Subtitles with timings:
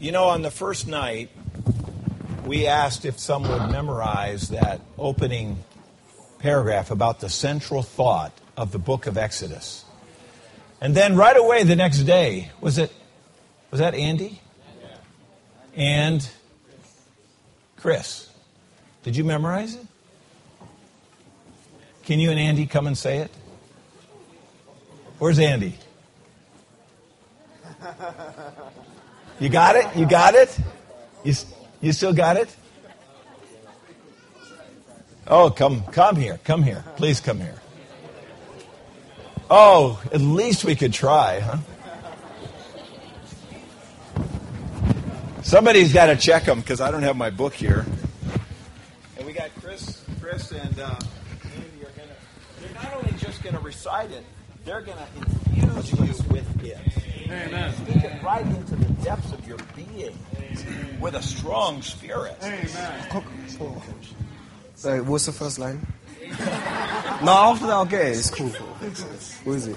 [0.00, 1.28] You know, on the first night,
[2.46, 5.62] we asked if some would memorize that opening
[6.38, 9.84] paragraph about the central thought of the book of Exodus.
[10.80, 12.90] And then right away the next day, was it
[13.70, 14.40] was that Andy?
[15.76, 16.26] And
[17.76, 18.30] Chris.
[19.02, 19.86] Did you memorize it?
[22.04, 23.30] Can you and Andy come and say it?
[25.18, 25.74] Where's Andy?
[29.40, 29.96] You got it?
[29.96, 30.54] You got it?
[31.24, 31.32] You,
[31.80, 32.54] you still got it?
[35.26, 36.38] Oh, come, come here.
[36.44, 36.84] Come here.
[36.96, 37.54] Please come here.
[39.48, 41.56] Oh, at least we could try, huh?
[45.42, 47.86] Somebody's got to check them because I don't have my book here.
[49.16, 50.94] And we got Chris, Chris, and uh,
[51.44, 52.14] Andy are gonna.
[52.60, 54.24] They're not only just gonna recite it;
[54.64, 56.99] they're gonna infuse you with it.
[57.30, 57.72] Amen.
[57.74, 60.18] Speak it right into the depths of your being
[61.00, 62.36] with a strong spirit.
[64.74, 65.86] So, what's the first line?
[67.22, 68.16] no, after that, I'll get it.
[68.16, 68.48] It's cool.
[68.48, 69.76] What is it?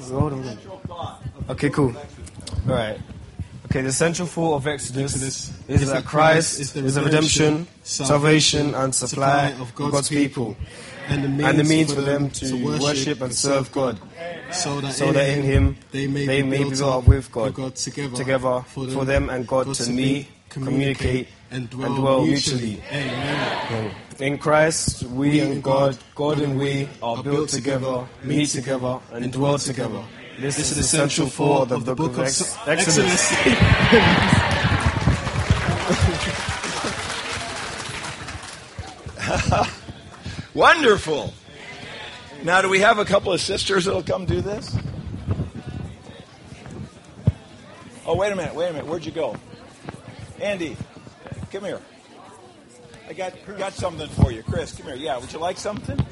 [0.00, 0.58] So, hold on.
[1.50, 1.94] Okay, cool.
[2.68, 2.98] All right.
[3.66, 8.94] Okay, the central thought of Exodus, Exodus is that Christ is the redemption, salvation, and
[8.94, 10.56] supply of God's people,
[11.08, 13.98] and the means, and the means for them to worship and serve God,
[14.52, 17.54] so that, so that in Him they may, they may be built up with God,
[17.54, 22.72] God together, together for them and God to meet, communicate, and and dwell, dwell mutually.
[22.72, 22.88] mutually.
[22.90, 23.94] Amen.
[24.18, 29.58] In Christ, we and God, God and we are built together, meet together, and dwell
[29.58, 30.02] together.
[30.38, 33.32] This is the central thought of the book of Ex- Exodus.
[40.54, 41.32] Wonderful.
[42.42, 44.76] Now, do we have a couple of sisters that'll come do this?
[48.04, 48.86] Oh, wait a minute, wait a minute.
[48.86, 49.36] Where'd you go?
[50.40, 50.76] Andy,
[51.50, 51.80] come here.
[53.08, 54.42] I got got something for you.
[54.42, 54.96] Chris, come here.
[54.96, 55.96] Yeah, would you like something?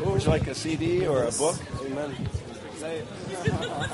[0.00, 1.56] would you like a CD or a book?
[1.84, 2.14] Amen.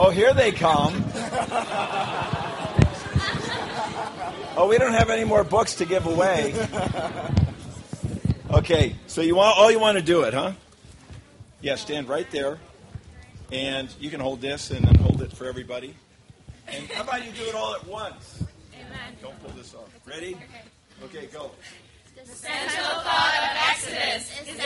[0.00, 0.94] Oh, here they come.
[4.60, 6.52] Oh, we don't have any more books to give away.
[8.50, 10.52] Okay, so you want all you want to do it, huh?
[11.60, 12.58] Yeah, stand right there,
[13.52, 15.94] and you can hold this and then hold it for everybody.
[16.66, 18.42] And how about you do it all at once?
[18.74, 19.16] Amen.
[19.20, 19.90] Don't pull this off.
[20.06, 20.34] Ready?
[21.04, 21.50] Okay, go.
[22.16, 24.56] The central thought of Exodus is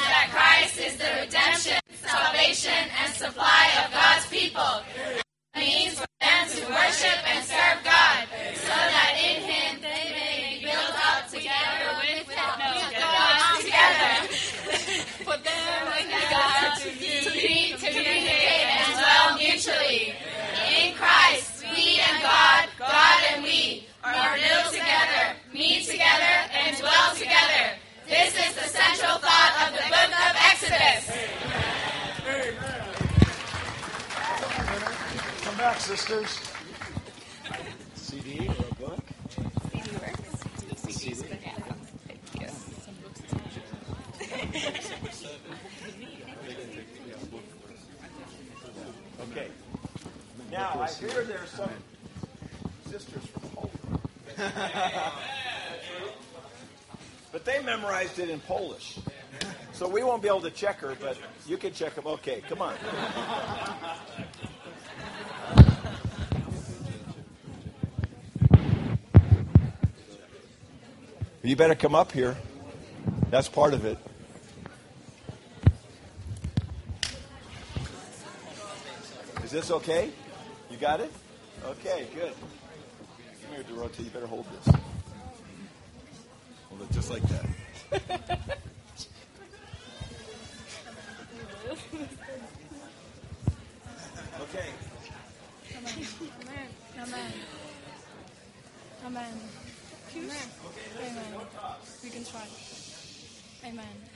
[36.12, 36.40] sisters.
[37.94, 39.00] CD or a book?
[39.70, 40.30] CD works.
[40.92, 41.14] CD.
[41.14, 41.28] CD.
[42.38, 42.50] Yeah.
[49.22, 49.48] okay.
[50.50, 51.70] Now, I hear there's some
[52.90, 53.72] sisters from Poland.
[57.32, 58.98] but they memorized it in Polish.
[59.72, 62.06] So we won't be able to check her, but you can check them.
[62.06, 62.74] Okay, come on.
[71.44, 72.36] You better come up here.
[73.30, 73.98] That's part of it.
[79.42, 80.10] Is this okay?
[80.70, 81.12] You got it?
[81.64, 82.32] Okay, good.
[82.32, 84.04] Come here, Dorota.
[84.04, 84.74] You better hold this.
[86.68, 88.58] Hold it just like that.
[94.42, 94.68] Okay.
[95.76, 96.68] Amen.
[96.98, 97.32] Amen.
[99.06, 99.71] Amen.
[100.16, 100.48] Amen.
[102.02, 102.46] We can try.
[103.68, 104.12] Amen.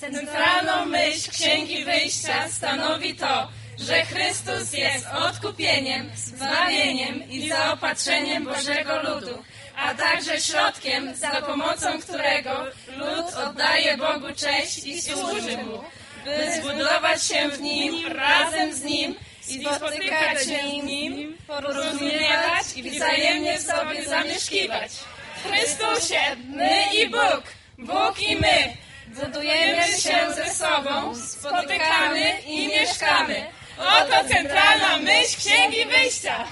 [0.00, 3.48] Centralną myśl Księgi Wyjścia stanowi to,
[3.78, 9.42] że Chrystus jest odkupieniem, zbawieniem i zaopatrzeniem Bożego ludu,
[9.76, 12.66] a także środkiem, za pomocą którego
[12.96, 15.84] lud oddaje Bogu cześć i służy Mu,
[16.24, 19.14] by zbudować się w Nim, razem z Nim
[19.48, 24.92] i spotykać się z Nim, porozumiewać i wzajemnie sobie zamieszkiwać.
[25.40, 27.42] W Chrystusie my i Bóg,
[27.78, 28.76] Bóg i my
[29.08, 33.46] budujemy się ze sobą, spotykamy i mieszkamy.
[33.78, 36.44] Oto centralna myśl Księgi Wyjścia.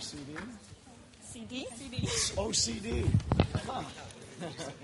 [0.00, 0.32] CD?
[1.32, 1.66] CD?
[1.78, 1.96] CD.
[2.36, 2.88] Oh, CD.
[3.68, 4.83] Amen.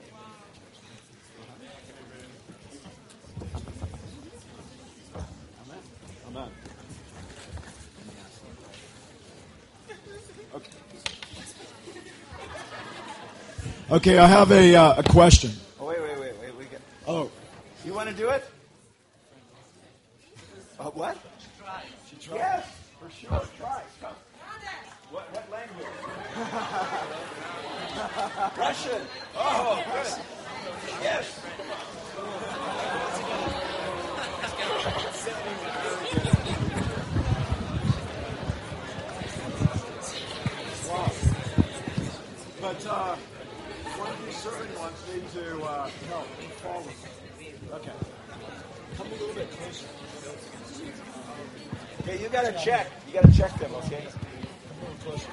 [10.54, 10.70] Okay.
[13.90, 15.50] Okay, I have a, uh, a question.
[15.80, 16.56] Oh, wait, wait, wait, wait.
[16.56, 17.30] We get, Oh,
[17.84, 18.44] you want to do it?
[20.78, 21.16] Uh, what?
[22.08, 22.66] she tried Yes,
[23.00, 23.42] for sure.
[23.58, 23.82] Try.
[24.00, 24.14] Come.
[25.10, 25.86] What, what language?
[28.58, 29.02] Russian.
[29.36, 31.02] Oh, good.
[31.02, 31.39] Yes.
[45.12, 46.26] Need to uh, help
[46.62, 46.84] follow.
[47.74, 47.92] Okay.
[48.96, 49.86] Come a little bit closer.
[52.00, 52.90] Okay, you got to check.
[53.06, 54.06] You got to check them, okay?
[54.06, 55.30] Come a little closer.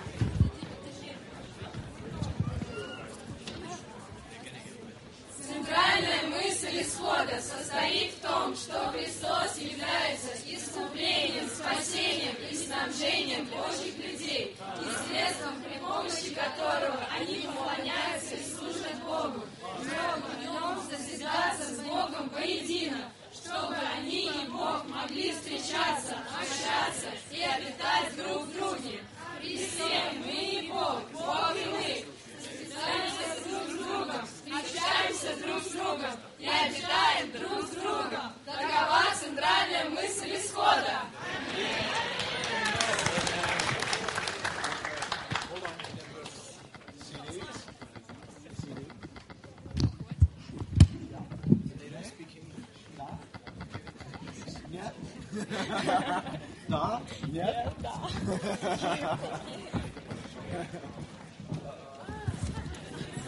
[5.47, 14.56] Центральная мысль исхода состоит в том, что Христос является искуплением, спасением и снабжением Божьих людей,
[14.81, 16.97] и средством, при помощи которого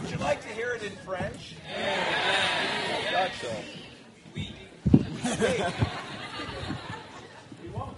[0.02, 1.56] Would you like to hear it in French?
[3.42, 3.50] So.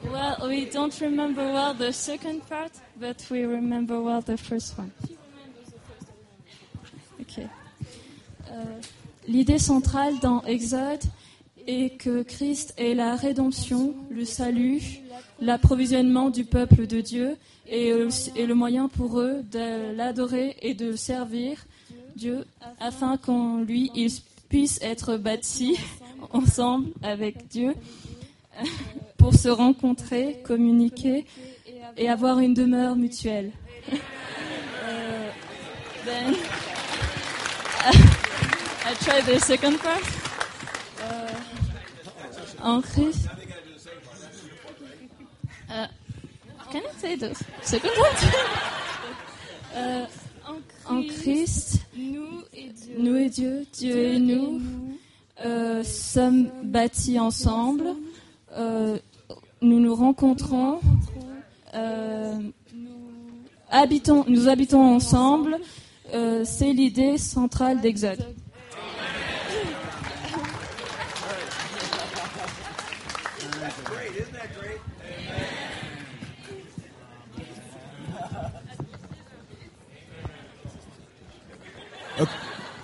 [0.10, 4.92] Well, we don't remember well the second part, but we remember well the first one.
[7.20, 7.40] Ok.
[8.50, 8.82] Euh,
[9.28, 11.04] L'idée centrale dans Exode
[11.68, 15.01] est que Christ est la rédemption, le salut,
[15.42, 17.36] l'approvisionnement du peuple de Dieu
[17.68, 21.66] et, euh, le moyen pour eux de l'adorer et de servir
[22.16, 22.46] Dieu
[22.80, 24.12] afin qu'en lui ils
[24.50, 25.78] puissent être bâtis
[26.34, 27.74] ensemble avec Dieu
[29.18, 31.26] pour se rencontrer, communiquer
[31.98, 33.52] et avoir une demeure mutuelle.
[34.84, 35.30] Euh,
[39.78, 40.00] part.
[41.02, 41.28] Euh,
[42.64, 43.28] en Christ.
[45.72, 45.86] Euh,
[47.02, 47.34] say the
[47.64, 47.90] second?
[49.76, 50.06] Euh,
[50.88, 52.96] en Christ, Nous et Dieu.
[53.00, 54.62] nous et Dieu, Dieu et nous,
[55.44, 57.96] euh, sommes bâtis ensemble.
[58.56, 58.98] Euh,
[59.62, 60.80] nous nous rencontrons,
[61.74, 62.38] euh,
[63.70, 65.58] habitons, nous habitons ensemble.
[66.44, 68.20] C'est l'idée centrale d'Exode.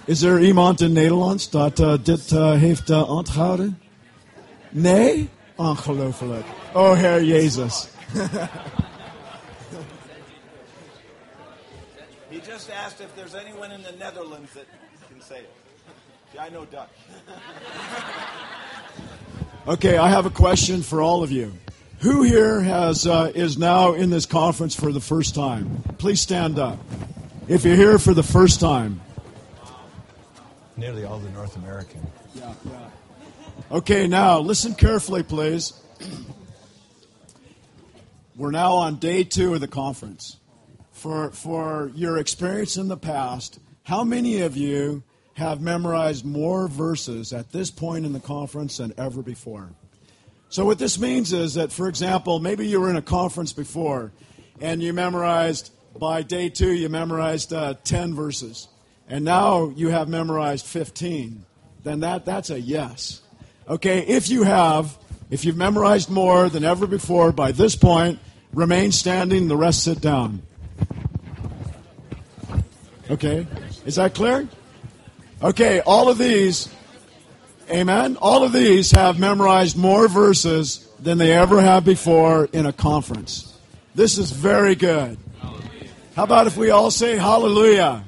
[0.07, 3.79] Is er iemand in Nederlands dat uh, dit uh, heeft uh, onthouden?
[4.69, 5.29] Nee?
[5.55, 6.45] Ongelooflijk.
[6.73, 7.87] Oh, Heer Jezus.
[12.29, 14.65] He just asked if there's anyone in the Netherlands that
[15.09, 15.49] can say it.
[16.31, 16.89] See, I know Dutch.
[19.67, 21.51] Okay, I have a question for all of you.
[21.99, 25.83] Who here has uh, is now in this conference for the first time?
[25.97, 26.77] Please stand up.
[27.49, 29.01] If you're here for the first time.
[30.77, 32.05] Nearly all the North American.
[32.35, 32.53] Yeah.
[33.71, 35.73] Okay, now listen carefully, please.
[38.35, 40.37] We're now on day two of the conference.
[40.91, 45.03] For, for your experience in the past, how many of you
[45.33, 49.69] have memorized more verses at this point in the conference than ever before?
[50.49, 54.11] So, what this means is that, for example, maybe you were in a conference before
[54.61, 58.67] and you memorized, by day two, you memorized uh, 10 verses,
[59.07, 61.45] and now you have memorized 15.
[61.83, 63.21] Then that, that's a yes.
[63.67, 64.97] Okay, if you have,
[65.29, 68.19] if you've memorized more than ever before by this point,
[68.53, 70.41] remain standing, the rest sit down.
[73.09, 73.47] Okay,
[73.85, 74.47] is that clear?
[75.41, 76.67] Okay, all of these,
[77.69, 78.15] Amen.
[78.21, 83.53] All of these have memorized more verses than they ever have before in a conference.
[83.93, 85.17] This is very good.
[86.15, 88.05] How about if we all say hallelujah?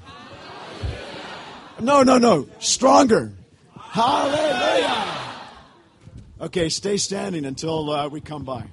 [1.81, 2.47] No, no, no.
[2.59, 3.31] Stronger.
[3.77, 5.05] Hallelujah.
[6.41, 8.65] Okay, stay standing until uh, we come by.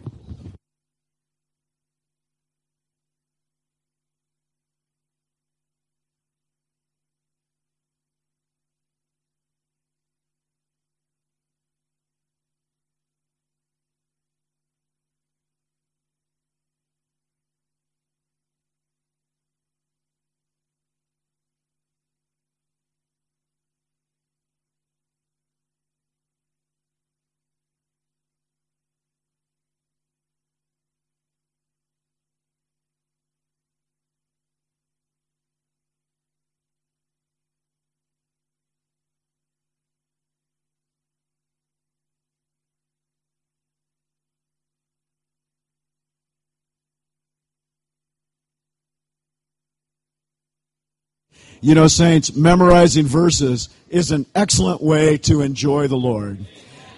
[51.60, 56.44] You know, saints, memorizing verses is an excellent way to enjoy the Lord.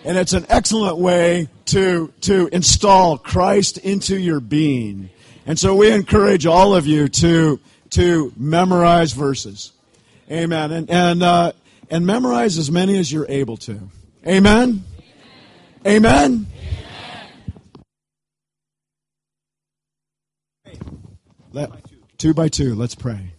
[0.05, 5.11] And it's an excellent way to, to install Christ into your being.
[5.47, 7.61] And so we encourage all of you to,
[7.91, 9.73] to memorize verses.
[10.31, 10.73] Amen.
[10.73, 11.53] And, and, uh,
[11.91, 13.81] and memorize as many as you're able to.
[14.27, 14.85] Amen?
[15.87, 16.47] Amen?
[21.53, 21.71] Let,
[22.19, 23.33] two by two, let's pray.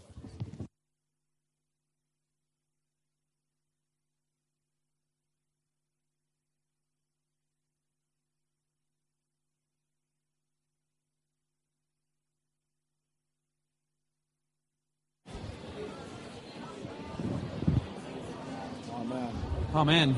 [19.74, 20.16] Amen.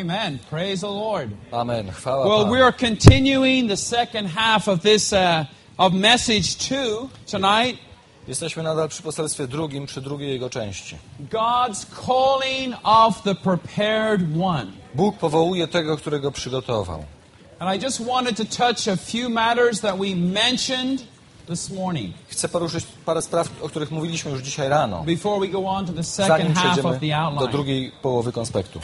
[0.00, 0.38] Amen.
[0.50, 1.30] Praise the Lord.
[1.52, 1.90] Amen.
[1.92, 2.50] Chwała Well, Panu.
[2.52, 5.44] we are continuing the second half of this uh,
[5.78, 7.78] of message two tonight.
[8.28, 10.96] Jesteśmy nadal przy poselstwie drugim, przy drugiej jego części.
[11.30, 14.66] God's calling of the prepared one.
[14.94, 17.04] Bóg powołuje tego, którego przygotował.
[17.58, 21.04] And I just wanted to touch a few matters that we mentioned
[21.48, 25.66] this morning Chcę poruszyć parę spraw, o których mówiliśmy już dzisiaj rano, before we go
[25.68, 27.50] on to the second half of the do outline.
[27.52, 28.80] drugiej połowy konspektu.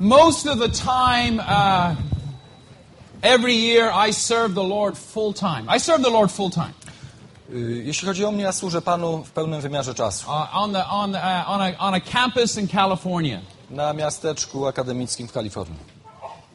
[0.00, 1.94] Most of the time, uh,
[3.22, 5.68] every year, I serve the Lord full time.
[5.68, 6.74] I serve the Lord full time
[7.52, 10.26] Y, Jeśli chodzi o mnie, ja służę Panu w pełnym wymiarze czasu.
[10.30, 13.40] uh, on the on the, uh, on a on a campus in California.
[13.70, 15.78] Na miasteczku akademickim w Kalifornii.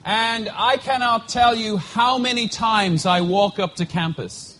[0.03, 4.59] And I cannot tell you how many times I walk up to campus.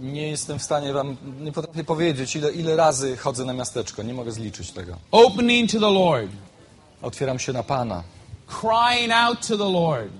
[0.00, 4.02] Nie jestem w stanie wam, nie potrafię powiedzieć, ile, ile razy chodzę na miasteczko.
[4.02, 4.96] Nie mogę zliczyć tego.
[5.10, 6.30] opening to the Lord,
[7.02, 8.02] Otwieram się na Pana.
[8.60, 10.10] crying out to the Lord,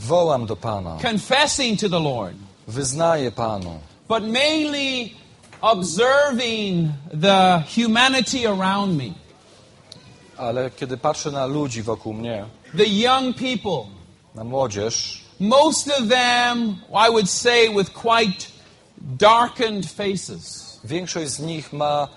[0.00, 0.96] Wołam do Pana.
[1.02, 2.36] confessing to the Lord,
[2.68, 3.78] Wyznaję Panu.
[4.08, 5.10] but mainly
[5.60, 9.14] observing the humanity around me,
[10.38, 12.44] Ale kiedy patrzę na ludzi wokół mnie,
[12.76, 13.86] the young people.
[14.34, 18.46] na młodzież, Most of them, I would say, with quite
[18.98, 20.80] darkened faces.
[20.84, 22.08] większość z nich ma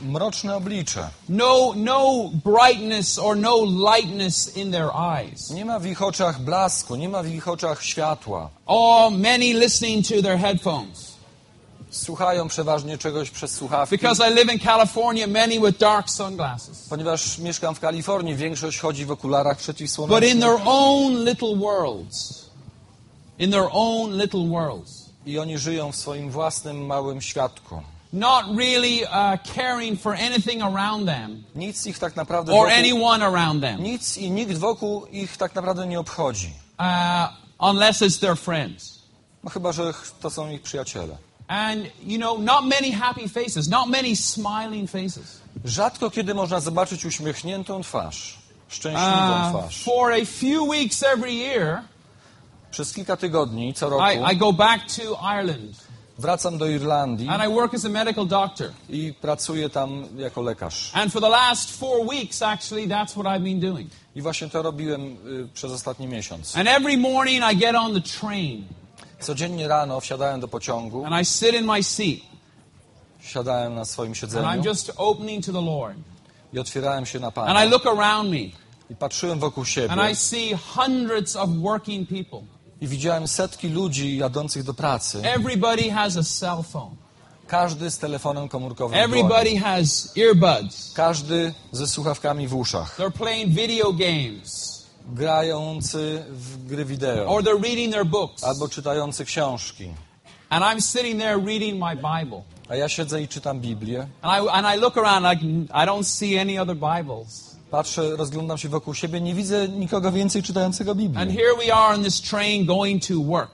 [0.00, 1.08] mroczne oblicze.
[1.28, 5.50] No, no brightness or no lightness in their eyes.
[5.50, 8.50] Nie ma w ich oczach blasku, nie ma w ich oczach światła.
[8.66, 11.14] Or many listening to their headphones.
[11.90, 13.96] Słuchają przeważnie czegoś przez słuchawki.
[13.96, 16.86] Because I live in California, many with dark sunglasses.
[16.88, 22.44] Ponieważ mieszkam w Kalifornii, większość chodzi w okularach But in przeciwsłonecznych their own little worlds.
[23.38, 25.04] In their own little worlds.
[25.26, 27.82] i oni żyją w swoim własnym małym światku.
[28.14, 33.24] Not really uh, caring for anything around them Nic ich tak naprawdę or wokół, anyone
[33.26, 33.82] around them.
[33.82, 36.52] nic i nikt wokół ich tak naprawdę nie obchodzi.
[36.78, 37.28] Uh,
[37.70, 38.98] unless it's their friends.
[39.44, 41.16] No chyba, że to są ich przyjaciele.
[41.48, 45.40] And, you know, not many happy faces, not many smiling faces.
[45.64, 49.84] Rzadko kiedy można zobaczyć uśmiechniętą twarz, szczęśliwą Uh, twarz.
[49.84, 51.80] for a few weeks every year,
[52.70, 55.02] Przez kilka tygodni, co roku, I, I go back to
[55.40, 55.83] Ireland.
[56.18, 58.72] Wracam do Irlandii and I work as a medical doctor.
[58.88, 60.90] i pracuję tam jako lekarz.
[60.94, 63.90] And for the last four weeks, actually, that's what I've been doing.
[64.14, 66.56] I właśnie to robiłem y, przez ostatni miesiąc.
[66.56, 68.64] And every morning I get on the train
[69.20, 72.20] Codziennie rano wsiadałem do pociągu, and I sit in my seat
[73.20, 75.96] siadałem na swoim and I'm siedzeniu just opening to the Lord.
[76.52, 77.64] i otwierałem się na And I Pana.
[77.64, 78.50] look around me
[78.90, 82.42] I patrzyłem wokół and siebie I see hundreds of working people.
[82.80, 85.22] I widziałem setki ludzi jadących do pracy.
[85.22, 86.96] Everybody has a cell phone.
[87.46, 88.98] Każdy z telefonem komórkowym.
[88.98, 90.92] Everybody has earbuds.
[90.94, 92.98] Każdy ze słuchawkami w uszach.
[92.98, 94.74] They're playing video games
[95.06, 97.26] Grający w gry wideo.
[97.26, 98.44] or they're reading their books.
[98.44, 99.90] Albo czytający książki.
[100.50, 102.42] And I'm sitting there reading my Bible.
[102.68, 104.06] A ja siedzę i czytam Biblię.
[104.22, 105.42] And I, and I look around, like,
[105.74, 107.53] I don't see any other Bibles.
[107.74, 111.26] Patrzę, rozglądam się wokół siebie, nie widzę nikogo więcej czytającego And Biblię.
[111.32, 113.50] here we are on this train going to work.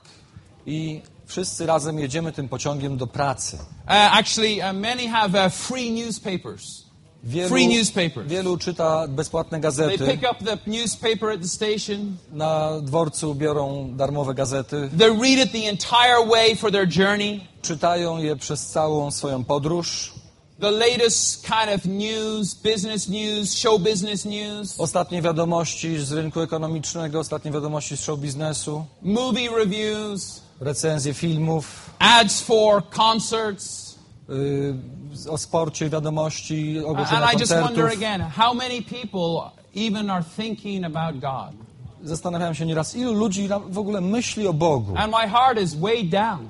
[0.67, 3.57] I wszyscy razem jedziemy tym pociągiem do pracy.
[3.57, 6.85] Uh, actually, uh, many have uh, free newspapers.
[7.25, 8.29] Wielu, Free newspapers.
[8.29, 10.07] wielu czyta bezpłatne They gazety.
[10.07, 12.17] pick up the newspaper at the station.
[12.33, 14.91] Na dworcu biorą darmowe gazety.
[14.99, 17.41] They read it the entire way for their journey.
[17.63, 20.13] Czytają je przez całą swoją podróż.
[20.61, 27.19] The latest kind of news, business news, show business news, Ostatnie wiadomości z rynku ekonomicznego,
[27.21, 33.97] ostatnie wiadomości z show biznesu, movie reviews, recenzje filmów, ads for concerts.
[34.29, 40.25] yy, o sporcie wiadomości, And ogłoszenia I just wonder again, how many people even are
[40.37, 41.55] thinking about God?
[42.03, 44.95] Zastanawiałem się nieraz, ilu ludzi w ogóle myśli o Bogu.
[44.97, 46.49] And my heart is weighed down.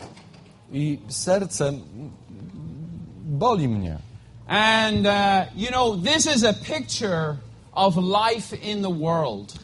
[0.73, 1.73] I serce
[3.31, 3.99] boli mnie.
[4.49, 7.37] And, uh, you know, this is a picture
[7.73, 9.55] of life in the world,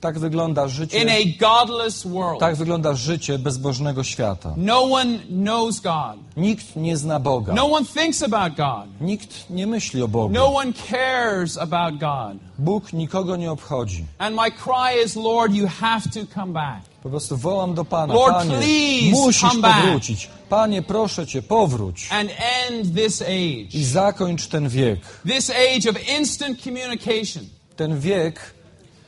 [0.00, 2.40] Tak wygląda in życie, a godless world.
[2.40, 4.54] tak wygląda życie bezbożnego świata.
[4.56, 6.18] No one knows God.
[6.36, 7.52] Nikt nie zna Boga.
[7.54, 9.00] No one thinks about God.
[9.00, 10.34] Nikt nie myśli o Bogu.
[10.34, 12.38] No one cares about God.
[12.58, 14.04] Bóg nikogo nie obchodzi.
[14.18, 16.91] And my cry is, Lord, you have to come back.
[17.02, 20.28] Po prostu wołam do Pana, Lord, Panie, please musisz powrócić.
[20.48, 22.30] Panie, proszę Cię, powróć and
[22.70, 23.78] end this age.
[23.78, 25.00] i zakończ ten wiek.
[25.26, 27.44] This age of instant communication,
[27.76, 28.54] Ten wiek,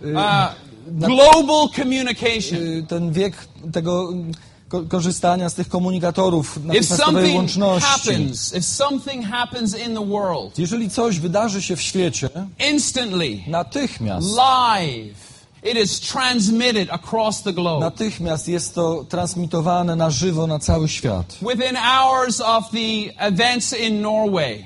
[0.03, 0.55] y, uh,
[0.89, 2.63] global communication.
[2.63, 3.35] y, ten wiek
[3.73, 4.13] tego
[4.69, 7.89] ko korzystania z tych komunikatorów natychmiastowej łączności.
[7.89, 12.29] happens, if something happens in the world, Jeżeli coś wydarzy się w świecie,
[12.73, 15.34] instantly, natychmiast, live,
[15.65, 17.81] it is transmitted across the globe.
[17.81, 21.37] natychmiast jest to transmitowane na żywo na cały świat.
[21.43, 24.65] Within hours of the events in Norway,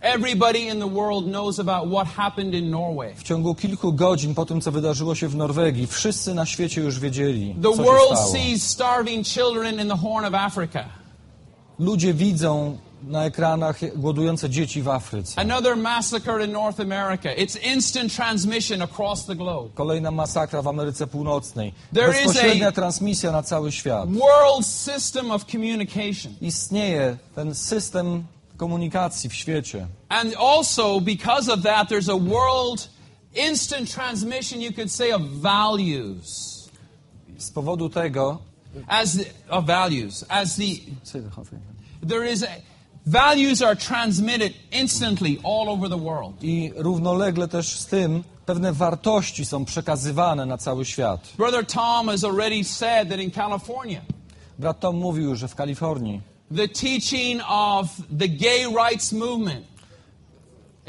[0.00, 3.14] everybody in the world knows about what happened in Norway.
[3.16, 7.00] W ciągu kilku godzin po tym, co wydarzyło się w Norwegii, wszyscy na świecie już
[7.00, 10.84] wiedzieli, The co się world sees starving children in the Horn of Africa.
[11.78, 15.40] Ludzie widzą na ekranach głodujące dzieci w Afryce.
[15.40, 17.28] Another massacre in North America.
[17.36, 19.70] It's instant transmission across the globe.
[19.74, 21.72] Kolejna masakra w Ameryce Północnej.
[21.94, 24.10] There Bezpośrednia transmisja na cały świat.
[24.10, 26.34] World system of communication.
[26.40, 28.24] Istnieje ten system
[28.56, 29.86] komunikacji w świecie.
[30.08, 32.88] And also, because of that, there's a world
[33.34, 36.54] instant transmission, you could say, of values.
[37.38, 38.38] Z powodu tego
[38.86, 40.24] As the, of values.
[40.28, 40.80] As the,
[42.02, 42.48] there is a,
[43.06, 46.42] values are transmitted instantly all over the world.
[46.42, 51.32] i równolegle też z tym pewne wartości są przekazywane na cały świat.
[51.38, 54.00] Brother Tom has already said that in California,
[54.58, 56.20] Brat Tom mówił, że w Kalifornii
[56.56, 57.86] the teaching of
[58.18, 59.64] the gay rights movement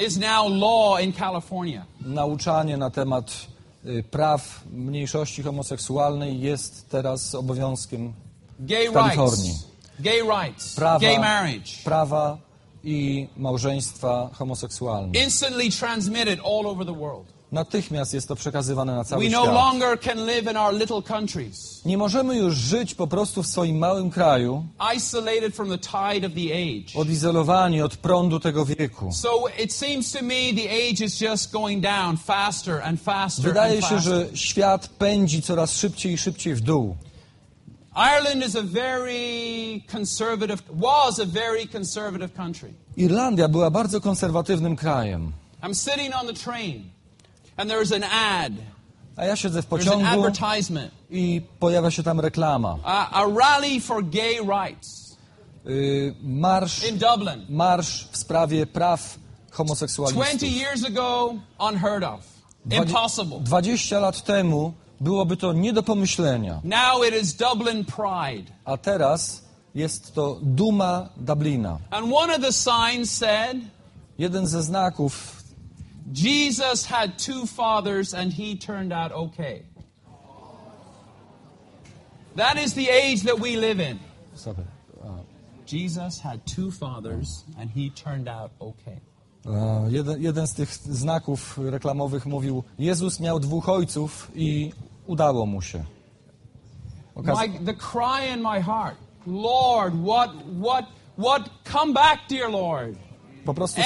[0.07, 1.85] is now law in California.
[2.01, 3.31] nauczanie na temat
[3.85, 8.13] y, praw mniejszości homoseksualnej jest teraz obowiązkiem
[8.59, 9.49] Gay w Kalifornii.
[9.51, 9.74] rights.
[9.99, 10.75] Gay rights.
[10.75, 11.71] Prawa, Gay marriage.
[11.83, 12.37] prawa
[12.83, 15.19] i małżeństwa homoseksualne.
[15.23, 17.35] Instantly transmitted all over the world.
[17.51, 19.53] Natychmiast jest to przekazywane na cały We no świat.
[19.55, 23.77] longer can live in our little countries, Nie możemy już żyć po prostu w swoim
[23.77, 24.63] małym kraju,
[26.95, 29.09] odizolowani od prądu tego wieku.
[33.39, 36.95] Wydaje się, że świat pędzi coraz szybciej i szybciej w dół.
[37.95, 42.73] Ireland is a very conservative, was a very conservative country.
[42.97, 45.31] Irlandia była bardzo konserwatywnym krajem.
[45.63, 46.83] I'm sitting on the train,
[47.57, 48.53] and there's an ad,
[49.17, 52.77] A ja siedzę w there's an pociągu advertisement, i pojawia się tam reklama.
[52.83, 55.05] a, a rally for gay rights
[55.67, 57.45] Y, Marsz, in Dublin.
[57.49, 60.41] marsz w sprawie praw 20 homoseksualistów.
[60.43, 61.33] years ago,
[61.69, 62.19] unheard of,
[62.71, 63.39] impossible.
[63.39, 66.61] 20 lat temu byłoby to nie do pomyślenia.
[66.63, 68.51] Now it is Dublin pride.
[68.65, 69.43] A teraz
[69.75, 71.79] jest to duma Dublina.
[71.91, 73.57] And one of the signs said,
[74.17, 75.35] Jeden ze znaków
[76.13, 79.63] Jesus had two fathers and he turned out okay.
[82.35, 83.99] That is the age that we live in.
[85.65, 89.01] Jesus had two fathers and he turned out okay.
[89.47, 94.71] E, Jeden, jeden z tych znaków reklamowych mówił: Jezus miał dwóch ojców i
[95.07, 95.83] udało mu się.
[97.15, 98.95] Okaz- My, the cry in my heart,
[99.27, 100.31] Lord, what,
[100.63, 100.85] what,
[101.17, 102.95] what, come back, dear Lord.
[103.45, 103.81] po prostu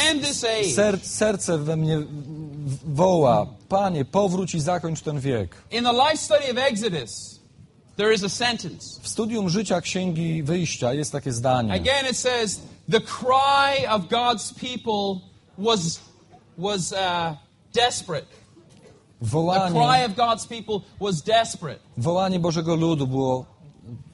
[0.76, 2.00] ser, serce we mnie
[2.86, 5.56] woła: Panie, powróć i zakończ ten wiek.
[5.72, 7.40] In the life study of Exodus,
[7.98, 9.00] there is a sentence.
[9.02, 11.74] W studium życia Księgi Wyjścia jest takie zdanie.
[11.74, 12.60] Again, it says,
[12.92, 15.29] the cry of God's people
[15.60, 16.00] was,
[16.58, 17.36] was uh,
[17.74, 18.26] desperate.
[19.22, 21.80] The cry Wołanie, of God's people was desperate.
[21.98, 23.46] wołanie Bożego ludu było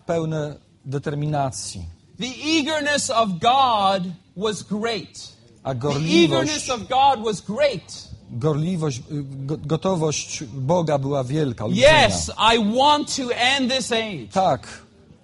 [0.06, 0.56] pełne
[0.86, 1.86] determinacji,
[2.20, 4.04] The eagerness of God
[4.38, 5.34] was great.
[5.64, 8.08] a The gorliwość, eagerness of God was great.
[8.32, 9.02] gorliwość,
[9.46, 11.66] go- gotowość Boga była wielka.
[11.66, 12.08] olbrzymia.
[12.08, 14.28] Yes, I want to end this age.
[14.32, 14.68] Tak,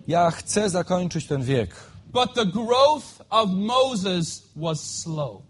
[0.08, 1.70] ja chcę zakończyć ten wiek,
[2.14, 5.42] But the growth of Moses was slow.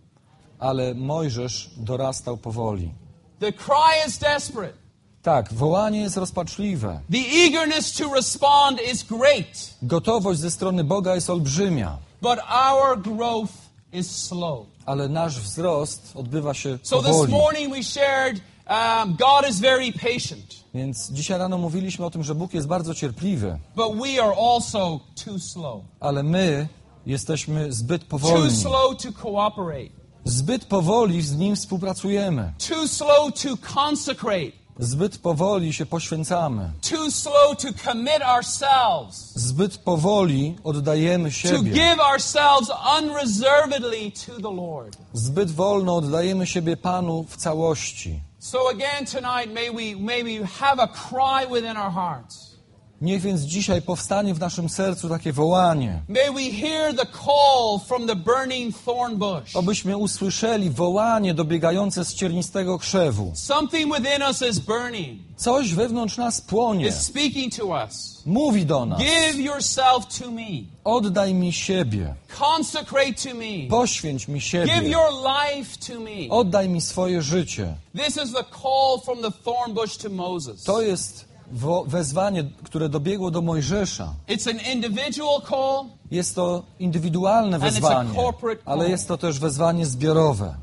[0.61, 2.91] Ale Mojżesz dorastał powoli.
[3.39, 4.73] The cry is desperate.
[5.21, 6.99] Tak, wołanie jest rozpaczliwe.
[7.11, 9.73] The eagerness to respond is great.
[9.81, 12.39] Gotowość ze strony Boga jest olbrzymia, But
[12.71, 13.51] our growth
[13.93, 14.65] is slow.
[14.85, 17.31] ale nasz wzrost odbywa się So this powoli.
[17.33, 22.35] morning we shared um, God is very patient, Więc dzisiaj rano mówiliśmy o tym, że
[22.35, 25.81] Bóg jest bardzo cierpliwy, but we are also too slow.
[25.99, 26.67] ale my
[27.05, 28.51] jesteśmy zbyt Too powolni.
[28.55, 30.00] slow to cooperate.
[30.25, 32.53] Zbyt powoli z Nim współpracujemy.
[32.69, 34.51] Too slow to consecrate.
[34.79, 36.71] Zbyt powoli się poświęcamy.
[36.89, 39.33] Too slow to commit ourselves.
[39.35, 41.71] Zbyt powoli oddajemy To siebie.
[41.71, 44.97] give ourselves unreservedly to the Lord.
[45.13, 48.19] Zbyt wolno oddajemy siebie Panu w całości.
[48.39, 52.50] So again tonight, may we, may we have a cry within our hearts.
[53.01, 58.07] Niech więc dzisiaj powstanie w naszym sercu takie wołanie, May we hear the call from
[58.07, 59.55] the burning thorn bush.
[59.55, 63.31] abyśmy usłyszeli wołanie dobiegające z ciernistego krzewu.
[63.35, 65.19] Something within us is burning.
[65.37, 68.21] Coś wewnątrz nas płonie, Is speaking to us.
[68.25, 70.47] mówi do nas: Give yourself to me.
[70.83, 73.67] Oddaj mi siebie, Consecrate to me.
[73.69, 76.29] poświęć mi Give siebie, your life to me.
[76.29, 77.75] oddaj mi swoje życie.
[77.95, 80.63] This is the call from the thorn bush to Moses.
[80.63, 81.30] To jest
[81.87, 84.13] wezwanie, które dobiegło do Mojżesza.
[86.11, 88.09] Jest to indywidualne wezwanie,
[88.65, 90.55] ale jest to też wezwanie zbiorowe.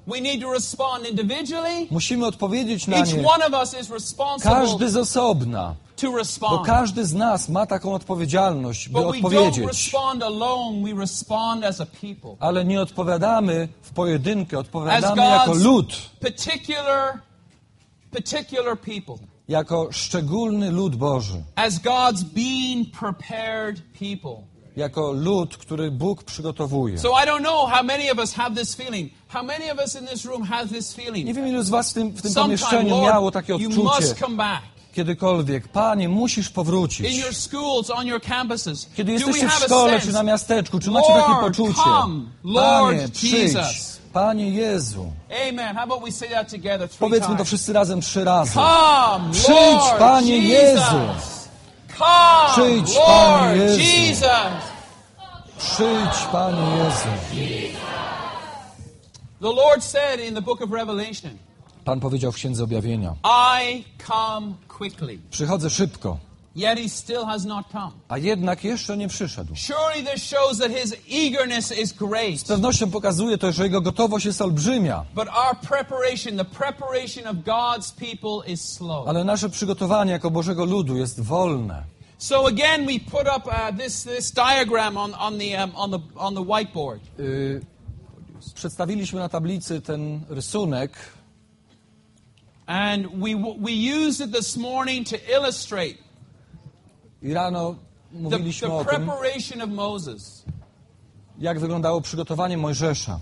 [1.91, 6.59] Musimy odpowiedzieć na Each nie one of us is responsible każdy z osobna, to bo
[6.59, 9.67] każdy z nas ma taką odpowiedzialność, by But we don't odpowiedzieć.
[9.67, 12.37] respond alone, we respond as a people.
[12.41, 17.21] Ale nie odpowiadamy w pojedynkę, odpowiadamy jako lud, particular,
[18.11, 19.38] particular people.
[19.49, 24.43] Jako szczególny lud Boży, As God's being prepared people.
[24.77, 26.99] jako lud, który Bóg przygotowuje.
[26.99, 29.11] So I don't know how many of us have this feeling.
[29.29, 31.37] How many of us in this room has this Nie feeling?
[31.37, 33.83] wiem, ilu z was w tym, w tym Sometime, pomieszczeniu miało Lord, takie you odczucie
[33.85, 34.63] must come back.
[34.93, 35.69] kiedykolwiek.
[35.69, 37.19] Panie, musisz In powrócić.
[37.19, 38.89] your schools, on your campuses.
[38.97, 41.75] Kiedy jesteście w have szkole czy na miasteczku, czy macie takie poczucie?
[41.85, 42.21] come.
[42.45, 43.53] Lord Panie, przyjdź.
[44.13, 45.13] Panie Jezu.
[45.49, 45.77] Amen.
[45.77, 47.49] How about we say that together three Powiedzmy to times?
[47.49, 48.53] wszyscy razem trzy razy.
[48.55, 50.85] Come, Przyjdź, Lord Panie Jesus.
[50.85, 50.99] Jezu.
[51.99, 53.81] Come, Przyjdź, Lord Panie Jezu.
[53.81, 54.29] Jesus.
[55.59, 57.09] Przyjdź, Panie Jezu.
[59.41, 61.39] The Lord said in the book of Revelation,
[61.85, 63.15] Pan powiedział w Księdze Objawienia.
[63.63, 65.19] I come quickly.
[65.31, 66.19] Przychodzę szybko,
[66.57, 67.91] Yet he still has not come.
[68.09, 69.55] a jednak jeszcze nie przyszedł.
[69.57, 72.41] Surely this shows that his eagerness is great.
[72.41, 77.37] Z pewnością pokazuje to, że jego gotowość jest olbrzymia, But our preparation, the preparation of
[77.45, 79.09] God's people is slow.
[79.09, 81.85] ale nasze przygotowanie jako Bożego Ludu jest wolne.
[82.19, 85.99] So again, we put up uh, this, this diagram on, on, the, um, on, the,
[86.17, 87.01] on the whiteboard.
[87.19, 87.61] Yy,
[88.55, 90.93] przedstawiliśmy na tablicy ten rysunek
[92.67, 95.95] And we, we used it this morning to illustrate
[97.23, 97.75] i rano
[98.13, 99.11] the, mówiliśmy the o tym,
[99.63, 100.45] of Moses.
[101.39, 103.19] jak wyglądało przygotowanie Mojżesza.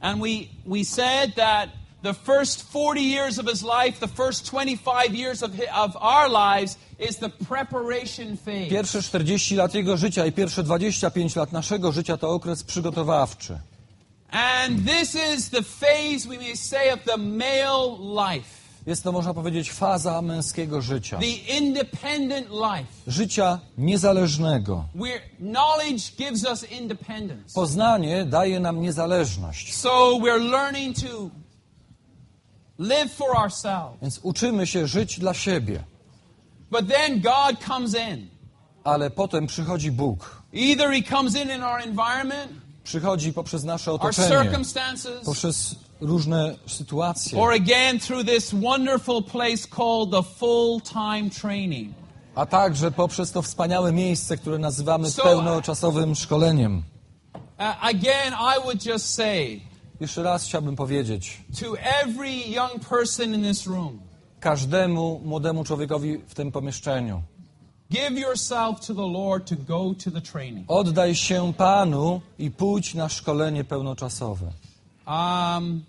[0.00, 0.28] And we,
[0.66, 1.70] we said that
[2.02, 6.76] the first 40 years of his life, the first 25 years of, of our lives,
[6.98, 8.70] is the preparation phase.
[8.70, 13.58] Pierwsze 40 lat jego życia i pierwsze 25 lat naszego życia to okres przygotowawczy.
[14.30, 18.61] And this is the phase, we may say, of the male life.
[18.86, 21.18] Jest to, można powiedzieć, faza męskiego życia.
[21.18, 24.84] the independent life, Życia niezależnego.
[24.94, 27.54] where knowledge gives us independence.
[27.54, 29.74] Poznanie daje nam niezależność.
[29.74, 31.30] So we're learning to
[32.78, 34.00] live for ourselves.
[34.02, 35.84] Więc uczymy się żyć dla siebie.
[36.70, 38.28] But then God comes in.
[38.84, 40.42] Ale potem przychodzi Bóg.
[40.52, 42.52] Either He comes in in our environment,
[42.84, 44.50] Przychodzi poprzez nasze otoczenie,
[45.24, 45.74] poprzez
[46.06, 47.38] różne sytuacje.
[47.38, 51.94] or again through this wonderful place called the full time training.
[52.34, 56.82] A także poprzez to wspaniałe miejsce, które nazywamy So- pełnoczasowym szkoleniem.
[57.34, 59.60] Uh, again, I would just say
[60.00, 61.66] Jeszcze raz chciałbym powiedzieć to
[62.02, 63.98] every young person in this room
[64.40, 67.22] każdemu młodemu człowiekowi w tym pomieszczeniu:
[67.90, 70.64] give yourself to the Lord to go to the training.
[70.70, 74.46] oddaj się Panu i pójdź na szkolenie pełnoczasowe.
[75.06, 75.84] Um,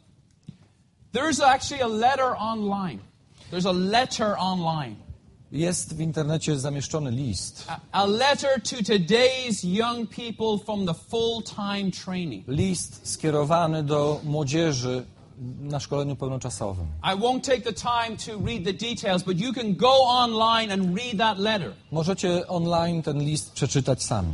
[1.13, 2.99] there's actually a letter online.
[3.52, 4.95] There's a letter online.
[5.52, 7.65] Jest w internecie zamieszczony list.
[7.67, 12.43] A, a letter to today's young people from the full time training.
[12.47, 15.06] List skierowany do młodzieży
[15.62, 16.86] na szkoleniu pełnoczasowym.
[17.04, 20.95] I won't take the time to read the details, but you can go online and
[20.97, 21.73] read that letter.
[21.91, 24.34] Możecie online ten list przeczytać sami.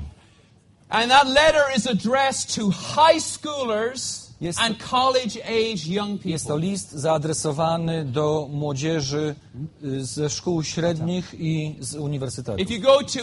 [0.90, 6.58] And that letter is addressed to high schoolers Jest- and college age young Jest to
[6.58, 9.36] list zaadresowany do młodzieży
[9.84, 12.60] y, ze szkół średnich i z uniwersytetów.
[12.62, 13.20] If you go to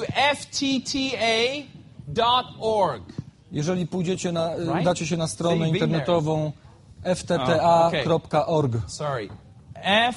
[2.07, 3.02] ftta.org,
[3.52, 4.85] Jeżeli pójdziecie na, y, Right?
[4.85, 6.52] dacie się na stronę internetową
[7.05, 9.29] Oh, ftta.org, sorry,
[9.74, 10.16] F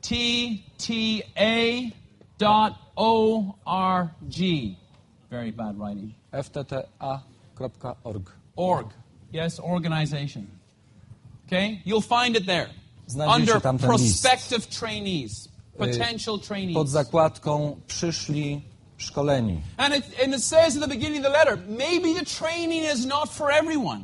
[0.00, 0.14] T
[0.78, 0.92] T
[1.36, 1.90] A
[2.38, 3.40] dot O
[3.96, 4.46] R G.
[5.30, 6.12] Very bad writing.
[6.42, 8.32] ftta.org.
[8.56, 8.94] Org.
[9.32, 10.46] Yes, organization.
[11.46, 11.80] Okay?
[11.86, 12.68] You'll find it there.
[13.06, 14.22] Znajdziecie Under tam ten list.
[14.22, 16.74] prospective trainees, potential trainees.
[16.74, 18.60] Pod zakładką przyszli
[18.98, 19.60] szkoleni.
[19.76, 23.06] And it, and it says at the beginning of the letter, maybe the training is
[23.06, 24.00] not for everyone.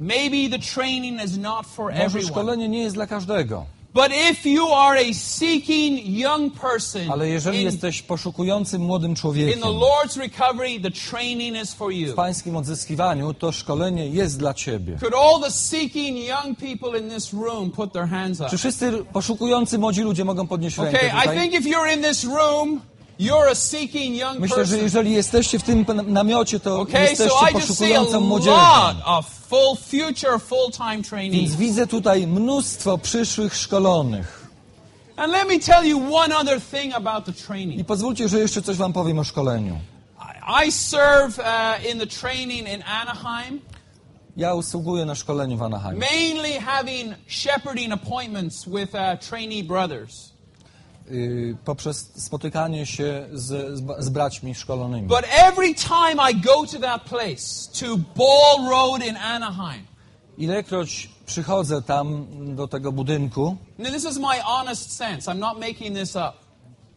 [0.00, 2.30] Maybe the training is not for Może everyone.
[2.30, 7.58] szkolenie nie jest dla każdego, But if you are a seeking young person ale jeżeli
[7.58, 12.14] in, jesteś poszukującym młodym in człowiekiem the Lord's recovery, the training is for w you.
[12.14, 14.96] pańskim odzyskiwaniu, to szkolenie jest dla ciebie.
[15.00, 18.50] Could all the seeking young people in this room put their hands up?
[18.50, 21.40] Czy wszyscy poszukujący młodzi ludzie mogą podnieść rękę Okay, I tutaj?
[21.40, 22.80] think if you're in this room,
[23.18, 27.50] you're a seeking young Myślę, że jeżeli jesteście w tym namiocie, to Okay, so jesteście
[27.50, 28.56] I just see a poszukującą młodzieżą.
[28.56, 34.48] lot of full future full-time Więc widzę tutaj mnóstwo przyszłych szkolonych.
[35.16, 37.86] And let me tell you one other thing about the I training.
[37.86, 39.78] pozwólcie, że jeszcze coś wam powiem o szkoleniu.
[40.64, 43.60] I, I serve uh, in the training in Anaheim,
[44.36, 45.98] Ja usługuję na szkoleniu w Anaheim.
[45.98, 50.32] mainly having shepherding appointments with uh, trainee brothers.
[51.10, 55.08] Y, poprzez spotykanie się z, z, braćmi szkolonymi.
[55.08, 59.86] But every time I go to that place, to Ball Road in Anaheim,
[60.38, 65.30] Ilekroć przychodzę tam do tego budynku, now this is my honest sense.
[65.30, 66.32] I'm not making this up.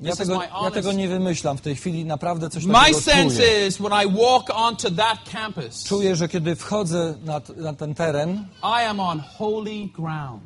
[0.01, 3.35] ja tego, my ja tego nie wymyślam w tej chwili, naprawdę coś My takiego sense
[3.35, 3.67] czuję.
[3.67, 8.45] is when I walk onto that campus, Czuję, że kiedy wchodzę na, na ten teren,
[8.63, 10.41] I am on holy ground.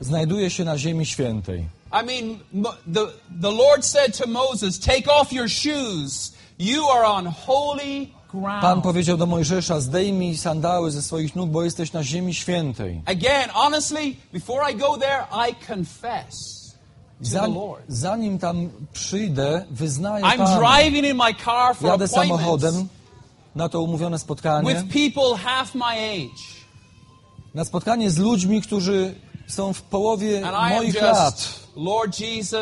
[0.00, 1.64] znajduję się na ziemi świętej.
[1.92, 2.40] I mean,
[2.86, 6.32] the, the Lord said to Moses, Take off your shoes.
[6.58, 8.82] You are on holy Pan ground.
[8.84, 13.02] powiedział do Mojżesza, zdejmij sandały ze swoich nóg, bo jesteś na ziemi świętej.
[13.06, 16.60] Again, honestly, before I go there, I confess
[17.32, 17.48] the
[17.88, 20.60] Zanim, tam przyjdę, wyznaję I'm Panu.
[20.60, 22.88] driving in my car for Jadę samochodem
[23.54, 24.74] na to umówione spotkanie.
[24.74, 26.60] with people half my age.
[27.54, 29.14] Na spotkanie z ludźmi, którzy
[29.50, 31.60] są w połowie moich lat.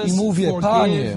[0.07, 1.17] I mówię, Panie.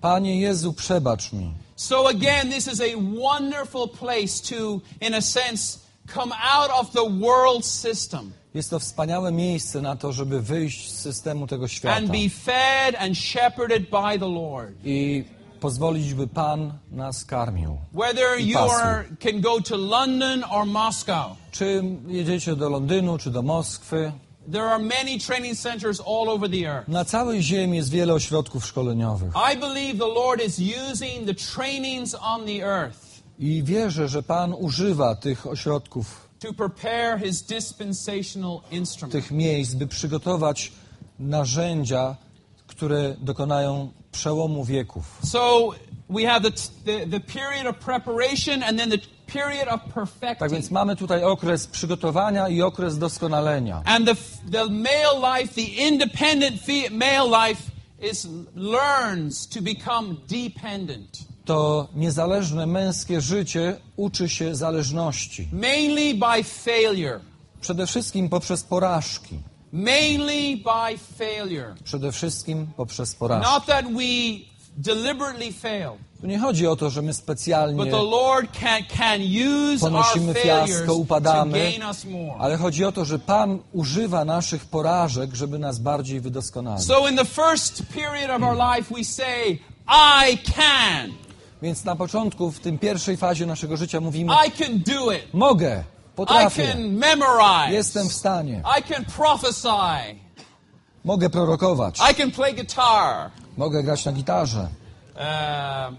[0.00, 1.54] Panie Jezu, przebacz mi.
[1.76, 5.78] So again, this is a wonderful place to, in a sense,
[6.14, 10.98] come out of the world system Jest to wspaniałe miejsce na to, żeby wyjść z
[10.98, 14.74] systemu tego świata and be fed and shepherded by the Lord.
[14.84, 15.24] i
[15.60, 17.78] pozwolić, by Pan nas karmił.
[17.92, 23.42] Whether you are, can go to London or Moscow, Czy jedziecie do Londynu, czy do
[23.42, 24.12] Moskwy,
[24.52, 26.88] there are many training centers all over the earth.
[26.88, 29.32] na całej ziemi jest wiele ośrodków szkoleniowych.
[29.52, 30.58] I believe the Lord is
[30.92, 33.06] using the trainings on the earth
[33.38, 39.12] I wierzę, że Pan używa tych ośrodków, to prepare His dispensational instruments.
[39.12, 40.72] tych miejsc, by przygotować
[41.18, 42.16] narzędzia,
[42.66, 45.18] które dokonają przełomu wieków.
[45.24, 45.70] So
[46.10, 46.50] we have the,
[46.84, 48.98] the, the period of preparation and then the
[49.32, 50.52] Tak perfecting.
[50.52, 53.82] więc mamy tutaj okres przygotowania i okres doskonalenia.
[53.84, 54.14] And the,
[54.52, 56.54] the male life, the independent
[56.90, 57.62] male life,
[58.10, 65.48] is learns to become dependent, To niezależne męskie życie uczy się zależności.
[65.52, 67.20] mainly by failure.
[67.60, 69.38] Przede wszystkim poprzez porażki.
[69.72, 71.74] Mainly by failure.
[71.84, 73.52] Przede wszystkim poprzez porażki.
[73.52, 74.38] Not that we
[74.76, 79.20] deliberately fail, Tu nie chodzi o to, że my but specjalnie the Lord can, can
[79.22, 82.34] use our ponosimy fiasko, upadamy, gain us more.
[82.38, 86.86] ale chodzi o to, że Pan używa naszych porażek, żeby nas bardziej wydoskonalić.
[86.86, 89.58] So in the first period of our life, we say,
[90.28, 91.12] I can.
[91.62, 95.22] Więc na początku, w tym pierwszej fazie naszego życia mówimy, I can do it.
[95.32, 97.72] mogę, I potrafię, can memorize.
[97.72, 100.16] jestem w stanie, I can prophesy.
[101.04, 103.30] mogę prorokować, I can play guitar.
[103.56, 104.68] Mogę grać na gitarze,
[105.16, 105.96] Um,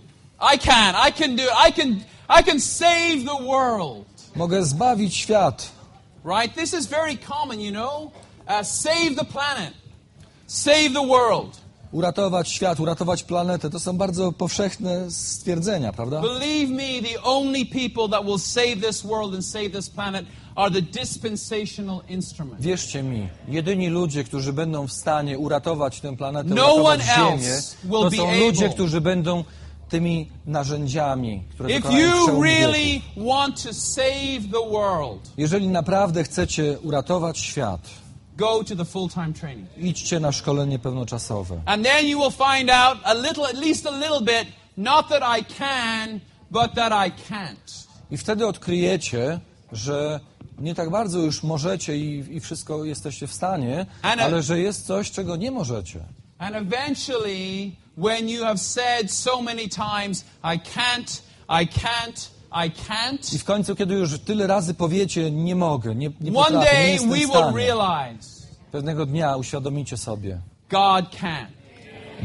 [0.54, 0.96] I can.
[1.08, 1.44] I can do.
[1.68, 2.04] I can.
[2.30, 4.06] I can save the world.
[4.36, 5.70] mogę zbawić świat.
[6.26, 6.56] Right?
[6.56, 8.12] This is very common, you know.
[8.48, 9.74] Uh, save the planet.
[10.48, 11.58] Save the world.
[11.98, 16.22] Uratować świat, uratować planetę, to są bardzo powszechne stwierdzenia, prawda?
[16.22, 20.72] Believe me, the only people that will save this world and save this planet are
[20.72, 22.66] the dispensational instruments.
[22.66, 28.12] Wierzcie mi, jedyni ludzie, którzy będą w stanie uratować tę planetę, No uratować Ziemię, to
[28.12, 29.44] są ludzie, którzy będą
[29.90, 37.40] tymi narzędziami, które If you really want to save the world, Jeżeli naprawdę chcecie uratować
[37.40, 37.82] świat,
[38.38, 39.68] go to the full-time training.
[39.78, 41.62] idźcie na szkolenie pełnoczasowe.
[41.66, 44.48] And then you will find out a little, at least a little bit,
[44.78, 46.20] not that I can,
[46.52, 47.88] but that I can't.
[48.12, 49.40] I wtedy odkryjecie,
[49.72, 50.20] że
[50.60, 54.86] nie tak bardzo już możecie i, i wszystko jesteście w stanie, And- ale że jest
[54.86, 56.00] coś, czego nie możecie.
[56.38, 62.72] And eventually, when you have said so many times, I can't, I can't, I I
[62.72, 66.84] can't, w końcu, kiedy już tyle razy powiecie, nie mogę, nie, nie one potrafię, nie
[66.84, 71.48] day jestem we will realize pewnego dnia uświadomicie sobie, God can.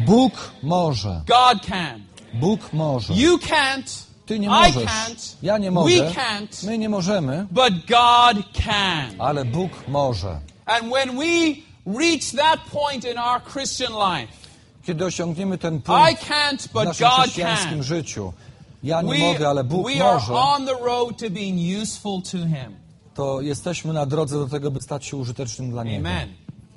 [0.07, 0.33] Bóg
[0.63, 2.03] może, God can.
[2.35, 3.15] Bóg może.
[3.15, 4.03] You can't.
[4.27, 5.35] Ty nie I możesz, can't.
[5.43, 6.67] ja nie We mogę, can't.
[6.67, 9.21] my nie możemy, But God can.
[9.21, 10.41] ale Bóg może.
[10.67, 11.57] And when we
[12.01, 14.33] reach that point in our Christian life,
[14.87, 17.83] Kiedy osiągniemy ten I punkt can't, w but naszym God chrześcijańskim can.
[17.83, 18.33] życiu,
[18.83, 22.23] ja nie We, mogę, ale Bóg we are może, on the road to being useful
[22.23, 22.77] to Him.
[23.15, 26.09] to jesteśmy na drodze do tego, by stać się użytecznym dla Niego.
[26.09, 26.29] Amen.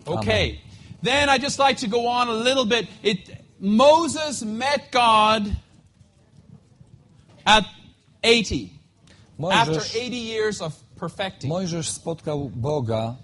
[0.06, 0.58] Okay.
[1.04, 2.88] Then I just like to go on a little bit.
[3.04, 5.44] It Moses met God
[7.46, 7.66] at
[8.24, 8.70] 80.
[9.52, 11.50] After 80 years of perfecting.
[11.50, 13.16] Mojżesz spotkał Boga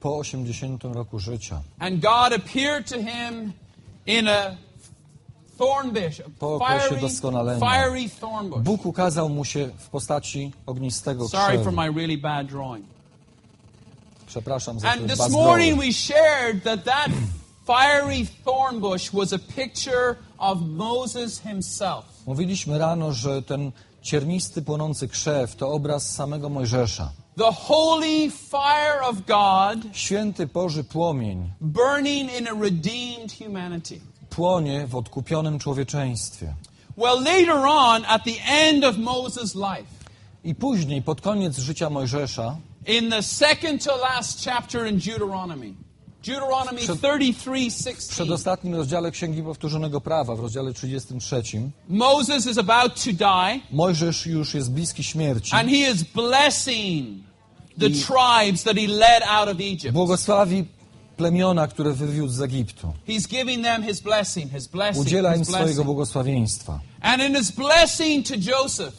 [0.00, 1.62] po 80 roku życia.
[1.78, 3.52] And God appeared to him
[4.06, 4.63] in a thorn bush, a
[6.38, 7.66] Po okresie doskonalenia.
[8.58, 11.64] Bóg ukazał mu się w postaci ognistego Sorry krzewu.
[11.64, 12.86] for my really bad drawing.
[14.26, 17.08] Przepraszam za And ten morning we shared that that
[17.66, 22.04] fiery thorn bush was a picture of Moses himself.
[22.26, 27.12] Mówiliśmy rano, że ten ciernisty, płonący krzew to obraz samego Mojżesza.
[27.36, 34.00] The holy fire of God Święty Boży płomień burning in a redeemed humanity.
[34.36, 36.54] Płonie w odkupionym człowieczeństwie.
[36.96, 39.86] Well, later on, at the end of Moses' life,
[40.44, 45.74] I później, pod koniec życia Mojżesza, in the second to last chapter in Deuteronomy,
[46.26, 48.12] Deuteronomy Przed- 33 w 16.
[48.12, 51.42] przedostatnim rozdziale Księgi Powtórzonego Prawa, w rozdziale 33,
[51.88, 55.54] Moses is about to die, Mojżesz już jest bliski śmierci.
[55.56, 57.24] and he is blessing
[57.78, 59.92] the I- tribes that he led out of Egypt.
[59.94, 60.64] Błogosławi
[61.16, 62.92] plemiona, które wywiódł z Egiptu.
[63.08, 66.80] He's giving them his blessing, his blessing, Udziela im swojego błogosławieństwa.
[67.00, 68.94] And in his blessing to Joseph,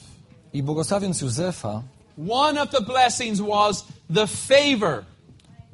[0.54, 1.84] I błogosławiąc Józefa,
[2.30, 5.04] one of the blessings was the favor,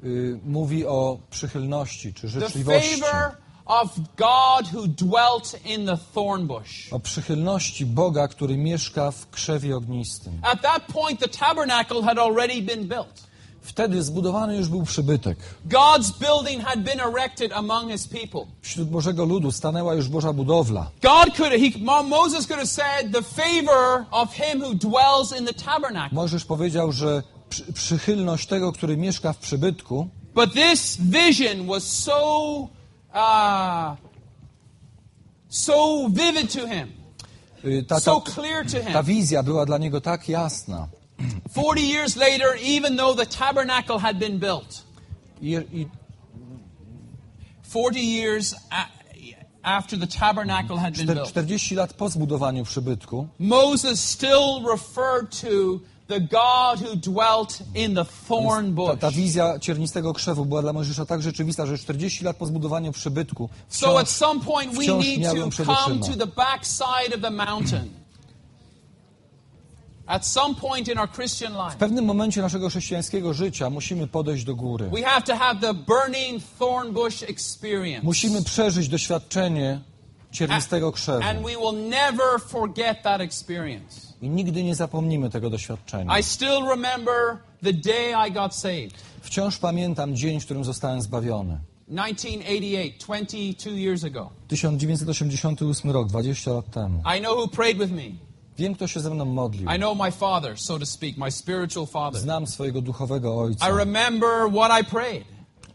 [0.04, 3.02] y, mówi o przychylności czy the życzliwości.
[3.02, 6.94] favor of God who dwelt in the thorn bush.
[6.94, 10.40] O przychylności Boga, który mieszka w krzewie ognistym.
[10.42, 13.31] At that point, the tabernacle had already been built.
[13.62, 15.38] Wtedy zbudowany już był przybytek.
[15.70, 18.42] God's building had been erected among his people.
[18.62, 20.92] Wśród Bożego ludu stanęła już Boża budowla.
[21.02, 25.46] God could he, Mo- Moses could have said the favor of him who dwells in
[25.46, 26.16] the tabernacle.
[26.16, 32.68] Mojżesz powiedział, że przy, przychylność tego, który mieszka w przybytku, But this vision was so
[33.14, 33.98] uh,
[35.50, 36.88] so vivid to him,
[37.66, 39.04] y, ta, ta, so clear to ta him.
[39.04, 40.88] wizja była dla niego tak jasna.
[41.50, 44.84] 40 years later, even though the tabernacle had been built,
[45.42, 45.88] I, i
[47.64, 48.56] 40 years
[49.64, 51.34] after the tabernacle had been built.
[51.34, 58.06] 40 lat po zbudowaniu przybytku Moses still referred to the God who dwelt in the
[58.28, 59.00] thorn ta, bush.
[59.00, 63.50] ta wizja ciernistego krzewu była dla Mojżesza tak rzeczywista, że 40 lat po zbudowaniu przybytku
[63.70, 68.01] So at some point we need to come to the backside of the mountain.
[71.72, 74.92] W pewnym momencie naszego chrześcijańskiego życia musimy podejść do góry.
[78.04, 79.80] Musimy przeżyć doświadczenie
[80.32, 81.22] ciernistego krzewu.
[84.22, 86.14] I nigdy nie zapomnimy tego doświadczenia.
[89.22, 91.60] Wciąż pamiętam dzień, w którym zostałem zbawiony.
[91.88, 94.30] 1988, 22 years ago.
[94.48, 97.04] 1988 rok, 20 lat temu.
[97.18, 98.31] I know who prayed with me.
[98.62, 99.70] Wiem, kto się ze mną modlił.
[99.76, 102.22] I know my father, so to speak, my spiritual father.
[102.22, 103.70] Znam swojego duchowego ojca.
[103.70, 105.24] I remember what I prayed.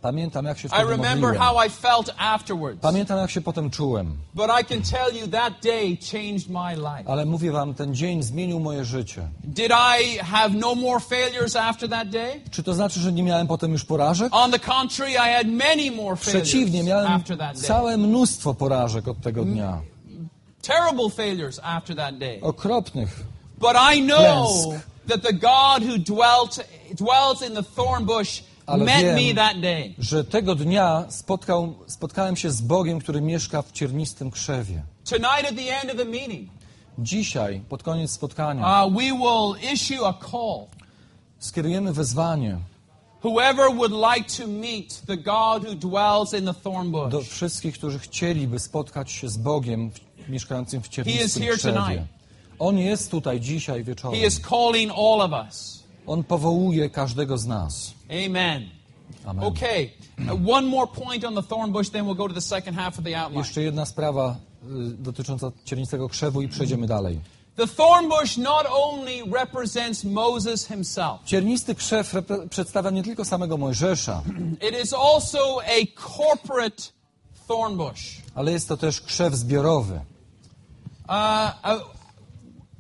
[0.03, 1.39] Pamiętam, jak się I wtedy remember modliłem.
[1.39, 2.81] how I felt afterwards.
[2.81, 4.17] Pamiętam, jak się potem czułem.
[4.35, 7.11] But I can tell you that day changed my life.
[7.11, 9.29] Ale mówię wam, ten dzień zmienił moje życie.
[9.45, 9.71] Did
[10.01, 12.41] I have no more failures after that day?
[12.51, 14.29] Czy to znaczy, że nie miałem potem już porażek?
[14.35, 17.63] On the contrary, I had many more Przeciwnie, failures miałem after that day.
[17.69, 19.81] całe mnóstwo porażek od tego dnia.
[20.67, 22.41] Terrible failures after that day.
[22.41, 23.25] Okropnych.
[23.59, 24.87] But I know Klęsk.
[25.09, 29.61] that the God who dwelt dwells in the thorn bush Ale met wiem, me that
[29.61, 29.95] day.
[29.99, 34.83] że tego dnia spotkał, spotkałem się z Bogiem, który mieszka w ciernistym krzewie.
[35.11, 36.49] Tonight at the end of the meeting,
[36.99, 40.67] Dzisiaj, pod koniec spotkania, uh, we will issue a call.
[41.39, 42.59] skierujemy wezwanie
[43.25, 47.75] Whoever would like to meet the God who dwells in the thorn do bush, wszystkich,
[47.79, 52.03] którzy chcieliby spotkać się z Bogiem w- mieszkającym w tonight.
[52.59, 54.21] On jest tutaj dzisiaj wieczorem.
[54.21, 55.83] He is calling all of us.
[56.07, 57.95] On powołuje każdego z nas.
[58.27, 58.69] Amen.
[59.25, 59.45] Amen.
[59.45, 62.77] Okay, uh, one more point on the thorn bush, then we'll go to the second
[62.77, 63.39] half of the outline.
[63.39, 64.67] Jeszcze jedna sprawa y,
[64.99, 67.21] dotycząca ciernistego krzewu i przejdziemy dalej.
[67.57, 72.15] The thorn bush not only represents Moses himself, Ciernisty krzew
[72.51, 74.23] przedstawia nie tylko samego Mojżesza,
[74.69, 76.83] it is also a corporate
[77.49, 78.23] thorn bush.
[78.35, 80.01] ale jest to też krzew zbiorowy.
[81.09, 81.81] Uh, uh,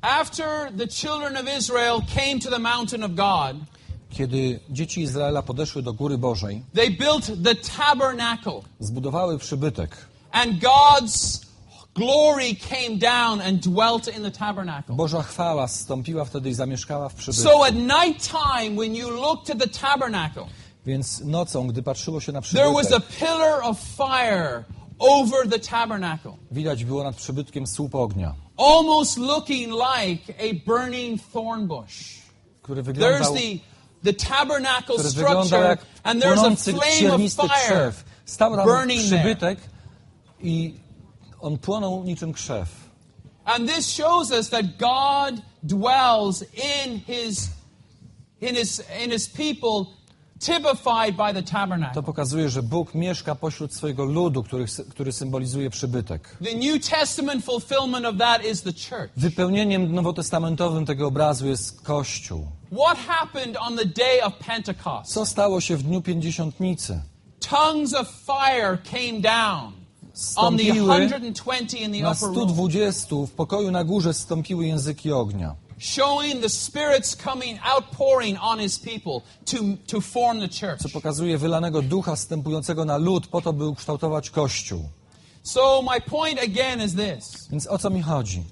[0.02, 3.56] after the children of Israel came to the mountain of God,
[4.10, 9.96] Kiedy dzieci Izraela podeszły do góry Bożej, they built the tabernacle, zbudowały przybytek.
[10.32, 11.46] and God's
[11.94, 14.94] glory came down and dwelt in the tabernacle.
[14.96, 17.42] Boża chwała zstąpiła wtedy i zamieszkała w przybytku.
[17.50, 20.46] So at night time, when you looked at the tabernacle,
[20.86, 24.64] Więc nocą, gdy patrzyło się na there was a pillar of fire
[24.98, 31.66] over the tabernacle, widać było nad przybytkiem słup ognia, almost looking like a burning thorn
[31.66, 32.18] bush.
[32.62, 33.60] który There's the,
[34.02, 37.92] the tabernacle structure, and there's a flame of fire.
[38.24, 39.56] Stał tam burning there.
[40.40, 40.74] i
[41.40, 42.68] on płonął niczym krzew.
[43.44, 47.50] And this shows us that God dwells in his,
[48.40, 50.05] in his, in his people, typified by the
[51.94, 56.36] To pokazuje, że Bóg mieszka pośród swojego ludu, który, który symbolizuje przybytek.
[56.44, 59.10] The New Testament fulfillment of that is the church.
[59.16, 62.46] Wypełnieniem nowotestamentowym tego obrazu jest Kościół.
[65.04, 67.00] Co stało się w dniu Pięćdziesiątnicy?
[67.40, 69.72] Tongues of fire came down
[70.36, 74.66] on the Stąpiły 120 in the na upper room, 120 w pokoju na górze stąpiły
[74.66, 75.54] języki ognia.
[75.78, 79.56] Showing the Spirit's coming, outpouring on His people to,
[79.86, 80.80] to form the church.
[80.82, 84.88] co pokazuje wylanego ducha stępującego na lud po to, by ukształtować Kościół.
[85.42, 87.48] So my point again is this.
[87.50, 88.42] Więc o co mi chodzi?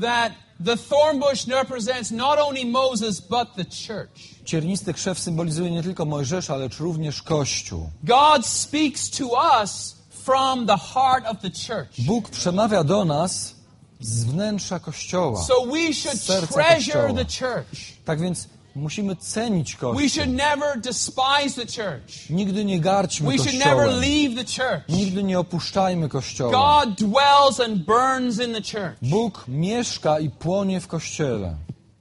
[0.00, 4.34] that the thorn bush represents not only Moses but the church.
[4.44, 7.90] Ciernisty krzew symbolizuje nie tylko Mojżesza, lecz również Kościół.
[8.04, 9.26] God speaks to
[9.62, 11.90] us from the heart of the church.
[11.98, 13.54] Bóg przemawia do nas
[14.00, 15.42] z wnętrza Kościoła.
[15.44, 17.80] So we should treasure the church.
[18.04, 20.08] Tak więc musimy cenić We Kościół.
[20.08, 22.30] should never despise the church.
[22.30, 24.00] Nigdy nie garćmy We should never Kościołem.
[24.00, 24.88] leave the church.
[24.88, 26.52] Nigdy nie opuszczajmy Kościoła.
[26.84, 28.96] God dwells and burns in the church.
[29.02, 31.56] Bóg mieszka i płonie w Kościele.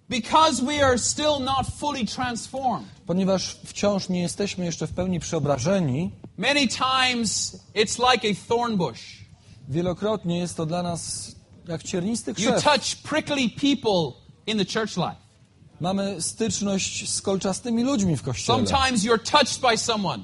[0.10, 2.88] Because we are still not fully transformed.
[3.06, 9.00] Ponieważ wciąż nie jesteśmy jeszcze w pełni przeobrażeni, Many times it's like a thorn bush.
[9.70, 11.32] wielokrotnie jest to dla nas
[11.68, 12.64] jak ciernisty You krzew.
[12.64, 14.14] touch prickly people
[14.48, 15.16] in the church life.
[15.82, 18.58] Mamy styczność z kolczastymi ludźmi w Kościele.
[18.58, 20.22] Sometimes you're touched by someone.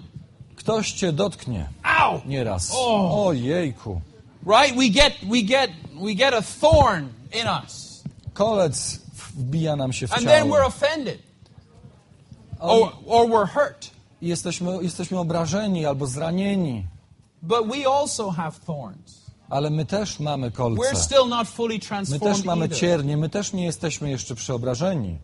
[0.55, 1.69] Ktoś cię dotknie
[2.01, 2.25] Ow!
[2.25, 2.71] nieraz.
[2.75, 3.25] O!
[3.27, 4.01] Ojejku.
[4.47, 4.75] Right?
[4.77, 5.71] We get we get
[6.05, 7.07] we get a thorn
[7.41, 8.03] in us.
[8.33, 8.99] Kolec
[9.37, 10.55] wbija nam się w And then ciało.
[10.55, 11.19] we're offended.
[12.59, 13.91] Or or we're hurt.
[14.21, 16.87] Jesteśmy, jesteśmy obrażeni albo zranieni.
[17.41, 19.24] But we also have thorns.
[19.49, 20.81] Ale my też mamy kolce.
[22.09, 25.17] My też mamy ciernie, my też nie jesteśmy jeszcze przeobrażeni.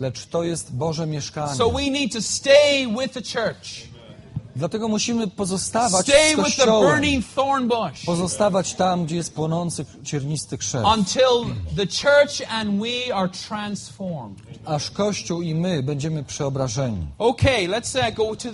[0.00, 1.54] Lecz to jest Boże mieszkanie.
[1.54, 3.88] So we need to stay with the church.
[4.56, 7.22] Dlatego musimy pozostawać Stay z Kościołem.
[8.06, 10.84] Pozostawać tam, gdzie jest płonący ciernisty krzew.
[10.98, 14.38] until the church and we are transformed.
[14.64, 17.06] Aż Kościół i my będziemy przeobrażeni.
[17.18, 18.48] Okay, let's uh, go to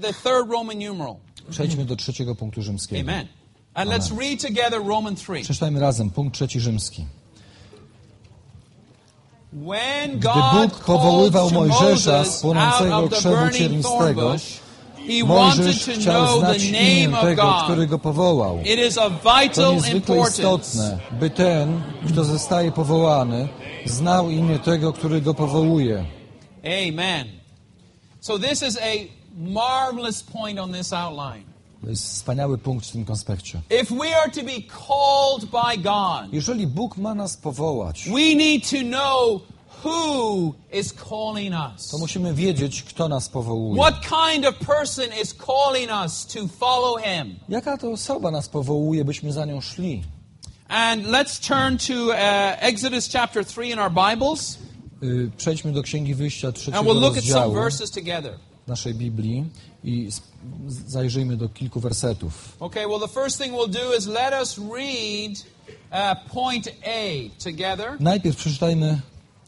[0.00, 1.16] the third Roman numeral.
[1.50, 3.10] Przejdźmy do trzeciego punktu rzymskiego.
[3.10, 3.26] Amen.
[3.74, 5.32] And let's read together Roman 3.
[5.42, 7.04] Przeczytajmy razem punkt trzeci rzymski.
[9.52, 14.36] When Gdy Bóg powoływał Mojżesza z płonącego krzewu ciernistego,
[15.24, 18.58] Mojżesz chciał znać imię tego, który go powołał.
[19.54, 23.48] To niezwykle istotne, by ten, kto zostaje powołany,
[23.84, 26.04] znał imię tego, który go powołuje.
[26.64, 27.26] Amen.
[28.20, 31.44] So this is a marvelous point on this outline.
[31.82, 33.60] To jest wspaniały punkt w tym konspekcie.
[33.82, 38.70] If we are to be called by God, Jeżeli Bóg ma nas powołać, we need
[38.70, 39.42] to know
[39.84, 41.88] who is calling us.
[41.88, 43.82] to musimy wiedzieć, kto nas powołuje.
[43.82, 47.36] What kind of person is calling us to follow him?
[47.48, 50.02] Jaka to osoba nas powołuje, byśmy za nią szli?
[50.68, 52.14] And let's turn to uh,
[52.60, 54.58] Exodus chapter 3 in our Bibles,
[55.36, 58.38] Przejdźmy do Księgi Wyjścia and we'll look at some verses together.
[58.66, 59.44] Naszej Biblii
[59.84, 60.08] i
[60.86, 62.56] zajrzyjmy do kilku wersetów.
[62.60, 65.32] Okay, well, the first thing we'll do is let us read
[65.92, 69.00] uh, point A together Najpierw przeczytajmy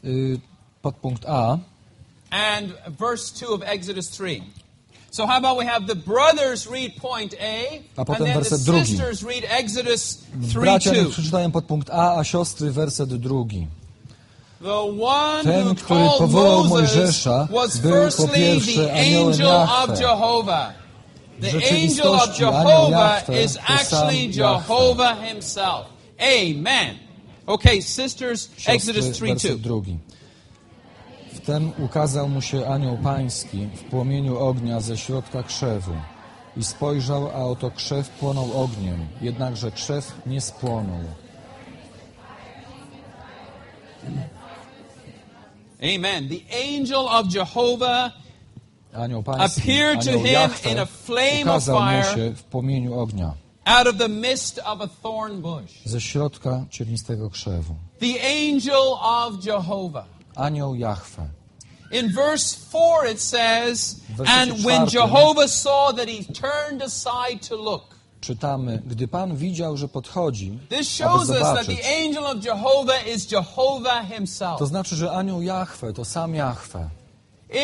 [0.05, 0.41] y,
[0.83, 1.59] podpunkt A,
[2.31, 4.43] and verse 2 of Exodus 3.
[5.11, 8.41] So, how about we have the brothers read point A, A and potem then the
[8.41, 8.87] werset drugi.
[8.87, 10.19] sisters read Exodus
[10.53, 11.11] 3 bracia niech 2.
[11.11, 13.67] przeczytają podpunkt A, a siostry werset drugi.
[15.43, 17.49] Ten, który powołał Mojżesza,
[17.83, 20.03] był po pierwsze aniołem Jahwe.
[20.03, 20.75] Jehovah.
[21.39, 24.27] W rzeczywistości anioł Jehovah Jahwe is actually.
[24.27, 25.87] Jehovah himself.
[26.19, 26.97] Amen.
[27.47, 29.35] Okay, sisters, Exodus Siostry, 3 2.
[29.35, 29.99] werset drugi.
[31.33, 35.93] Wtem ukazał mu się anioł pański w płomieniu ognia ze środka krzewu.
[36.57, 41.01] I spojrzał, a oto krzew płonął ogniem, jednakże krzew nie spłonął.
[45.83, 46.29] Amen.
[46.29, 48.13] The angel of Jehovah
[48.93, 52.35] Anioł pański, Appeared to him in a flame of fire.
[52.35, 53.35] w płomieniu ognia
[53.67, 55.73] out of the midst of a thorn bush.
[55.85, 57.75] ze środka ciernistego krzewu.
[57.99, 60.07] The angel of Jehovah.
[60.37, 61.29] Anioł Jahwe.
[61.91, 67.96] In verse 4 it says, And when Jehovah saw that he turned aside to look.
[68.27, 71.81] Czytamy, gdy Pan widział, że podchodzi, This aby shows us that zobaczyć.
[71.81, 74.59] the angel of Jehovah is Jehovah himself.
[74.59, 76.89] To znaczy, że anioł Jahwe to sam Jahwe.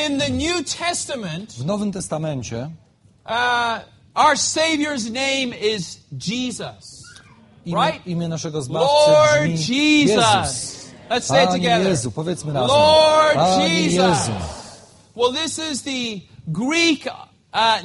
[0.08, 2.70] In the New Testament, W Nowym Testamencie
[3.26, 3.78] uh,
[4.14, 5.98] our Savior's name is
[6.28, 7.02] Jesus.
[7.66, 8.06] imię, Right?
[8.06, 10.16] imię naszego Zbawcy Lord brzmi Jesus.
[10.34, 10.82] Jezus.
[11.10, 11.88] Let's say it together.
[11.88, 12.68] Jezu, powiedzmy razem.
[12.68, 13.94] Lord Panie Jesus.
[13.96, 14.32] Jezu.
[15.16, 17.82] Well, this is the Greek uh,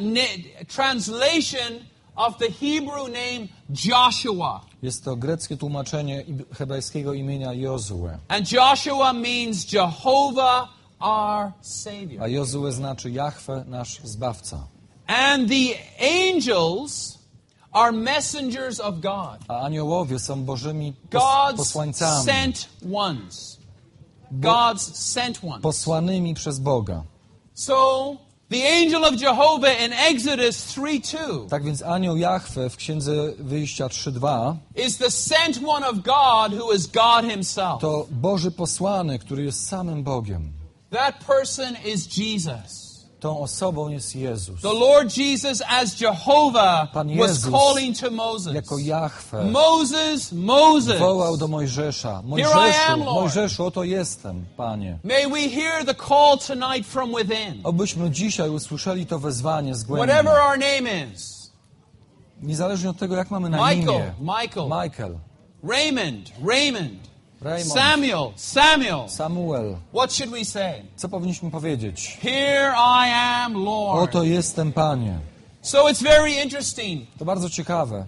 [0.67, 1.79] translation
[2.17, 3.47] of the Hebrew name
[3.85, 4.61] Joshua.
[4.81, 8.09] Jest to greckie tłumaczenie hebrajskiego imienia Jozue.
[8.27, 12.23] And Joshua means Jehovah our Savior.
[12.23, 14.67] A Jozue znaczy Jahwe, nasz Zbawca.
[15.07, 17.17] And the angels
[17.71, 19.37] are messengers of God.
[19.47, 21.21] A aniołowie są Bożymi pos-
[21.73, 23.57] God's sent ones.
[24.31, 25.61] God's sent ones.
[25.61, 27.03] posłanymi przez Boga.
[27.53, 28.17] So,
[28.49, 33.87] the angel of Jehovah in Exodus 3 2 Tak więc anioł Jahwe w Księdze Wyjścia
[33.87, 37.81] 3.2 is the sent one of God who is God Himself.
[37.81, 40.51] to Boży posłany, który jest samym Bogiem.
[40.91, 42.86] That person is Jesus.
[43.19, 44.61] Tą osobą jest Jezus.
[44.61, 48.53] The Lord Jesus, as Jehovah, Pan was Jezus calling to Moses.
[48.53, 50.99] Jako Jahwe Moses, Moses.
[50.99, 52.21] wołał do Mojżesza.
[52.25, 53.21] Mojżeszu, am, Lord.
[53.21, 54.99] Mojżeszu, oto jestem, Panie.
[55.03, 57.61] May we hear the call tonight from within.
[57.63, 60.07] Obyśmy dzisiaj usłyszeli to wezwanie z głębi.
[60.07, 61.37] Whatever our name is
[62.41, 63.85] Niezależnie od tego, jak mamy na imię.
[63.85, 65.17] Michael, Michael, Michael,
[65.63, 67.06] Raymond, Raymond,
[67.41, 69.09] Raymond, Samuel, Samuel.
[69.09, 69.77] Samuel.
[69.93, 70.81] What should we say?
[70.95, 72.17] Co powinniśmy powiedzieć?
[72.21, 74.09] Here I am, Lord.
[74.09, 75.19] Oto jestem, Panie.
[75.61, 77.07] So it's very interesting.
[77.19, 78.05] To bardzo ciekawe.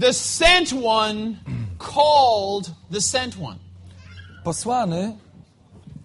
[0.00, 1.36] The sent one
[1.78, 3.56] called the sent one.
[4.44, 5.16] Posłany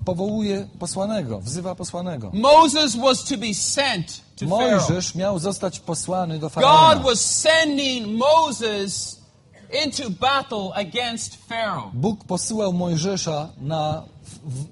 [0.06, 2.32] powołuje posłanego, wzywa posłanego.
[2.34, 4.90] Moses was to be sent to Pharaoh.
[4.90, 7.04] Mojżesz miał zostać posłany do God Faraona.
[7.04, 9.22] was sending Moses
[9.84, 11.92] into battle against Pharaoh.
[11.94, 14.04] Bóg posyłał Mojżesza na,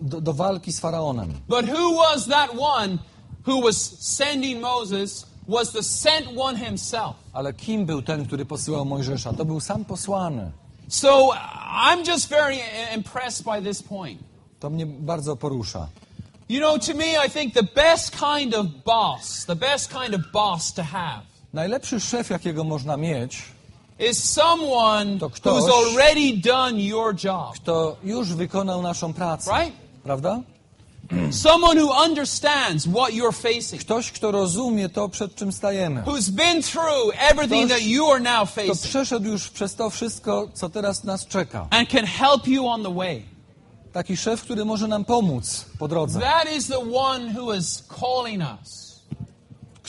[0.02, 1.34] do, do walki z Faraonem.
[1.48, 2.98] But who was that one
[3.48, 7.16] who was sending Moses was the sent one himself.
[7.34, 9.34] Ale kim był ten, który posyłał Mojżesza?
[9.34, 10.52] To był sam posłany.
[10.88, 11.30] So
[11.88, 12.58] I'm just very
[12.96, 14.22] impressed by this point.
[14.60, 15.88] To mnie bardzo porusza.
[16.50, 20.22] You know, to me, I think the best kind of boss, the best kind of
[20.32, 21.22] boss to have,
[21.54, 23.42] Najlepszy szef, jakiego można mieć,
[24.00, 27.54] is someone To ktoś- who's already done your job.
[27.56, 29.52] kto już wykonał naszą pracę.
[29.60, 29.78] Right?
[30.04, 30.40] Prawda?
[31.32, 36.02] Someone who understands what you're facing, Ktoś, kto rozumie to, przed czym stajemy.
[36.04, 39.90] who's been through everything Ktoś, that you are now Kto facing, przeszedł już przez to
[39.90, 41.68] wszystko, co teraz nas czeka.
[41.70, 43.26] and can help you on the way.
[43.94, 46.20] Taki szef, który może nam pomóc po drodze.
[46.20, 48.83] That is the one who is calling us.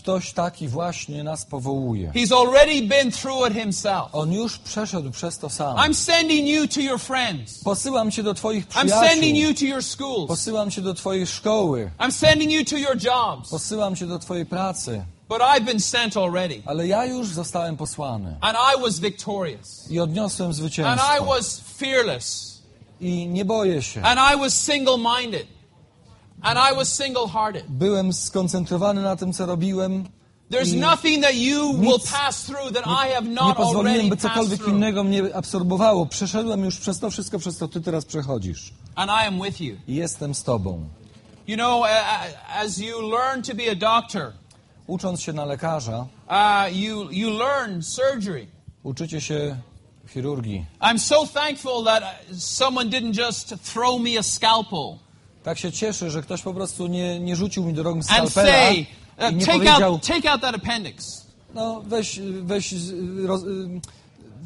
[0.05, 2.11] Ktoś taki właśnie nas powołuje.
[2.11, 4.09] He's already been through it himself.
[4.13, 5.77] On już przeszedł przez to sam.
[5.77, 7.59] I'm sending you to your friends.
[7.65, 9.49] Posyłam cię do twoich I'm sending przyjaciół.
[9.49, 10.29] you to your schools.
[10.29, 11.91] Posyłam cię do twojej szkoły.
[11.99, 13.51] I'm sending you to your jobs.
[13.51, 15.05] Posyłam cię do twojej pracy.
[15.29, 16.63] But I've been sent already.
[16.67, 18.37] Ale ja już zostałem posłany.
[18.41, 19.91] And I was victorious.
[19.91, 21.25] I odniosłem And I zwycięstwo.
[21.25, 22.59] was fearless.
[23.01, 24.03] I nie boję się.
[24.03, 25.54] And I was single minded.
[26.45, 27.65] And I was single hearted.
[27.69, 30.05] Byłem skoncentrowany na tym, co robiłem.
[30.51, 34.17] There's nothing that you will pass through that I have Nie not pozwoliłem, already by
[34.17, 36.07] cokolwiek innego mnie absorbowało.
[36.07, 38.73] Przeszedłem już przez to wszystko, przez co ty teraz przechodzisz.
[38.95, 39.77] And I am with you.
[39.89, 40.89] I jestem z tobą.
[41.47, 41.85] You know,
[42.57, 44.33] as you learn to be a doctor,
[44.87, 48.47] Ucząc się na lekarza, uh, you, you learn surgery.
[48.83, 49.57] uczycie się
[50.09, 50.67] chirurgii.
[50.81, 52.03] I'm so thankful that
[52.39, 54.99] someone didn't just throw me a scalpel
[55.45, 58.75] Tak się cieszę, że ktoś po prostu nie, nie rzucił mi do rąk skalpela say,
[58.75, 58.87] i
[59.19, 61.25] uh, nie take, powiedział, out, take out that appendix.
[61.55, 62.75] no weź, weź
[63.25, 63.43] roz,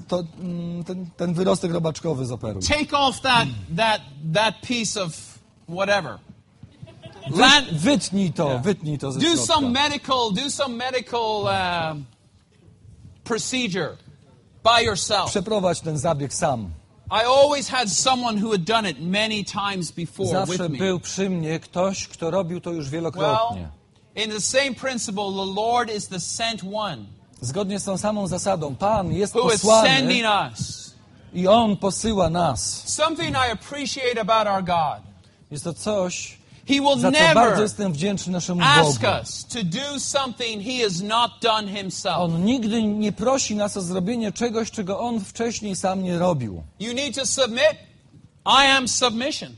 [0.09, 2.63] to, mm, ten, ten wyrostek robaczkowy zoperuj.
[2.63, 4.01] Take off that, that,
[4.35, 5.39] that piece of
[5.69, 6.19] whatever.
[7.31, 9.55] Land, wytnij to, wytnij to ze do środka.
[9.55, 12.05] some medical, do some medical um,
[13.25, 13.97] procedure
[14.65, 15.31] by yourself.
[15.31, 16.71] Przeprowadź ten zabieg sam.
[17.11, 20.79] I always had someone who had done it many times before Zawsze with me.
[20.79, 23.61] był przy mnie ktoś, kto robił to już wielokrotnie.
[24.17, 27.05] Well, in the same principle, the Lord is the sent one
[27.41, 30.95] Zgodnie z tą samą zasadą, Pan jest who is posłany sending us.
[31.35, 32.83] i On posyła nas.
[32.89, 35.03] Something I appreciate about our God.
[35.51, 36.38] Jest to coś,
[36.69, 39.15] He will za co bardzo never jestem wdzięczny naszemu ask Bogu.
[39.23, 42.17] us to do something He has not done Himself.
[42.19, 46.63] On nigdy nie prosi nas o zrobienie czegoś, czego On wcześniej sam nie robił.
[46.81, 47.73] You need to submit.
[48.47, 49.49] I am submission.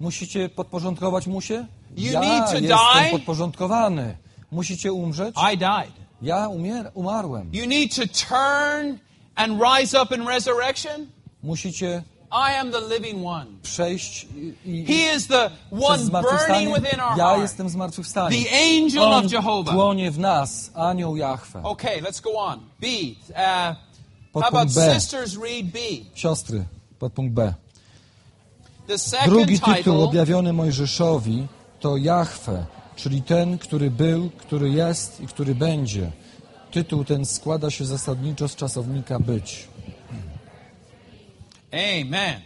[0.00, 1.66] Musicie podporządkować mu się?
[1.96, 3.10] You ja need to jestem die.
[3.10, 4.16] podporządkowany.
[4.50, 5.34] Musicie umrzeć?
[5.54, 5.92] I died.
[6.22, 7.50] Ja umier- umarłem.
[7.52, 8.98] You need to turn
[9.34, 11.06] and rise up in resurrection.
[11.42, 13.46] Musicie I am the living one.
[13.62, 14.26] przejść
[14.64, 18.44] i, He is the one burning within our Ja jestem zmartwychwstanie.
[18.44, 19.74] The angel On of Jehovah.
[19.74, 21.62] płonie w nas, anioł Jahwe.
[21.62, 22.60] Okay, let's go on.
[22.80, 22.86] B.
[23.30, 23.36] Uh,
[24.34, 24.94] how about B.
[24.94, 25.78] sisters read B?
[26.14, 26.64] Siostry,
[26.98, 27.54] podpunkt B.
[28.86, 31.46] The second Drugi tytuł objawiony Mojżeszowi
[31.80, 32.66] to Jahwe,
[32.96, 36.12] czyli ten, który był, który jest i który będzie.
[36.70, 39.68] Tytuł ten składa się zasadniczo z czasownika być.
[41.76, 42.42] Amen.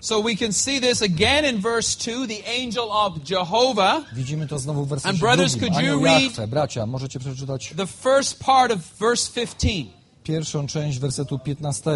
[0.00, 4.04] So we can see this again in verse 2, the angel of Jehovah.
[4.12, 6.46] Widzimy to znowu w wersecie And brothers, could you read-.
[6.46, 9.68] Bracia, możecie przeczytać The first part of verse 15.
[10.24, 11.90] pierwszą część wersetu 15.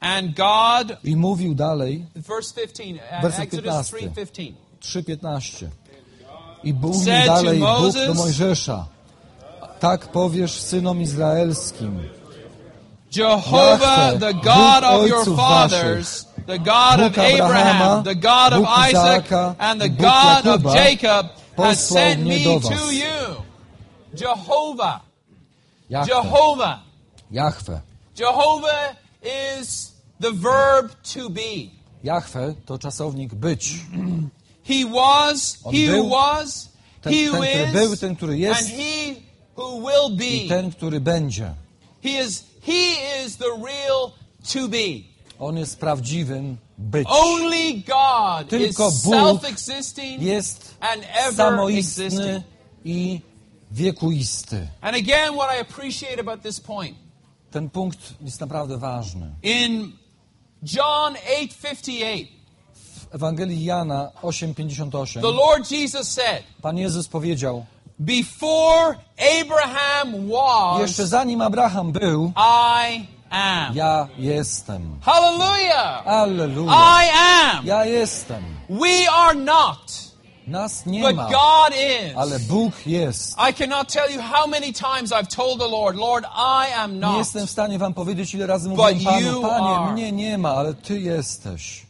[0.00, 3.96] And God, I mówił dalej, verse 15, uh, Werset Exodus 15.
[4.24, 4.52] 3:15.
[4.80, 5.68] 3.15.
[6.64, 8.86] I mówił Said to dalej Bóg do Mojżesza,
[9.80, 12.00] tak powiesz synom izraelskim,
[13.10, 19.80] Jehovah, the God of your fathers, the God of Abraham, the God of Isaac, and
[19.80, 23.36] the God of Jacob has sent me to you.
[24.14, 25.02] Jehovah,
[25.90, 26.82] Jehovah.
[27.32, 27.82] Jahwe.
[28.14, 31.70] Jehovah is the verb to be.
[32.04, 33.74] Jahwe to czasownik być.
[34.62, 36.68] He was, On he who był, was,
[37.02, 39.14] ten- he ten, who który is, był, ten, który jest and he
[39.56, 40.48] who will I be.
[40.48, 41.54] ten, który będzie.
[42.02, 44.12] He is, he is the real
[44.52, 45.02] to be.
[45.38, 47.08] On jest prawdziwym być.
[47.10, 49.42] Only God Tylko is Bóg
[50.18, 52.42] Jest and ever samoistny existing.
[52.84, 53.20] i
[53.70, 54.68] wiekuisty.
[54.80, 56.96] And again, what I appreciate about this point
[57.50, 59.30] Ten punkt jest naprawdę ważny.
[59.42, 59.92] in
[60.62, 62.26] John 8:58,
[63.10, 67.66] W Ewangelii Jana 8:58 the Lord Jesus said, Pan Jezus powiedział:
[67.98, 68.96] "Before
[69.40, 74.82] Abraham was, Jeszcze zanim Abraham był, I am." ja jestem.
[75.02, 76.06] Hallelujah!
[76.06, 76.72] Alleluja.
[76.72, 77.08] I
[77.54, 77.66] am.
[77.66, 78.42] Ja jestem.
[78.70, 80.08] We are not
[80.46, 82.16] Nas nie but ma, God is.
[82.16, 83.36] ale Bóg jest.
[83.50, 87.00] I cannot tell you how many times I've told the Lord, Lord, I am Nie
[87.00, 87.18] not.
[87.18, 89.92] jestem w stanie wam powiedzieć, ile razy But mówiłem you Panu, Panie, are.
[89.92, 91.86] mnie nie ma, ale Ty jesteś.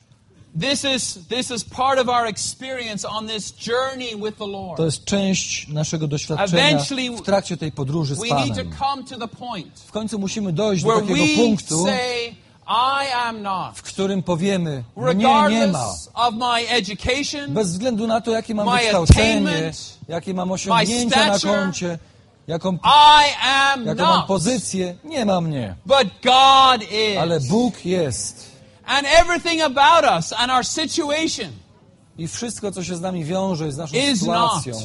[0.60, 4.78] This is this is part of our experience on this journey with the To Lord.
[4.80, 6.78] jest część naszego doświadczenia
[7.18, 8.72] w trakcie tej podróży z We need to Panem.
[8.78, 12.34] come to the point W końcu musimy dojść do takiego punktu, say,
[12.68, 13.76] I am not.
[13.76, 15.48] w którym powiemy, mnie nie ma.
[15.48, 19.72] Regardless of my education, Bez względu na to, jakie mam wykształcenie,
[20.08, 21.98] jakie mam osiągnięcia na koncie,
[22.48, 25.74] jaką, I am jaką mam pozycję, nie ma mnie.
[25.86, 26.88] But God
[27.20, 27.40] Ale.
[27.40, 28.47] Bóg jest.
[28.88, 31.50] And everything about us and our situation
[32.18, 34.84] I wszystko, co się z nami wiąże, z naszą Is sytuacją, not.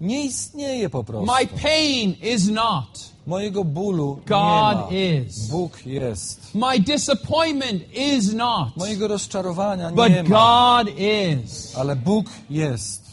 [0.00, 1.32] nie istnieje po prostu.
[1.32, 3.14] My pain is not.
[3.26, 5.24] Mojego bólu God nie ma.
[5.26, 5.46] is.
[5.48, 6.54] Bóg jest.
[6.54, 8.76] My disappointment is not.
[8.76, 10.78] Mojego rozczarowania nie But ma.
[10.84, 11.76] God is.
[11.76, 13.03] Ale Bóg jest.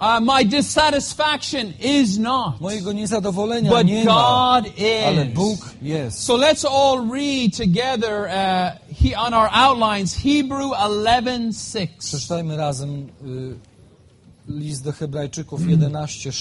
[0.00, 2.60] Uh, my dissatisfaction is not.
[2.60, 4.12] Mojego niezadowolenia But nie ma.
[4.12, 4.72] God
[5.06, 5.34] Ale is.
[5.34, 6.24] Bóg jest.
[6.24, 11.88] So let's all read together uh, he, on our outlines Hebrew 11:6.
[11.98, 13.54] Przeczytajmy razem y,
[14.48, 15.60] list do Hebrajczyków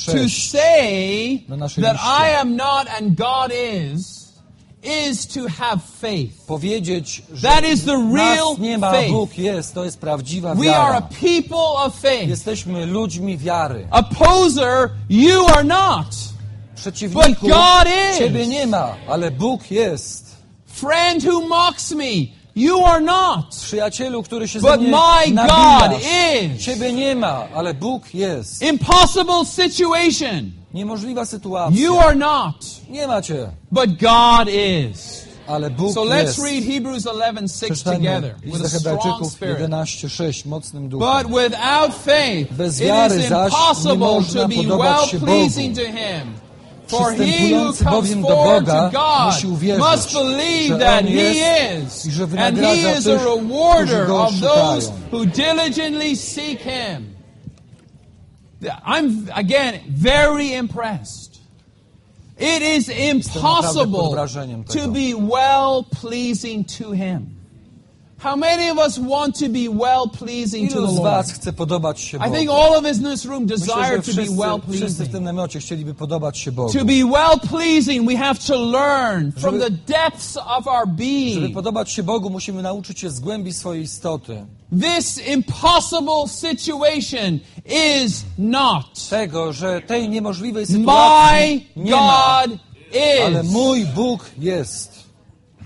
[0.06, 1.98] To say Na that.
[2.02, 4.19] I am not and God is
[4.84, 6.46] is to have faith.
[6.48, 9.12] Powiedzieć, że That is the real nas nie ma, faith.
[9.12, 11.02] Bóg jest, to jest prawdziwa We are a wiara.
[11.02, 12.28] people of faith.
[12.30, 13.88] Jesteśmy ludźmi wiary.
[13.92, 16.08] Opposer, you are not.
[16.76, 18.18] Przeciwniku, But God is.
[18.18, 20.30] Ciebie nie ma, ale Bóg jest.
[20.66, 23.56] Friend who mocks me, you are not.
[23.56, 24.90] Przyjacielu, który się But my
[25.34, 25.90] nabijasz.
[25.92, 26.62] God is.
[26.66, 28.62] Ciebie nie ma, ale Bóg jest.
[28.62, 31.82] Impossible situation, Niemożliwa sytuacja.
[31.82, 32.56] you are not.
[32.90, 35.26] Nie ma Cię, But God is.
[35.48, 36.40] ale Bóg So let's jest.
[36.40, 39.60] read Hebrews 11:6 Przeczytajmy together with a strong spirit.
[39.60, 41.08] 11:6 mocnym duchem.
[41.08, 46.34] But without faith, Bez wiary is zaś nie impossible to be well pleasing to Him.
[46.88, 52.08] For he who comes forward to God must believe that He is,
[52.38, 57.19] and He is a rewarder of those who diligently seek Him.
[58.86, 61.40] I'm again very impressed.
[62.38, 64.16] It is impossible
[64.70, 67.39] to be well pleasing to Him.
[68.20, 71.26] How many of us want to be well pleasing to the Lord?
[71.28, 72.36] Chce podobać się I Bogu?
[72.36, 74.86] think all of us in this room Myślę, desire że to be wszyscy, well wszyscy
[74.88, 75.12] w pleasing.
[75.12, 76.74] tym namiocie chcieliby podobać się Bogu.
[76.74, 80.96] To be well pleasing, we have to learn from Żeby- the depths of our Żeby
[80.98, 81.54] being.
[81.54, 84.46] podobać się Bogu, musimy nauczyć się z głębi swojej istoty.
[84.82, 87.40] This impossible situation
[88.06, 89.10] is not.
[89.10, 92.58] Tego, że tej niemożliwej My sytuacji nie ma, God
[93.26, 93.52] ale is.
[93.52, 95.00] mój Bóg jest.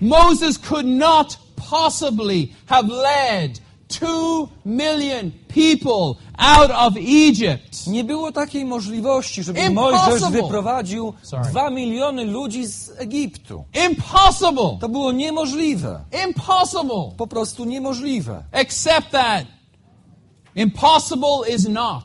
[0.00, 7.86] Moses could not possibly have led two million people out of Egypt.
[7.86, 10.08] Nie było takiej możliwości, żeby Impossible.
[10.10, 11.44] Mojżesz wyprowadził Sorry.
[11.50, 13.64] dwa miliony ludzi z Egiptu.
[13.88, 14.78] Impossible.
[14.80, 16.00] To było niemożliwe.
[16.28, 17.10] Impossible.
[17.16, 18.42] Po prostu niemożliwe.
[18.52, 19.44] Except that
[20.54, 22.04] impossible is not.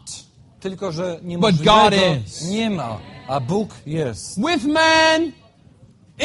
[0.60, 1.96] Tylko, że God niemożliwego
[2.28, 2.50] is.
[2.50, 2.98] nie ma,
[3.28, 4.38] a Bóg jest.
[4.38, 5.32] With man,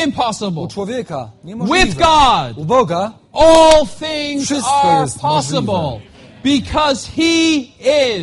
[0.04, 0.62] impossible.
[0.62, 1.84] U człowieka niemożliwe.
[1.86, 6.00] With God, U Boga all things Wszystko are jest possible
[6.44, 7.56] because He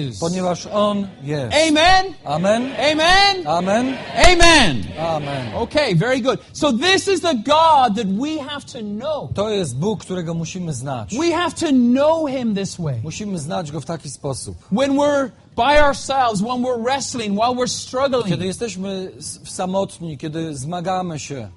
[0.05, 0.19] is.
[0.19, 1.55] ponieważ On jest.
[1.69, 2.13] Amen.
[2.25, 2.71] Amen.
[2.91, 3.47] Amen.
[3.47, 3.97] Amen.
[4.15, 4.83] Amen.
[4.99, 5.55] Amen.
[5.55, 6.39] Okay, very good.
[6.53, 9.29] So this is the God that we have to know.
[9.33, 11.15] To jest Bóg, którego musimy znać.
[11.17, 12.99] We have to know Him this way.
[13.03, 14.55] Musimy znać Go w taki sposób.
[14.71, 20.55] When we're by ourselves, when we're wrestling, while we're Kiedy struggling, jesteśmy s- samotni, kiedy
[20.57, 21.49] zmagamy się,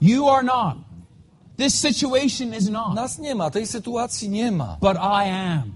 [0.00, 0.76] you are not.
[1.56, 2.94] This situation is not.
[2.94, 4.76] nas nie ma, tej sytuacji nie ma.
[4.80, 5.72] But I am.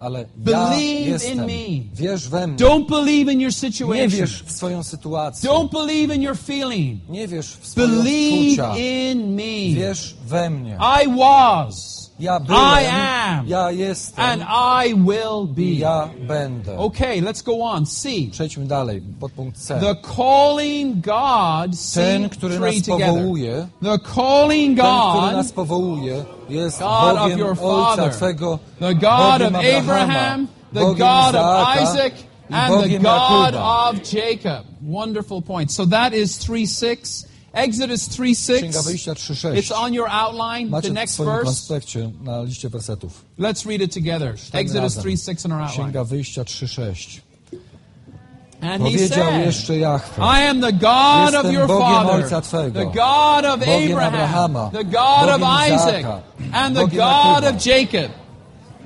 [0.00, 1.38] Ale ja Believe in jestem.
[1.46, 1.84] me.
[1.94, 2.56] Wierz we mnie.
[2.56, 4.08] Don't believe in your Nie situation.
[4.10, 5.50] wierz w swoją sytuację.
[5.50, 7.00] Don't believe in your feeling.
[7.08, 8.76] Nie wierz w swoje Believe odczucia.
[8.78, 9.74] in me.
[9.74, 10.78] Wierz we mnie.
[11.04, 14.42] I was, Ja I am, ja jestem and
[14.86, 15.62] I will be.
[15.78, 16.78] ja będę.
[16.78, 17.86] Okay, let's go on.
[17.86, 18.08] C.
[18.30, 19.80] Przejdźmy dalej, podpunkt C.
[19.80, 23.14] The calling God, Ten, który three nas together.
[23.14, 28.12] powołuje, The calling ten, który God, nas powołuje, jest God of Bogiem your Ojca Father,
[28.12, 32.14] Twego, the God of Abraham, the Bogiem God of Isaac,
[32.50, 33.90] and the God Jakuba.
[33.90, 34.64] of Jacob.
[34.82, 35.72] Wonderful point.
[35.72, 37.26] So that is 3 6.
[37.52, 38.58] Exodus 3:6.
[38.58, 38.84] Księga 6.
[38.84, 39.12] Wyjścia
[39.54, 41.80] It's on your outline, the w next swoim verse.
[42.22, 43.24] na liście wersetów.
[43.38, 44.34] Let's read it together.
[44.52, 45.02] Exodus razem.
[45.02, 45.84] 3 6 on our outline.
[45.84, 47.20] Księga Wyjścia 3.6.
[48.62, 49.74] And he Powiedział said, jeszcze.
[50.18, 54.14] I am the God of your Bogiem father, Ojca Twego, the God of Bogiem Abraham,
[54.14, 56.20] Abrahama, the God of Isaac, Izaaka,
[56.52, 57.48] and the God Jakuba.
[57.50, 58.10] of Jacob.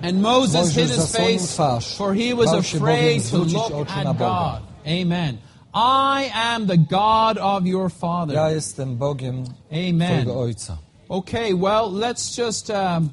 [0.03, 4.19] And Moses hid his face, twarz, for he was afraid to look at.
[4.19, 4.63] God.
[4.87, 5.39] Amen.
[5.75, 8.55] I am the God of your Ja father.
[8.55, 10.25] jestem Bogiem Amen.
[10.25, 10.79] Twojego Ojca.
[11.11, 13.11] Okay, well, let's just um,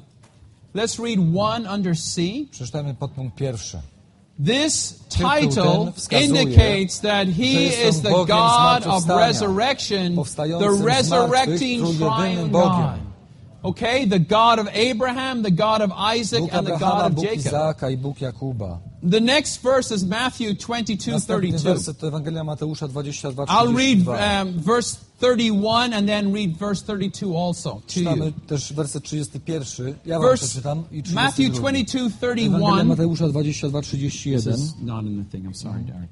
[0.74, 2.48] let's read one under C.
[2.50, 3.78] Przeczytajmy podpunkt pierwszy.
[4.44, 13.00] This title indicates that He is the God of resurrection, the resurrecting triune God.
[13.64, 17.52] Okay, the God of Abraham, the God of Isaac, and the God of Jacob.
[19.02, 19.10] Izaaka i Bóg Jakuba.
[19.10, 21.68] The next verse is Matthew 22, 32.
[21.68, 27.36] werset to Ewangelia Mateusza 22, I'll read um, verse 31 and then read verse 32
[27.36, 28.32] also to Czytamy you.
[28.46, 29.94] też werset 31.
[30.06, 30.84] Ja Verse przeczytam.
[30.92, 31.14] I 32.
[31.14, 32.88] Matthew 22, Ewangelia 31.
[32.88, 34.74] Mateusza 22, 31.
[34.82, 35.46] not in the thing.
[35.46, 36.08] I'm sorry, Derek.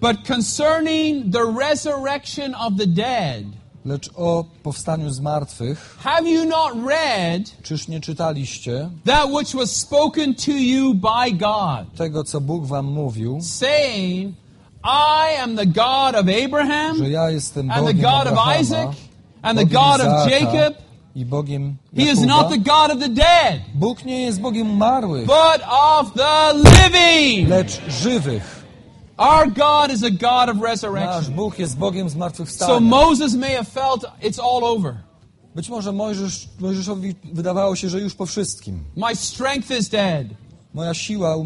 [0.00, 3.44] But concerning the resurrection of the dead,
[3.84, 9.70] Lecz o powstaniu z martwych, have you not read czyż nie czytaliście that which was
[9.76, 14.34] spoken to you by God, tego, co Bóg wam mówił, saying,
[14.84, 18.60] I am the God of Abraham że ja jestem and the Bogiem God of Abrahama,
[18.60, 18.88] Isaac
[19.42, 20.74] and the Bogiem God of Jacob?
[21.16, 22.26] i Bogiem He is Jakuba?
[22.26, 25.62] not the God of the dead, Bóg nie jest Bogiem umarłych, but
[25.98, 27.48] of the living.
[27.48, 28.59] lecz żywych.
[29.20, 31.34] Our God is a God of resurrection.
[31.34, 32.08] Bóg jest Bogiem
[32.46, 32.80] So.
[32.80, 34.94] Moses may have felt it's all over.
[35.54, 38.84] Być może Mojżesz, Mojżeszowi wydawało się, że już po wszystkim.
[38.96, 40.26] My strength is dead.
[40.74, 41.36] Moja siła.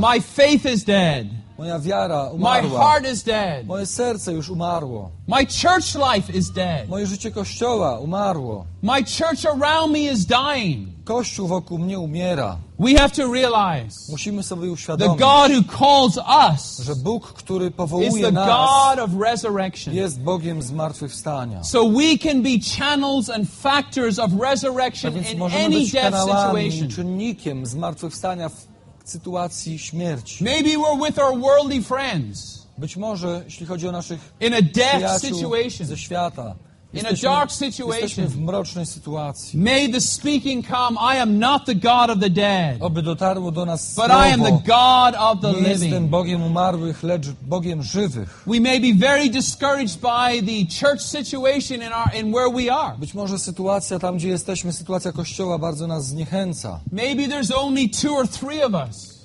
[0.00, 1.26] My faith is dead.
[1.58, 2.80] Moja wiara My umarła.
[2.80, 3.66] heart is dead.
[3.66, 5.10] Moje serce już umarło.
[5.28, 6.88] My church life is dead.
[6.88, 8.66] Moje życie Kościoła umarło.
[8.82, 10.88] My church around me is dying.
[11.04, 12.56] Kościół wokół mnie umiera.
[12.78, 16.16] We have to realize Musimy sobie the uświadomić, God who calls
[16.52, 19.94] us że Bóg, który is powołuje the nas, God of resurrection.
[19.94, 21.64] jest Bogiem zmartwychwstania.
[21.64, 26.88] So we can be channels and factors of resurrection in any death situation.
[26.88, 28.75] czynnikiem zmartwychwstania w
[29.10, 30.44] sytuacji śmierci.
[30.44, 35.20] Maybe we're with our worldly friends Być może, jeśli chodzi o naszych in a death
[35.20, 35.86] situation.
[35.86, 36.56] ze świata,
[37.00, 38.26] In a dark situation.
[38.26, 39.58] w mrocznej sytuacji.
[39.58, 43.64] May the speaking come, I am not the God of the dead, Oby dotarło do
[43.64, 46.10] nas but I am the słowo, God of the nie jestem living.
[46.10, 48.44] Bogiem umarłych, lecz Bogiem żywych.
[48.46, 52.98] We may be very discouraged by the church situation in, our, in where we are.
[52.98, 56.80] Być może sytuacja tam, gdzie jesteśmy, sytuacja Kościoła bardzo nas zniechęca.
[56.92, 59.16] Maybe there's only two or three of us.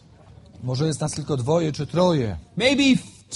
[0.63, 2.38] Może jest nas tylko dwoje czy troje.
[2.57, 2.84] Maybe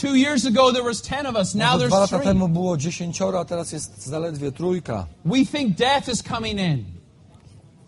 [0.02, 2.28] two years ago there was ten of us, now Może dwa there's lata three.
[2.28, 5.08] temu było dziesięcioro, a teraz jest zaledwie trójka.
[5.26, 6.86] We think death is coming in.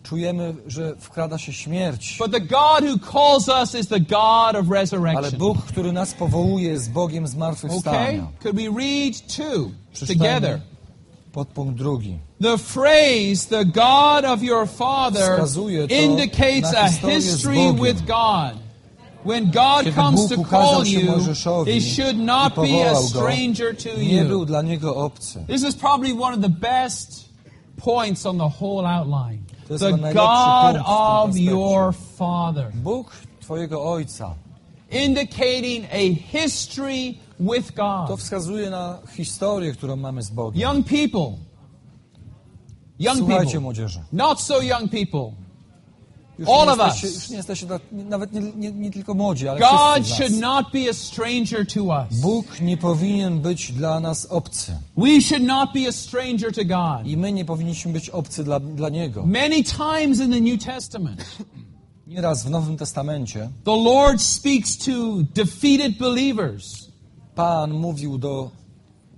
[0.02, 2.16] Czujemy, że wkrada się śmierć.
[2.18, 5.38] But the God who calls us is the God of Ale resurrection.
[5.38, 7.32] Bóg, który nas powołuje, jest Bogiem Okay?
[7.32, 8.26] zmartwychwstania.
[8.42, 10.60] Could we read two Przeczytajmy together?
[11.32, 12.18] podpunkt drugi.
[12.42, 17.56] The phrase, the God of your father, Wskazuje to indicates na a historię z history
[17.56, 17.84] Bogiem.
[17.84, 18.67] with God.
[19.28, 21.18] When God comes to call you,
[21.66, 24.46] He should not be a stranger to you.
[24.46, 25.46] dla niego obcy.
[25.46, 27.28] This is probably one of the best
[27.76, 29.44] points on the whole outline.
[29.68, 30.88] The God punkt
[31.30, 32.72] w tym of your Father.
[32.74, 34.34] Bóg Twojego Ojca.
[34.90, 38.20] Indicating a history with To God.
[38.20, 40.62] wskazuje na historię, którą mamy z Bogiem.
[40.62, 41.36] Young people.
[42.98, 43.60] Young Słuchajcie, people.
[43.60, 44.00] młodzieży.
[44.12, 45.32] Not so young people.
[46.38, 47.02] Już All of us.
[47.02, 50.92] już nie jesteście nawet nie, nie, nie tylko młodzi, ale God should not be a
[50.92, 52.20] stranger to us.
[52.20, 54.72] Bóg nie powinien być dla nas obcy.
[54.96, 57.06] We should not be a stranger to God.
[57.06, 59.26] I my nie powinniśmy być obcy dla, dla Niego.
[59.26, 61.24] Many times in the New Testament,
[62.06, 64.92] Nieraz w Nowym Testamencie the Lord speaks to
[65.34, 66.88] defeated believers,
[67.34, 68.50] Pan mówił do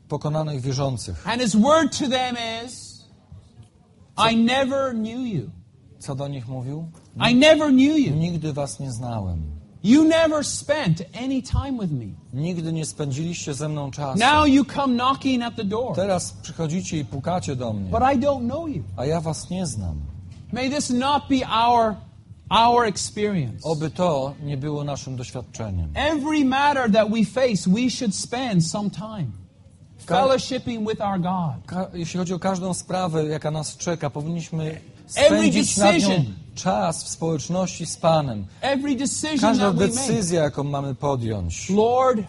[0.08, 1.26] pokonanych wierzących.
[1.28, 3.04] and His word to them is,
[4.30, 5.50] I never knew you.
[5.98, 6.90] Co do nich mówił?
[7.30, 8.14] I never knew you.
[8.16, 9.42] Nigdy was nie znałem.
[9.82, 12.06] You never spent any time with me.
[12.32, 14.18] Nigdy nie spędziliście ze mną czasu.
[14.18, 18.18] Now you come knocking at the door, Teraz przychodzicie i pukacie do mnie, but I
[18.18, 18.82] don't know you.
[18.96, 20.00] a ja was nie znam.
[20.52, 21.94] May this not be our,
[22.50, 23.58] our experience.
[23.68, 25.90] Oby to nie było naszym doświadczeniem.
[25.94, 29.26] Every matter that we face, we should spend some time
[30.06, 31.66] fellowshipping with our God.
[31.66, 36.24] Ka- jeśli chodzi o każdą sprawę, jaka nas czeka, powinniśmy spędzić nad nią.
[36.62, 38.46] Czas w społeczności z Panem.
[39.40, 41.70] Każda decyzja, jaką mamy podjąć.
[41.70, 42.20] Lord,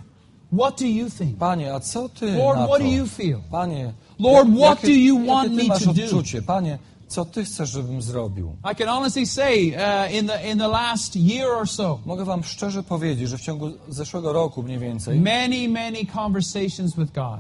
[0.59, 1.38] what do you think?
[1.38, 2.84] Panie, a co Ty Lord, na what to?
[2.84, 3.39] do you feel?
[3.51, 6.41] Panie, Lord, jak- what jakie, do you want Ty me to do?
[6.47, 8.55] Panie, co Ty chcesz, żebym zrobił?
[8.71, 12.43] I can honestly say, uh, in the in the last year or so, Mogę Wam
[12.43, 17.39] szczerze powiedzieć, że w ciągu zeszłego roku mniej więcej many, many conversations with God.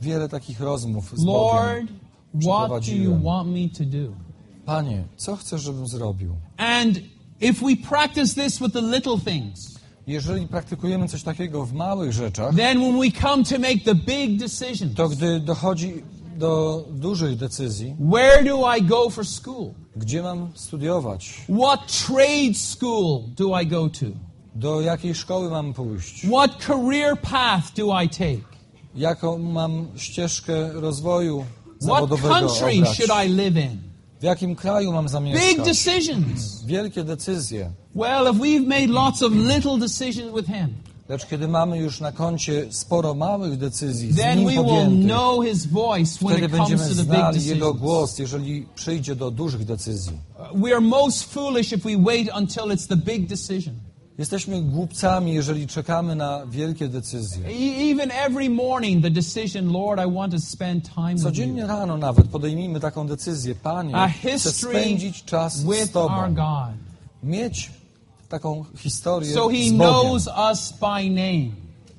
[0.00, 1.86] wiele takich rozmów z Lord,
[2.34, 4.23] Bogiem what do you want me to do?
[4.66, 6.36] Panie, co chcesz, żebym zrobił?
[6.56, 6.98] And
[7.40, 9.74] if we practice this with the little things,
[10.06, 14.38] Jeżeli praktykujemy coś takiego w małych rzeczach, then when we come to make the big
[14.38, 16.02] decisions, to gdy dochodzi
[16.36, 19.70] do dużych decyzji, where do I go for school?
[19.96, 24.06] gdzie mam studiować, What trade school do I go to?
[24.54, 28.54] do jakiej szkoły mam pójść, What career path do I take?
[28.94, 33.78] jaką mam ścieżkę rozwoju What zawodowego country obrać, should I live in?
[34.24, 36.62] W jakim kraju mam Big decisions.
[36.66, 37.70] Wielkie decyzje.
[37.94, 40.68] Well, if we've made lots of little decisions with Him,
[41.08, 45.06] Lecz kiedy mamy już na koncie sporo małych decyzji z then Nim we will podjętych,
[45.06, 47.80] know His voice when wtedy it comes będziemy to the big znali Jego decisions.
[47.80, 50.12] głos, jeżeli przyjdzie do dużych decyzji.
[50.12, 53.74] Uh, we are most foolish if we wait until it's the big decision.
[54.18, 57.46] Jesteśmy głupcami, jeżeli czekamy na wielkie decyzje.
[57.46, 61.24] E- Even every morning, the decision, Lord, I want to spend time with you.
[61.30, 63.54] Codziennie rano nawet podejmijmy taką decyzję.
[63.54, 63.94] Panie,
[64.36, 66.34] chcę spędzić czas z with our Tobą.
[66.34, 66.74] God.
[67.22, 67.70] Mieć
[68.28, 71.50] taką historię So He z Bogiem, knows us by name.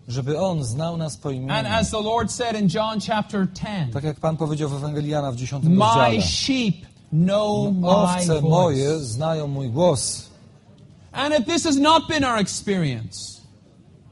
[0.08, 1.54] żeby On znał nas po imieniu.
[1.54, 5.10] And as the Lord said in John chapter 10, Tak jak Pan powiedział w Ewangelii
[5.12, 6.22] Jana w 10 My rozdziale.
[6.22, 6.76] sheep
[7.12, 10.35] know my Owce moje znają mój głos.
[11.16, 13.42] And if this has not been our experience,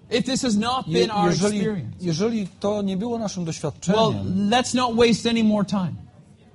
[0.10, 3.45] if this has not been our jeżeli, experience, jeżeli to nie było naszym
[3.88, 4.14] well,
[4.49, 5.95] let's not waste any more time.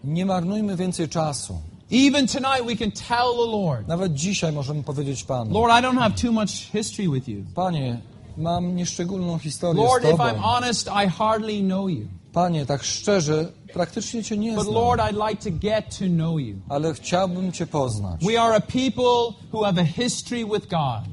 [0.05, 1.59] nie marnujmy więcej czasu.
[1.91, 5.99] Even tonight, we can tell the Lord, Nawet dzisiaj możemy powiedzieć Panu, Lord, I don't
[5.99, 7.45] have too much history with you.
[7.55, 8.01] Panie,
[8.37, 12.09] mam nieszczególną historię Lord, z if I'm honest, I hardly know you.
[12.33, 16.41] Panie, tak szczerze, praktycznie Cię nie But znam, Lord, I'd like to get to know
[16.41, 16.57] you.
[16.69, 18.25] ale chciałbym Cię poznać.
[18.25, 21.05] We are a people who have a history with God.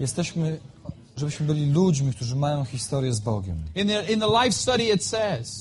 [0.00, 0.58] Jesteśmy,
[1.16, 3.62] żebyśmy byli ludźmi, którzy mają historię z Bogiem.
[3.74, 5.60] In the, in the life study, it says,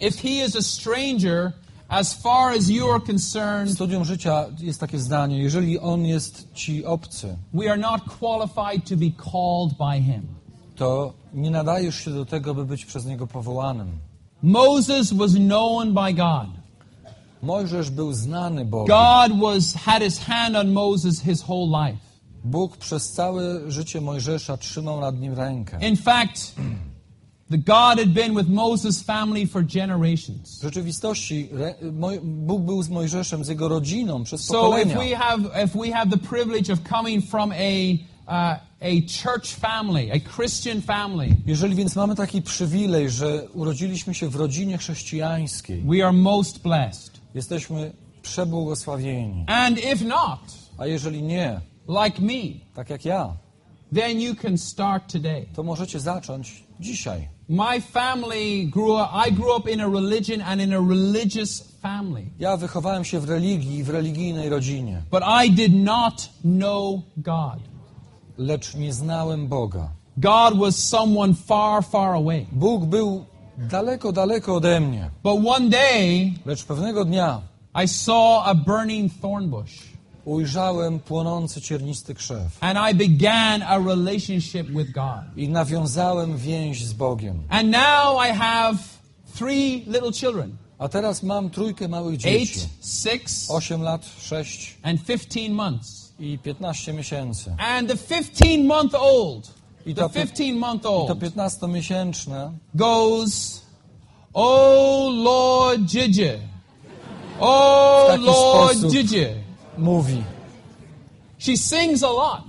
[0.00, 1.52] if he is a stranger,
[1.88, 6.48] as far as you are W concerned, studium życia jest takie zdanie, jeżeli On jest
[6.54, 10.26] Ci obcy, we are not qualified to be called by him.
[10.82, 13.88] To nie nadajesz się do tego, by być przez Niego powołanym.
[14.42, 16.48] Moses was known by God.
[17.42, 18.96] Mojżesz był znany Bogiem.
[18.96, 21.98] God was had his hand on Moses his whole life.
[22.44, 25.78] Bóg przez całe życie Mojżesza trzymał nad nim rękę.
[25.88, 26.54] In fact,
[27.50, 30.58] the God had been with Moses' family for generations.
[30.58, 31.48] W rzeczywistości
[32.22, 34.98] Bóg był z Mojżeszem, z jego rodziną przez So if pokolenia.
[34.98, 38.56] we have if we have the privilege of coming from a a
[39.22, 44.78] church family, a Christian family, Jeżeli więc mamy taki przywilej, że urodziliśmy się w rodzinie
[44.78, 47.20] chrześcijańskiej, we are most blessed.
[47.34, 47.92] jesteśmy
[48.22, 49.44] przebłogosławieni.
[49.46, 50.40] And if not,
[50.78, 53.36] A jeżeli nie, like me, tak jak ja,
[53.94, 55.46] then you can start today.
[55.54, 57.28] to możecie zacząć dzisiaj.
[57.48, 62.22] My family grew up, I grew up in a religion and in a religious family.
[62.38, 67.58] Ja wychowałem się w religii i w religijnej rodzinie, But I did not know God.
[68.38, 69.88] Lecz nie znałem Boga.
[70.16, 72.46] God was someone far, far away.
[72.52, 73.24] Bóg był
[73.58, 75.10] daleko, daleko ode mnie.
[75.22, 77.40] But one day, Lecz pewnego dnia
[77.84, 79.72] I saw a burning thorn bush.
[80.24, 85.36] ujrzałem płonący ciernisty krzew And I began a relationship with God.
[85.36, 87.42] i nawiązałem więź z Bogiem.
[87.48, 88.78] And now I have
[89.38, 92.36] three little children A teraz mam trójkę małych dzieci.
[92.60, 96.01] eight, six, 8 lat, 6 and 15 months.
[96.22, 97.50] I 15 miesięcy.
[97.58, 99.50] And the 15 month old,
[99.86, 103.62] I the 15 month i to old 15-miesięczne goes,
[104.34, 106.38] Oh Lord Jiji.
[107.40, 108.92] Oh Lord.
[108.92, 109.26] Jiji.
[109.78, 110.24] mówi.
[111.38, 112.42] She sings a lot.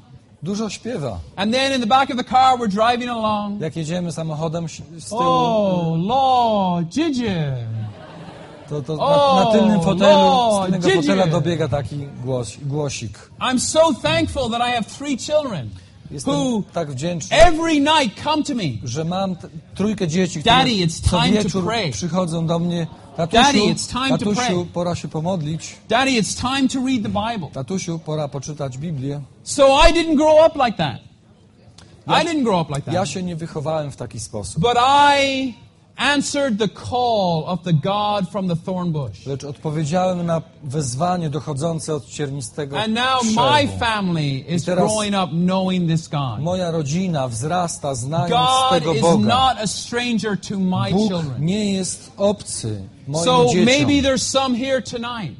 [0.44, 1.20] Dużo śpiewa.
[1.36, 3.62] And then in the back of the car, we're driving along.
[3.62, 7.30] Jak jedziemy samochodem z tyłu, Oh Lord Jiji.
[8.82, 13.30] To, to na, na tylnym fotelu, Lord, z tylnego fotela dobiega taki głos, głosik.
[13.40, 15.70] I'm so thankful that I have three children
[16.12, 18.64] Jestem who tak wdzięczny, every night come to me.
[18.84, 19.36] że mam
[19.76, 21.92] trójkę dzieci, które Daddy, it's co time to wieczór pray.
[21.92, 22.88] przychodzą do mnie.
[23.18, 24.66] Tatusiu, Daddy, it's time to tatusiu, pray.
[24.74, 25.76] pora się pomodlić.
[25.90, 27.48] Daddy, it's time to read the Bible.
[27.54, 29.22] Tatusiu, pora poczytać Biblię.
[29.44, 30.98] So I didn't grow up like that.
[32.08, 33.10] I didn't grow up like Ja that.
[33.10, 34.62] się nie wychowałem w taki sposób.
[34.62, 34.78] But
[35.22, 35.54] I
[35.98, 39.26] answered the call of the God from the thorn bush.
[39.26, 45.90] Lecz odpowiedziałem na wezwanie dochodzące od ciernistego And now my family is growing up knowing
[45.90, 46.40] this God.
[46.40, 49.28] Moja rodzina wzrasta znając God tego is Boga.
[49.28, 51.46] not a stranger to my Bóg children.
[51.46, 53.66] nie jest obcy moim So dzieciom.
[53.66, 55.36] maybe there's some here tonight.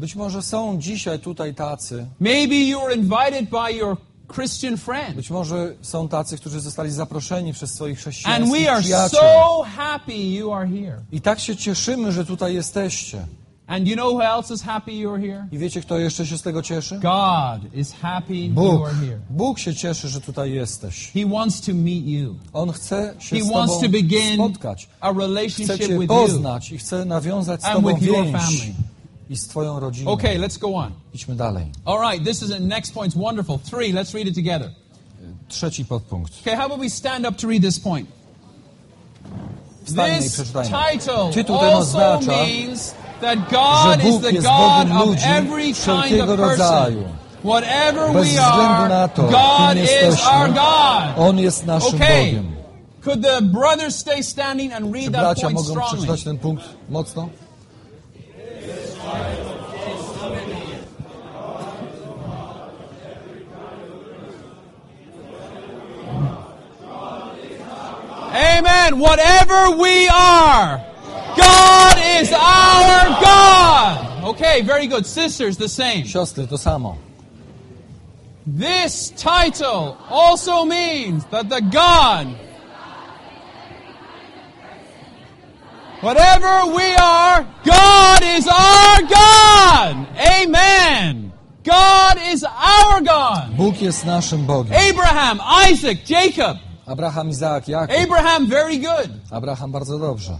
[0.00, 3.96] Być może są dzisiaj tutaj tacy, Maybe you were invited by your
[4.34, 5.16] Christian friend.
[5.16, 9.20] być może są tacy, którzy zostali zaproszeni przez swoich And chrześcijańskich we are przyjaciół.
[9.20, 10.98] so happy you are here.
[11.12, 13.26] I tak się cieszymy, że tutaj jesteście.
[13.66, 15.46] And you know who else is happy you're here?
[15.52, 16.94] I wiecie, kto jeszcze się z tego cieszy?
[16.98, 18.86] God is happy you Bóg.
[18.86, 19.18] are here.
[19.30, 21.10] Bóg się cieszy, że tutaj jesteś.
[21.14, 22.34] He wants to meet you.
[22.52, 24.88] On chce się He z wants to begin spotkać.
[25.00, 26.06] a Chce relationship Cię with you.
[26.08, 28.72] poznać i chce nawiązać z and Tobą with your więź family.
[29.32, 30.10] I z Twoją rodziną.
[30.10, 30.92] Okay, let's go on.
[31.14, 31.66] Idźmy dalej.
[31.84, 33.14] All right, this is the next point.
[33.14, 33.58] It's wonderful.
[33.58, 34.70] Three, let's read it together.
[35.48, 36.32] Trzeci podpunkt.
[36.40, 38.08] Okay, how about we stand up to read this point?
[39.84, 40.70] Wstańmy i This przeczytajmy.
[40.92, 44.58] title Tytuł ten also oznacza, means that że God is Bóg the jest God
[44.88, 47.04] Bogiem of ludzi every kind wszelkiego of person.
[47.44, 51.18] Whatever Bez we względu na are, to, God kim is jesteśmy, our God.
[51.28, 52.26] On jest naszym Okay.
[52.26, 52.52] Bogiem.
[53.04, 55.96] Could the brothers stay standing and Czy read that bracia point mogą strongly?
[55.96, 57.28] przeczytać ten punkt mocno?
[68.32, 68.98] Amen.
[68.98, 70.84] Whatever we are,
[71.36, 74.24] God is our God.
[74.24, 75.04] Okay, very good.
[75.04, 76.04] Sisters, the same.
[76.04, 76.96] Siostry, to samo.
[78.46, 82.26] This title also means that the God,
[86.00, 90.06] whatever we are, God is our God.
[90.18, 91.32] Amen.
[91.64, 93.56] God is our God.
[93.56, 94.74] Bóg jest naszym Bogiem.
[94.90, 96.58] Abraham, Isaac, Jacob.
[96.92, 97.96] Abraham, Izaak, Jakub.
[97.96, 99.10] Abraham, very good.
[99.30, 100.38] Abraham bardzo dobrze.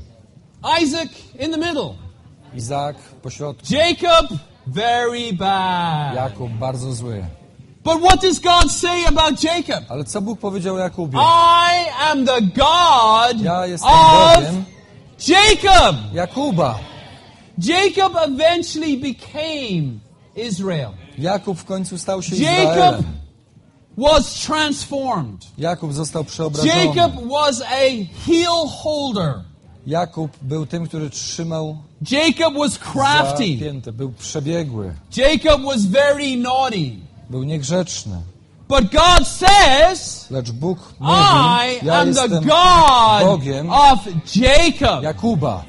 [0.83, 1.95] Isaac, in the middle.
[2.55, 3.75] Izaak pośrodku.
[3.75, 6.15] Jacob, very bad.
[6.15, 7.25] Jakub bardzo zły.
[7.85, 9.85] But what does God say about Jacob?
[9.89, 11.19] Ale co Bóg powiedział Jakubie?
[11.19, 14.65] I am the God Ja jestem of Bogiem
[15.29, 15.97] Jacob.
[16.13, 16.79] Jakuba.
[17.59, 20.01] Jacob eventually became
[20.37, 20.91] Israel.
[21.19, 23.22] Jakub w końcu stał się Jacob Izraelem.
[23.99, 25.47] Was transformed.
[25.59, 26.85] Jakub został przeobrażony.
[26.85, 29.35] Jacob was a heel holder.
[29.87, 31.77] Jakub był tym, który trzymał
[32.11, 33.55] Jacob was crafty.
[33.55, 33.93] zapięte.
[33.93, 34.95] Był przebiegły.
[35.17, 36.91] Jacob was very naughty.
[37.31, 38.17] Był niegrzeczny.
[38.69, 43.99] But God says, Lecz Bóg I ja am the God Bogiem of
[44.37, 45.03] Jacob.
[45.03, 45.65] Jakuba.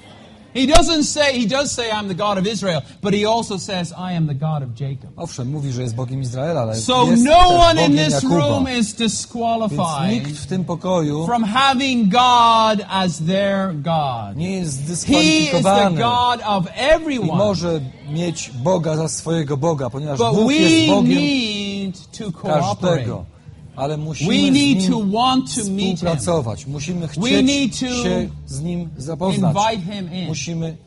[0.55, 3.91] He doesn't say, he does say, I'm the God of Israel, but he also says,
[3.91, 5.09] I am the God of Jacob.
[5.15, 8.35] Owszem, mówi, że jest Bogiem Izraela, ale So jest no one in this Jakuba.
[8.37, 14.35] room is Więc disqualified nikt w tym pokoju from having God as their God.
[14.37, 17.37] nie jest He is the God of i everyone.
[17.37, 17.79] może
[18.09, 21.91] mieć Boga za swojego Boga, ponieważ But Bóg jest Bogiem
[22.43, 23.25] każdego.
[23.75, 25.95] Ale musimy We z need Nim to want to meet Him.
[25.95, 26.65] współpracować.
[26.65, 29.55] Musimy We chcieć need to się z Nim zapoznać.
[29.55, 30.77] Invite Him in Musimy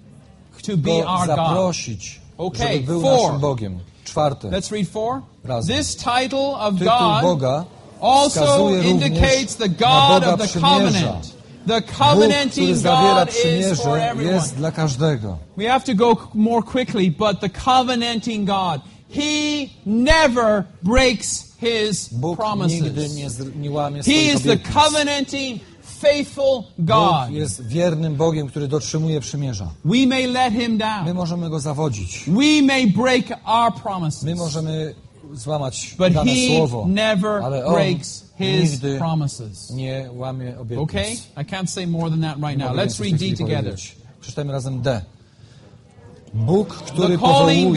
[0.66, 1.36] to be Go our God.
[1.36, 3.12] zaprosić, Okay, żeby był four.
[3.22, 3.78] naszym Bogiem.
[4.04, 4.48] Czwarte.
[4.48, 5.20] Let's read four.
[5.44, 5.76] Razem.
[5.76, 7.64] This title of God Boga
[8.00, 11.36] also indicates the God of the covenant.
[11.66, 14.34] The covenanting zawiera God is for everyone.
[14.36, 15.38] jest dla każdego.
[15.56, 18.80] We have to go more quickly, but the covenanting God,
[19.10, 22.82] He never breaks His Bóg promises.
[22.82, 27.26] nigdy nie, z- nie łamie He is the covenanting, faithful God.
[27.26, 29.70] Bóg jest wiernym Bogiem, który dotrzymuje przymierza.
[29.84, 31.14] We may let Him My down.
[31.14, 32.24] możemy Go zawodzić.
[32.26, 34.22] We may break our promises.
[34.22, 34.94] My możemy
[35.34, 39.70] złamać But dane He słowo, never ale On breaks His promises.
[39.70, 40.90] nie łamie obietnic.
[40.90, 41.12] Okay?
[41.12, 42.72] I can't say more than that right now.
[42.76, 43.74] Let's read D together.
[44.20, 45.02] Przeczytajmy razem D.
[46.36, 47.72] Bóg, który powołuje,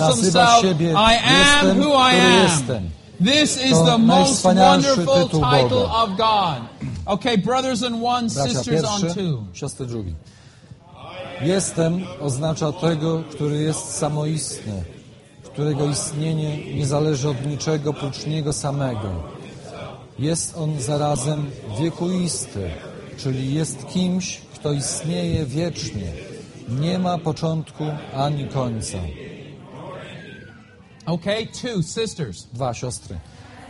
[0.00, 0.94] nazywa siebie
[1.28, 2.90] Jestem, który jestem.
[3.18, 6.62] This is the most wonderful title of God.
[7.06, 9.44] Okay, brothers on one, sisters on two.
[9.52, 10.14] siostry drugi.
[11.40, 14.84] Jestem oznacza tego, który jest samoistny,
[15.44, 19.10] którego istnienie nie zależy od niczego prócz Niego samego.
[20.18, 21.50] Jest On zarazem
[21.80, 22.70] wiekuisty,
[23.16, 26.12] czyli jest kimś, kto istnieje wiecznie.
[26.68, 27.84] Nie ma początku
[28.14, 28.98] ani końca.
[31.06, 32.46] Okay, two, sisters.
[32.52, 33.18] Dwa siostry.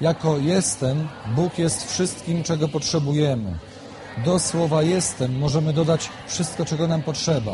[0.00, 3.58] Jako jestem, Bóg jest wszystkim, czego potrzebujemy.
[4.24, 7.52] Do słowa jestem możemy dodać wszystko, czego nam potrzeba.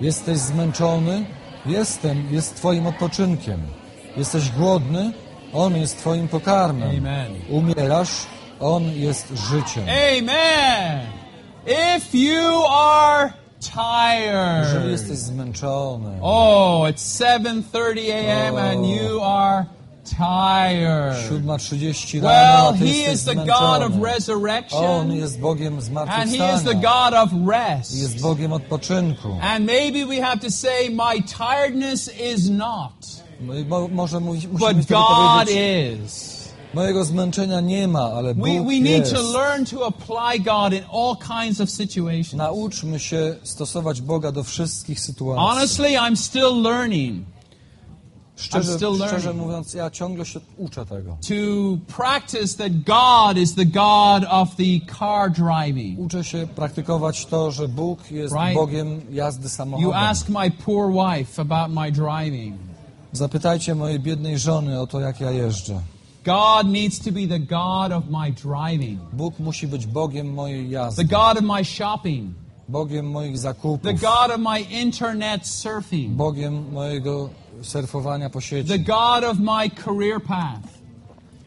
[0.00, 1.24] Jesteś zmęczony?
[1.66, 3.60] Jestem jest Twoim odpoczynkiem.
[4.16, 5.12] Jesteś głodny?
[5.52, 6.98] On jest Twoim pokarmem.
[6.98, 7.32] Amen.
[7.50, 8.26] Umierasz?
[8.60, 9.84] On jest życiem.
[9.84, 11.06] Amen.
[11.96, 18.56] If you are Tired, jesteś zmęczony, oh, it's 7:30 a.m.
[18.56, 18.86] and oh.
[18.86, 19.66] you are
[20.04, 21.14] tired.
[21.14, 23.94] 7.30 Well, He is the God of.
[23.94, 26.74] On resurrection, jest Bogiem and He is the.
[26.74, 28.22] God of Jest rest.
[28.22, 29.38] Bogiem odpoczynku.
[29.42, 32.92] And maybe we have to say, my tiredness is not,
[33.40, 36.31] Mo- może musimy but God is.
[36.74, 39.14] Mojego zmęczenia nie ma, ale Bóg We, we need jest.
[39.14, 42.32] to learn to apply God in all kinds of situations.
[42.34, 45.44] Nauczmy się stosować Boga do wszystkich sytuacji.
[45.46, 47.24] Honestly, I'm still learning
[48.36, 49.36] Szczerze, I'm still szczerze learning.
[49.46, 51.16] mówiąc, ja ciągle się uczę tego.
[51.28, 55.98] to practice that God is the God of the car driving.
[56.00, 58.54] Uczę się praktykować to, że Bóg jest Right.
[58.54, 59.92] Bogiem jazdy You samochodem.
[59.94, 62.56] ask my poor wife about my driving.
[63.12, 65.80] Zapytajcie mojej biednej żony o to, jak ja jeżdżę.
[66.24, 71.04] God needs to be the God of my driving, Bóg musi być Bogiem mojej the
[71.04, 72.34] God of my shopping,
[72.68, 73.82] Bogiem moich zakupów.
[73.82, 77.30] the God of my internet surfing, Bogiem mojego
[77.62, 78.68] surfowania po sieci.
[78.68, 80.80] the God of my career path,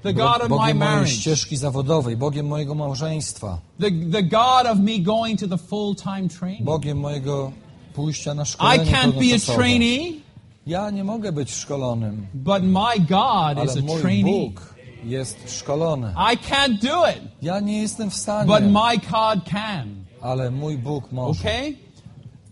[0.04, 4.66] the God of my Bogiem mojej marriage, ścieżki zawodowej, Bogiem mojego małżeństwa, the, the God
[4.66, 6.64] of me going to the full time training.
[6.64, 7.52] Bogiem mojego
[7.94, 10.25] pójścia na szkolenie I can't be a trainee,
[10.68, 14.24] Ja nie mogę być szkolonym, but my God is ale a mój trainee.
[14.50, 16.14] Bóg jest szkolony.
[16.34, 20.06] I can't do it, Ja nie jestem w but stanie, my God can.
[20.22, 21.40] ale mój Bóg może.
[21.42, 21.76] Okay?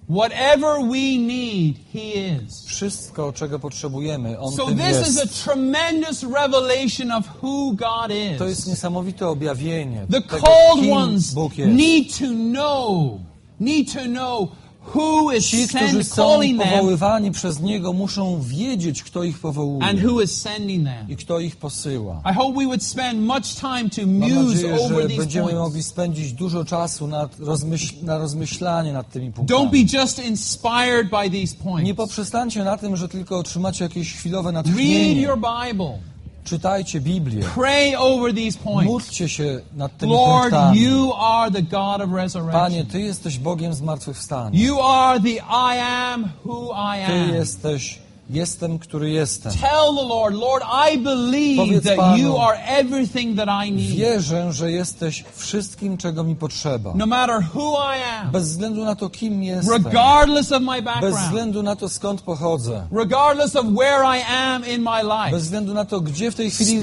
[0.10, 2.00] Whatever we need, He
[2.46, 2.66] is.
[2.66, 5.44] Wszystko, czego potrzebujemy, On So tym this is a jest.
[5.44, 8.68] tremendous revelation of who God To jest is.
[8.68, 11.72] niesamowite objawienie The tego, called ones Bóg jest.
[11.78, 13.20] need to know,
[13.60, 14.48] need to know
[14.96, 20.22] who is Ci, którzy są powoływani przez Niego, muszą wiedzieć, kto ich powołuje and who
[20.22, 21.10] is sending them.
[21.10, 22.22] i kto ich posyła.
[22.32, 25.46] I hope we would spend much time to Mam muse nadzieję, over że these będziemy
[25.46, 25.60] points.
[25.62, 29.70] mogli spędzić dużo czasu nad rozmyśl na rozmyślanie nad tymi Don't punktami.
[29.86, 31.94] be just inspired by these Nie points.
[31.98, 35.22] poprzestańcie na tym, że tylko otrzymacie jakieś chwilowe Read natchnienie.
[35.22, 35.98] your Bible.
[36.44, 37.44] Czytajcie Biblię.
[37.56, 38.86] Pray over these points.
[38.86, 40.82] Módlcie się nad tymi Lord, punktami.
[40.82, 42.10] you are the God of
[42.52, 42.86] Panie.
[42.86, 44.60] Ty jesteś Bogiem zmartwychwstania.
[44.60, 45.30] You are the
[45.74, 47.30] I am who I Ty am.
[47.34, 48.03] jesteś
[48.34, 49.52] Jestem, który jestem.
[49.52, 53.90] Tell the Lord, Lord, I believe Powiedz that Panu, you are everything that I need.
[53.92, 56.94] Wierzę, że jesteś wszystkim, czego mi potrzeba.
[56.96, 59.84] No matter who I am, Bez względu na to, kim jestem.
[59.86, 62.88] regardless of my Bez background, względu na to, skąd pochodzę.
[62.92, 65.32] regardless of where I am in my life.
[65.32, 66.82] Bez względu na to, gdzie w tej chwili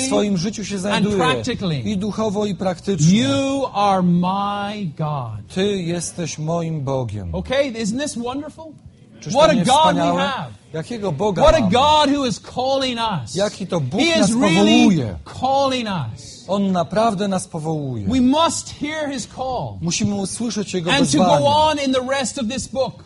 [0.00, 1.42] w swoim życiu się znajduję.
[1.84, 3.18] I duchowo, i praktycznie.
[3.20, 5.54] You are my God.
[5.54, 7.34] Ty jesteś moim Bogiem.
[7.34, 8.64] Okay, isn't this wonderful?
[9.24, 10.46] Czyż What a God we have.
[10.72, 11.60] Jakiego Boga What a?
[11.60, 13.34] God who is calling us.
[13.34, 14.54] Jaki to Bóg He is nas really
[14.88, 15.14] powołuje.
[15.40, 16.44] calling us.
[16.48, 18.06] On naprawdę nas powołuje.
[18.08, 19.78] We must hear His call.
[19.80, 21.46] Musimy usłyszeć Jego And to go wezwanie.
[21.46, 23.04] on in the rest of this book.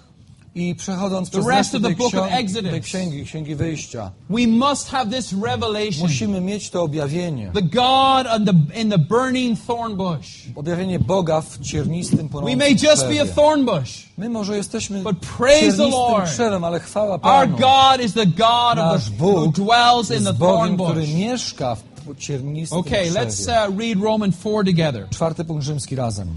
[0.56, 3.54] I przechodząc The przez rest resztę of the tej, book of ksiąg- tej księgi, księgi
[3.54, 5.98] wyjścia, We must have this revelation.
[6.02, 7.50] musimy mieć to objawienie.
[7.54, 10.28] The God on the, in the burning thorn bush.
[10.54, 14.06] Objawienie Boga w ciernistym, We płonącym may just be a thorn bush.
[14.18, 16.24] My może jesteśmy But praise the Lord.
[16.24, 17.56] krzewem, ale chwała Our Panu.
[17.58, 21.14] God is the God of the, who dwells in the thorn który bush.
[21.14, 23.20] mieszka w ciernistym Okay, krzewie.
[23.20, 25.08] let's uh, read Roman 4 together.
[25.10, 26.28] Czwarty punkt rzymski razem.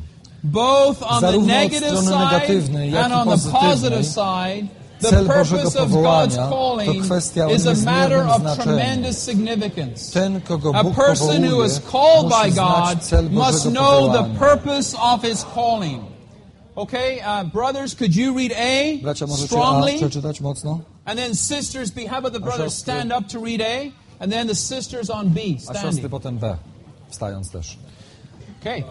[0.43, 4.69] Both on the negative side and on the positive side,
[5.01, 8.29] the cel purpose Bożego of God's powołania to calling kwestia o is a matter niezmiernym
[8.29, 8.63] of znaczeniu.
[8.63, 10.11] tremendous significance.
[10.13, 13.71] Ten, kogo A Bóg person who powołuje, called by musi znać God cel must Bożego
[13.71, 14.39] know the powołania.
[14.39, 16.03] purpose of his calling.
[16.75, 19.97] Okay, uh, brothers, could you read A Bracia, możecie A strongly?
[19.97, 20.79] przeczytać mocno?
[21.05, 23.91] And then sisters, be, how about the brothers stand up to read A?
[24.19, 26.09] And then the sisters on B, A siostry standing.
[26.09, 26.57] potem B,
[27.09, 27.77] wstając też.
[28.61, 28.83] Okay.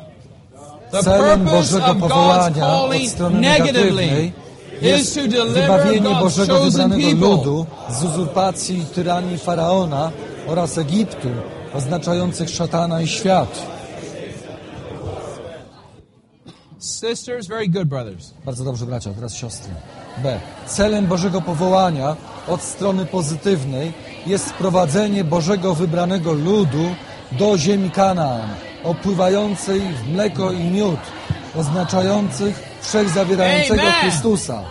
[0.90, 4.32] Celem Bożego powołania od strony negatywnej
[4.82, 5.20] jest
[5.54, 10.10] wybawienie Bożego wybranego ludu z uzurpacji i tyranii Faraona
[10.46, 11.28] oraz Egiptu,
[11.74, 13.78] oznaczających szatana i świat.
[16.80, 18.30] Sisters, very good, brothers.
[18.44, 19.72] Bardzo dobrze, bracia, teraz siostry.
[20.22, 20.40] B.
[20.66, 22.16] Celem Bożego powołania
[22.48, 23.92] od strony pozytywnej
[24.26, 26.94] jest wprowadzenie Bożego wybranego ludu
[27.32, 28.48] do ziemi Kanaan,
[28.84, 31.00] opływającej w mleko i miód,
[31.56, 33.92] oznaczających wszechzawierającego Amen.
[33.92, 34.64] Chrystusa.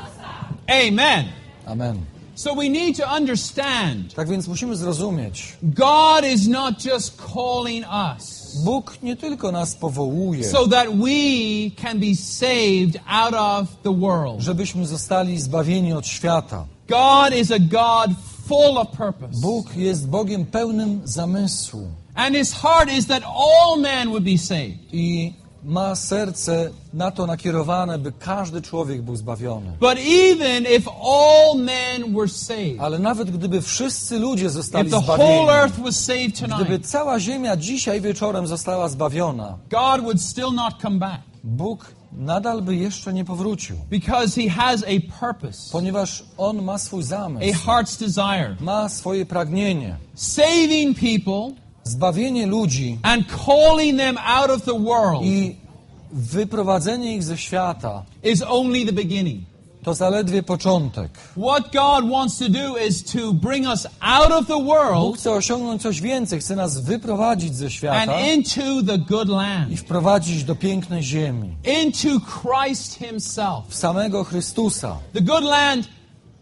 [0.67, 1.25] Amen.
[1.65, 1.97] Amen.
[2.35, 7.85] So we need to understand Tak więc musimy zrozumieć, God is not just calling
[8.15, 13.99] us Bóg nie tylko nas powołuje, so that we can be saved out of the
[13.99, 14.41] world.
[14.41, 16.65] żebyśmy zostali zbawieni od świata.
[16.89, 18.17] God is a God
[18.47, 19.41] full of purpose.
[19.41, 24.77] Bóg jest Bogiem pełnym zamysłu And his heart is that all men would be saved.
[24.93, 25.33] i
[25.63, 29.71] ma serce na to nakierowane, by każdy człowiek był zbawiony.
[29.79, 35.05] But even if all men were saved, Ale nawet gdyby wszyscy ludzie zostali if the
[35.05, 40.21] whole zbawieni, earth was saved gdyby tonight, cała ziemia dzisiaj wieczorem została zbawiona, God would
[40.21, 45.71] still not come back Bóg nadal by jeszcze nie powrócił, because he has a purpose,
[45.71, 48.55] ponieważ On ma swój a zamysł, heart's desire.
[48.59, 49.97] ma swoje pragnienie.
[50.15, 55.55] Saving people Zbawienie ludzi and calling them out of the world i
[56.11, 59.43] wyprowadzenie ich ze świata is only the beginning.
[59.87, 61.11] to zaledwie początek.
[61.37, 65.31] What God wants to do is to bring us out of the Bóg world chce
[65.31, 70.43] osiągnąć coś więcej, chce nas wyprowadzić ze and świata into the good i land, wprowadzić
[70.43, 73.67] do pięknej ziemi, into Christ Himself.
[73.67, 74.97] w samego Chrystusa.
[75.13, 75.87] The good land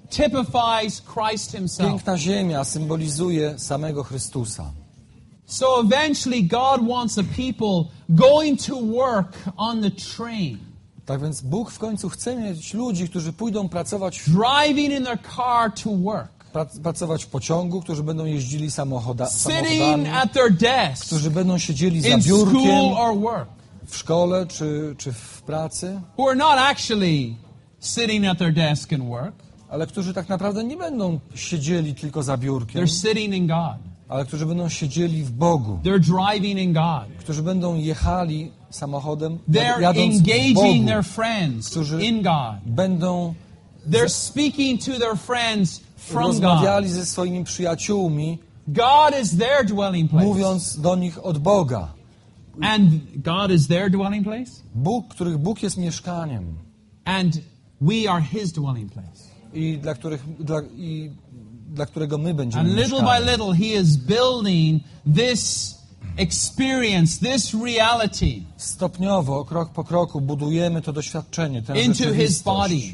[0.10, 1.90] typifies Christ Himself.
[1.90, 4.72] Piękna ziemia symbolizuje samego Chrystusa.
[5.46, 10.58] So eventually, God wants a people going to work on the train,
[11.06, 15.72] Tak więc Bóg w końcu chce mieć ludzi, którzy pójdą pracować, driving in their car
[15.84, 21.32] to work, prac, pracować w pociągu, którzy będą jeździli samochoda, samochodami, at their desk którzy
[21.32, 22.96] będą siedzieli za biurkiem
[23.86, 27.36] w szkole czy, czy w pracy, who are not actually
[27.80, 29.36] sitting at their desk and work.
[29.70, 33.85] ale którzy tak naprawdę nie będą siedzieli tylko za biurkiem, They're sitting in God.
[34.10, 37.06] Ale którzy będą siedzieli w Bogu, They're driving in God.
[37.20, 42.56] którzy będą jechali samochodem, They're jadąc w engaging Bogu, their friends którzy in God.
[42.66, 43.34] będą
[43.90, 46.28] They're speaking to their friends from God.
[46.34, 48.38] rozmawiali ze swoimi przyjaciółmi,
[48.68, 50.26] God is their dwelling place.
[50.26, 51.88] mówiąc do nich od Boga.
[52.62, 54.52] And God is their dwelling place.
[54.76, 56.44] Bóg, których Bóg jest mieszkaniem
[57.06, 57.38] And
[57.82, 59.26] we are His dwelling place.
[59.54, 61.12] i dla, których, dla, i
[61.76, 63.28] dla którego my będziemy And little by mieszkaniem.
[63.32, 64.84] little, He is building
[65.16, 65.76] this
[66.18, 72.94] experience, this reality Stopniowo, krok po kroku budujemy to doświadczenie, tę into His rzeczywistość body.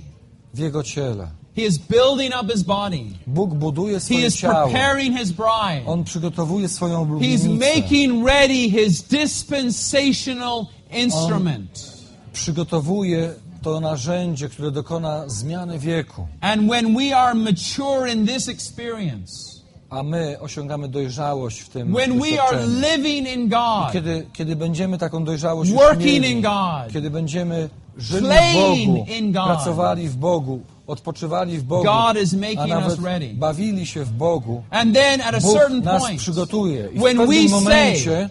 [0.53, 1.27] w Jego ciele.
[1.55, 3.03] He is building up His body.
[3.27, 4.69] Bóg buduje He swoje is ciało.
[4.69, 5.85] preparing His bride.
[5.85, 7.49] On przygotowuje swoją He's oblubienicę.
[7.49, 11.91] making ready His dispensational instrument.
[12.33, 16.27] Przygotowuje to narzędzie, które dokona zmiany wieku.
[16.41, 22.19] And when we are mature in this experience, A my osiągamy dojrzałość w tym when
[22.19, 26.93] we are living in God, Kiedy, kiedy będziemy taką dojrzałość Working mieli, in God.
[26.93, 32.67] kiedy będziemy żyli w Bogu, pracowali w Bogu, odpoczywali w Bogu, God is making a
[32.67, 33.33] nawet us ready.
[33.33, 36.89] bawili się w Bogu, and then at a Bóg certain nas point, przygotuje.
[36.93, 38.29] I w pewnym momencie,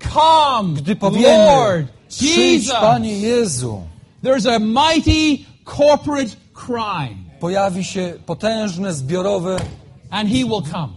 [0.00, 3.82] say, gdy powiemy, Lord, przyjdź Panie Jezu,
[4.24, 9.56] there's a mighty corporate cry, pojawi się potężne, zbiorowe
[10.10, 10.88] and He will come.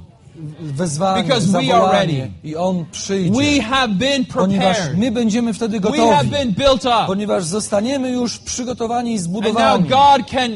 [0.61, 2.31] wezwanie, Because we are ready.
[2.43, 3.31] i On przyjdzie.
[3.39, 4.97] We have been ponieważ prepared.
[4.97, 7.03] my będziemy wtedy We have gotowi, been built up.
[7.07, 9.89] ponieważ zostaniemy już przygotowani i And now zbudowani.
[9.89, 10.51] God can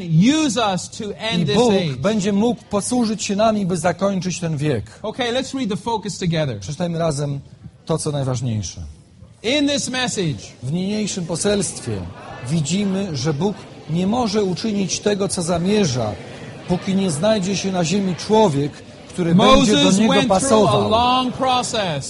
[0.46, 1.96] use us to I end this Bóg age.
[1.96, 4.98] będzie mógł posłużyć się nami, by zakończyć ten wiek.
[5.02, 6.60] Okay, let's read the focus together.
[6.60, 7.40] Przeczytajmy razem
[7.86, 8.80] to, co najważniejsze.
[9.42, 11.92] In this message, W niniejszym poselstwie
[12.48, 13.56] widzimy, że Bóg
[13.90, 16.12] nie może uczynić tego, co zamierza,
[16.68, 18.72] póki nie znajdzie się na ziemi człowiek,
[19.08, 20.90] który będzie do niego pasował.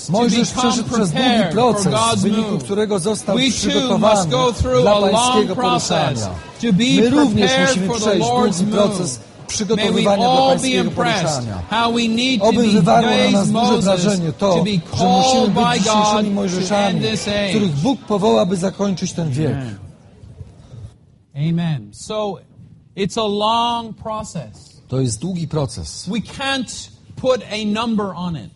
[0.09, 4.30] Mojżesz przeszedł przez długi proces, w wyniku którego został przygotowany
[4.82, 6.28] dla pańskiego poruszania.
[6.96, 11.59] My również musimy przejść długi proces przygotowywania dla be pańskiego poruszania.
[12.40, 14.64] Oby wywarło na nas duże wrażenie to,
[14.98, 17.00] że musimy być dzisiejszymi Mojżeszami,
[17.50, 19.56] których Bóg powoła, by zakończyć ten wiek.
[21.36, 21.88] Amen.
[21.92, 22.40] So
[22.96, 24.82] it's a long process.
[24.88, 26.09] To jest długi proces.
[26.09, 28.50] We can't put a number on it.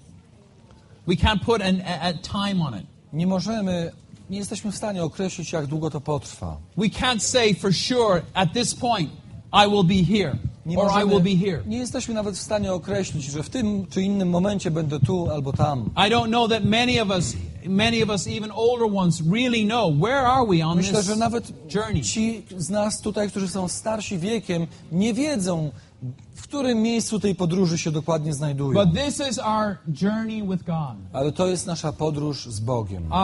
[1.07, 2.87] We can't put an, a, a time on it.
[3.13, 3.93] Nie możemy,
[4.31, 6.57] nie jesteśmy w stanie określić, jak długo to potrwa.
[6.77, 9.11] We can't say for sure at this point
[9.53, 11.63] I will be here Nie, or I will be here.
[11.67, 15.53] nie jesteśmy nawet w stanie określić, że w tym czy innym momencie będę tu albo
[15.53, 15.91] tam.
[15.97, 17.35] I don't know that many of us,
[17.67, 21.19] many of us, even older ones, really know where are we on Myślę, że this
[21.19, 22.03] nawet journey.
[22.03, 25.71] ci z nas tutaj, którzy są starsi wiekiem, nie wiedzą,
[26.35, 28.85] w którym miejscu tej podróży się dokładnie znajdują.
[28.85, 30.97] But this is our journey with God.
[31.13, 33.03] Ale to jest nasza podróż z Bogiem.
[33.07, 33.17] Uh,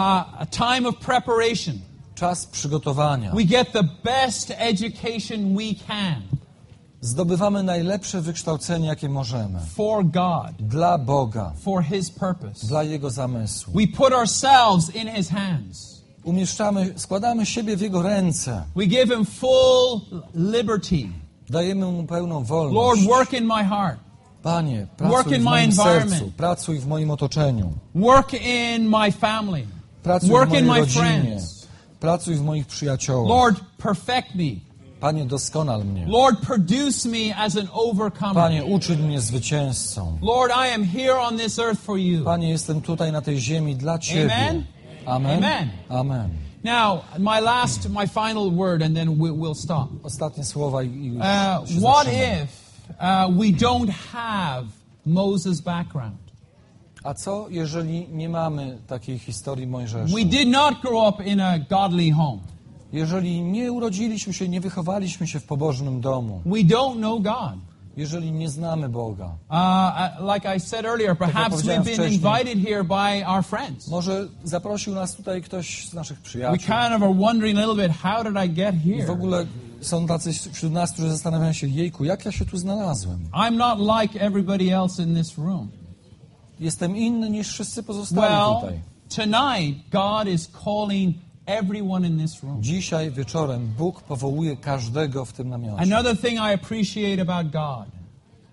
[0.43, 1.75] a time of preparation.
[2.23, 3.33] Czas przygotowania.
[3.33, 6.23] We get the best education we can
[7.01, 9.61] Zdobywamy najlepsze wykształcenie, jakie możemy.
[9.75, 12.67] for God, Dla Boga, for His purpose.
[12.67, 13.75] dla Jego zamysłu.
[13.75, 16.03] We put ourselves in His hands.
[16.25, 18.63] Umieszczamy, składamy siebie w Jego ręce.
[18.77, 20.01] We give Him full
[20.35, 21.09] liberty.
[21.51, 23.07] Dajemy Mu pełną Lord, wolność.
[23.07, 23.99] work in my heart.
[24.43, 29.67] Panie, Work pracuj in w moim sercu, pracuj w moim otoczeniu, Work in my family.
[30.03, 31.62] pracuj w Work in mojej my rodzinie, friends.
[32.03, 33.29] Pracuj w moich przyjaciołach.
[33.29, 34.61] Lord, perfect me.
[35.01, 36.07] Panie, doskonal mnie.
[36.07, 38.35] Lord, produce me as an overcomer.
[38.35, 40.19] Panie, uczyń mnie zwycięzcą.
[40.23, 42.25] Lord, I am here on this earth for you.
[42.25, 44.35] Panie, jestem tutaj na tej ziemi dla Ciebie.
[44.35, 44.65] Amen?
[45.07, 45.45] Amen.
[45.45, 45.71] Amen.
[45.89, 46.31] Amen.
[46.65, 49.89] Now, my last, my final word, and then we, we'll stop.
[50.03, 52.49] Ostatnie słowa i już Uh, what if
[53.01, 54.67] uh, we don't have
[55.07, 56.22] Moses' background?
[57.05, 60.15] A co, jeżeli nie mamy takiej historii Mojżesza?
[60.15, 62.39] We did not grow up in a godly home.
[62.93, 67.59] Jeżeli nie urodziliśmy się, nie wychowaliśmy się w pobożnym domu, We don't know God.
[67.97, 72.69] jeżeli nie znamy Boga, Uh, uh, like I said earlier, perhaps powiedziałem we've been invited
[72.69, 73.89] here by our friends.
[73.89, 77.89] może zaprosił nas tutaj ktoś z naszych We przyjaciół kind of are wondering a little
[77.89, 79.13] bit, how did I get i w here?
[79.13, 79.47] ogóle
[79.81, 83.19] są tacy wśród nas, którzy zastanawiają się, jejku, jak ja się tu znalazłem?
[83.33, 85.69] I'm not like everybody else in this room.
[86.63, 88.81] Jestem inny niż wszyscy pozostali Well, tutaj.
[89.17, 91.17] tonight, God is calling
[91.47, 92.63] everyone in this room.
[92.63, 95.83] Dzisiaj wieczorem Bóg powołuje każdego w tym namiocie.
[95.83, 97.87] Another thing I appreciate about God,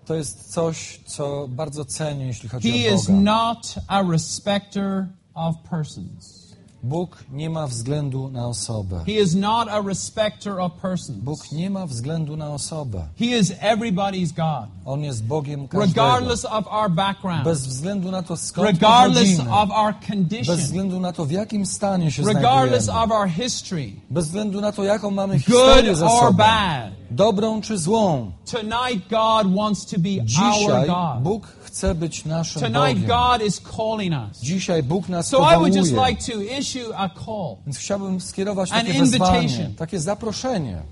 [0.06, 3.20] To jest coś, co bardzo cenię, jeśli chodzi He o is Boga.
[3.20, 6.39] not a respecter of persons.
[6.82, 9.00] Bóg nie ma względu na osobę.
[9.06, 11.18] He is not a respecter of persons.
[11.18, 13.04] Bóg nie ma względu na osobę.
[13.18, 15.80] He is everybody's God, On jest Bogiem każdego.
[16.02, 19.56] regardless of our background, Bez względu na to, skąd regardless pochodzimy.
[19.56, 23.14] of our Bez condition, względu na to, w jakim stanie się regardless znajdujemy.
[23.14, 26.32] of our history, Bez względu na to, jaką mamy good historię za or sobą.
[26.32, 26.90] bad.
[27.10, 28.30] Dobrą czy złą.
[28.50, 31.22] Tonight, God wants to be our Dzisiaj God.
[31.22, 33.06] Bóg chce być naszym Tonight.
[33.06, 34.40] God is calling us.
[34.42, 36.10] Dzisiaj Bóg nas So I would just powołuje.
[36.10, 37.56] like to issue a call.
[37.66, 39.74] Więc chciałbym skierować An takie wezwanie, invitation.
[39.74, 40.82] takie zaproszenie.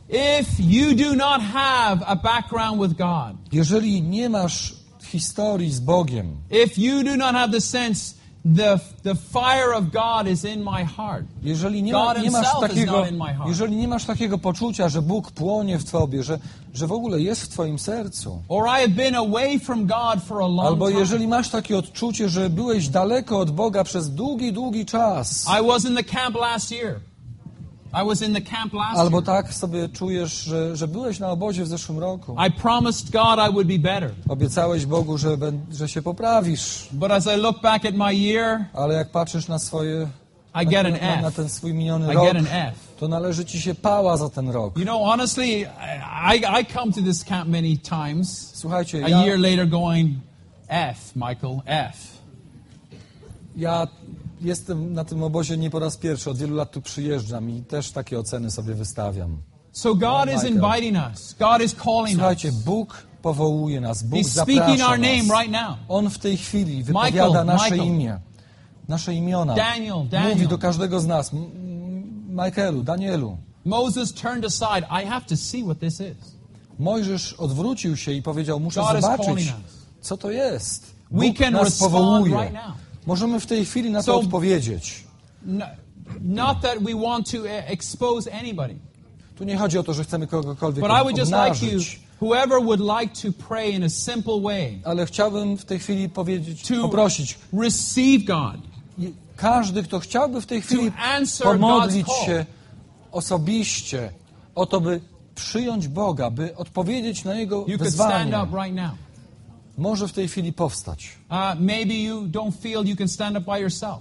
[0.41, 4.75] If you do not have a background with God, Jeżeli nie masz
[5.05, 10.27] historii z Bogiem, if you do not have the sense the, the fire of God
[10.29, 13.49] is in my heart, jeżeli nie, God ma, nie masz takiego, not in my heart.
[13.49, 16.39] jeżeli nie masz takiego poczucia, że Bóg płonie w tobie, że,
[16.75, 20.43] że w ogóle jest w twoim sercu, or I have been away from God for
[20.43, 21.01] a long albo time.
[21.01, 25.85] jeżeli masz takie odczucie, że byłeś daleko od Boga przez długi, długi czas, I was
[25.85, 27.01] in the camp last year.
[28.97, 33.39] Albo tak sobie czujesz, że, że byłeś na obozie w zeszłym roku, I promised God
[33.51, 34.11] I would be better.
[34.29, 35.37] obiecałeś Bogu, że,
[35.73, 39.59] że się poprawisz, But as I look back at my year, ale jak patrzysz na
[39.59, 40.09] swoje,
[40.63, 41.35] I get an na, na, F.
[41.35, 42.75] ten swój miniony I rok, get an F.
[43.01, 44.79] to należy ci się pała za ten rok.
[44.79, 45.47] You know, honestly,
[46.35, 48.51] I, I come to this camp many times.
[48.55, 50.11] Słuchajcie, A ja, year later going,
[50.69, 51.97] F, Michael, F.
[53.57, 53.87] ja
[54.41, 57.93] jestem na tym obozie nie po raz pierwszy, od wielu lat tu przyjeżdżam i też
[57.93, 59.37] takie oceny sobie wystawiam.
[59.73, 60.55] So God is Michael.
[60.55, 61.35] inviting us.
[61.39, 62.53] God is calling Słuchajcie.
[62.53, 65.77] Bóg powołuje nas, Bóg He's zaprasza speaking our name right now.
[65.89, 68.19] On w tej chwili wypowiada nasze imię,
[68.89, 69.55] nasze imiona.
[69.55, 70.35] Daniel, Daniel.
[70.35, 71.31] Mówi do każdego z nas,
[72.29, 73.39] Michaelu, Danielu.
[73.65, 74.87] Moses turned aside.
[74.91, 76.39] I have to see what this is.
[76.79, 79.55] Mojżesz odwrócił się i powiedział, muszę is zobaczyć,
[80.01, 80.99] co to jest.
[81.11, 82.53] We Bóg can nas powołuje.
[83.09, 85.05] Możemy w tej chwili na to So- odpowiedzieć.
[85.43, 85.67] No,
[86.21, 88.75] not that we want to uh, expose anybody,
[89.37, 91.81] Tu nie chodzi o to, że chcemy kogokolwiek but I would just like you,
[92.21, 96.69] whoever would like to pray in a simple way, Ale chciałbym w tej chwili powiedzieć,
[96.69, 98.57] to poprosić, receive God.
[99.37, 100.93] każdy, kto chciałby w tej chwili
[101.43, 102.47] pomodlić się
[103.13, 104.13] osobiście
[104.55, 105.01] o to, by
[105.35, 109.08] przyjąć Boga, by odpowiedzieć na Jego You wezwanie, up right now.
[109.79, 111.09] Może w tej chwili powstać.
[111.31, 113.99] Uh, maybe you don't feel you can stand up by yourself.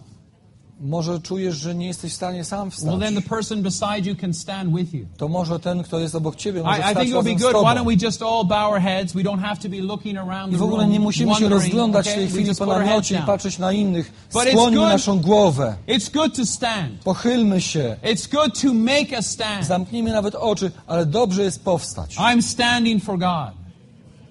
[0.82, 2.90] Może czujesz, że nie jesteś w stanie sam wstać.
[2.90, 5.06] Well, then the person beside you can stand with you.
[5.18, 7.36] To może ten, kto jest obok ciebie, może I, I wstać think it would be
[7.36, 7.54] good.
[7.54, 9.14] Why don't we just all bow our heads?
[9.14, 12.10] We don't have to be looking around I the w ogóle nie musimy się rozglądać
[12.10, 14.12] w tej chwili po namiocie i patrzeć na innych.
[14.30, 15.76] Skłońmy good- naszą głowę.
[15.88, 16.92] It's good to stand.
[17.04, 17.96] Pochylmy się.
[18.04, 19.66] It's good to make a stand.
[19.66, 22.16] Zamknijmy nawet oczy, ale dobrze jest powstać.
[22.16, 23.67] I'm standing for God.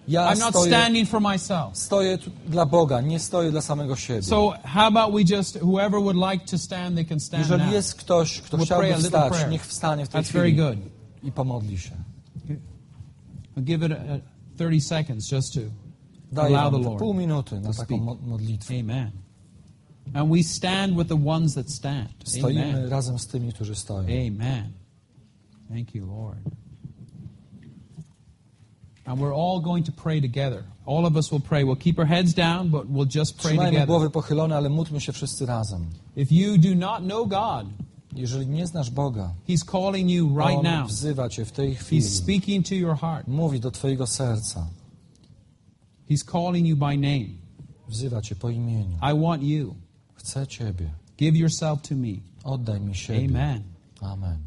[0.09, 1.77] Ja I'm not standing for myself.
[1.79, 2.19] stoję
[2.49, 4.23] dla Boga, nie stoję dla samego siebie.
[4.23, 7.73] So how about we just, whoever would like to stand, they can stand Jeżeli now.
[7.73, 10.79] jest ktoś, kto We'll chciałby a wstać, niech wstanie w tej That's very chwili good.
[11.23, 11.91] i pomodli się.
[13.57, 14.19] I'll give it a,
[14.57, 15.61] 30 seconds just to
[16.33, 16.99] Daję allow the Lord.
[16.99, 18.81] pół minuty na taką modlitwę.
[18.81, 19.11] Amen.
[20.15, 22.09] And we stand with the ones that stand.
[22.25, 22.89] Stoimy Amen.
[22.89, 24.09] razem z tymi, którzy stoją.
[24.09, 24.73] Amen.
[25.69, 26.39] Thank you, Lord.
[29.07, 30.65] And we're all going to pray together.
[30.87, 31.65] All of us will pray.
[31.65, 33.87] We'll keep our heads down, but we'll just pray Trzymajmy together.
[33.87, 35.87] głowy pochylone, ale módlmy się wszyscy razem.
[36.17, 37.67] If you do not know God,
[38.15, 40.89] Jeżeli nie znasz Boga, He's calling you right On now.
[40.89, 42.03] wzywa cię w tej chwili.
[42.03, 43.29] He's speaking to your heart.
[43.29, 44.67] Mówi do twojego serca.
[46.11, 47.29] He's calling you by name.
[47.89, 48.99] Wzywa cię po imieniu.
[49.03, 49.75] I want you.
[50.15, 50.91] Chcę ciebie.
[51.19, 52.21] Give yourself to me.
[52.45, 53.25] Oddaj mi siebie.
[53.29, 53.63] Amen.
[54.03, 54.39] Amen.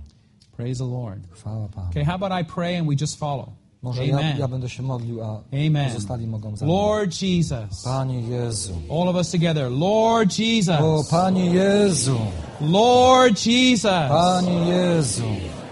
[0.57, 1.19] Praise the Lord.
[1.31, 1.89] Chwała Panu.
[1.89, 3.53] Okay, how about I pray and we just follow?
[3.81, 5.91] Może ja, ja będę się modlił, a Amen.
[5.91, 6.65] pozostali mogą za.
[6.65, 7.83] Lord Jesus.
[7.83, 8.73] Panie Jezu.
[8.91, 9.71] All of us together.
[9.71, 11.09] Lord O Jesus.
[11.09, 12.17] Panie Jezu.
[12.61, 14.09] Lord Jesus.
[14.09, 15.23] Panie Jezu.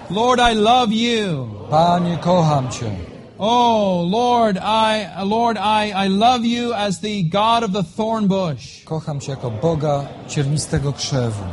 [0.09, 1.47] Lord, I love you.
[1.69, 2.91] Panie, kocham Cię.
[3.39, 8.84] Oh, Lord, I, Lord, I, I love you as the God of the thorn bush.
[8.85, 11.43] Kocham Cię jako Boga ciernistego krzewu.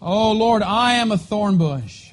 [0.00, 2.07] Oh, Lord, I am a thorn bush.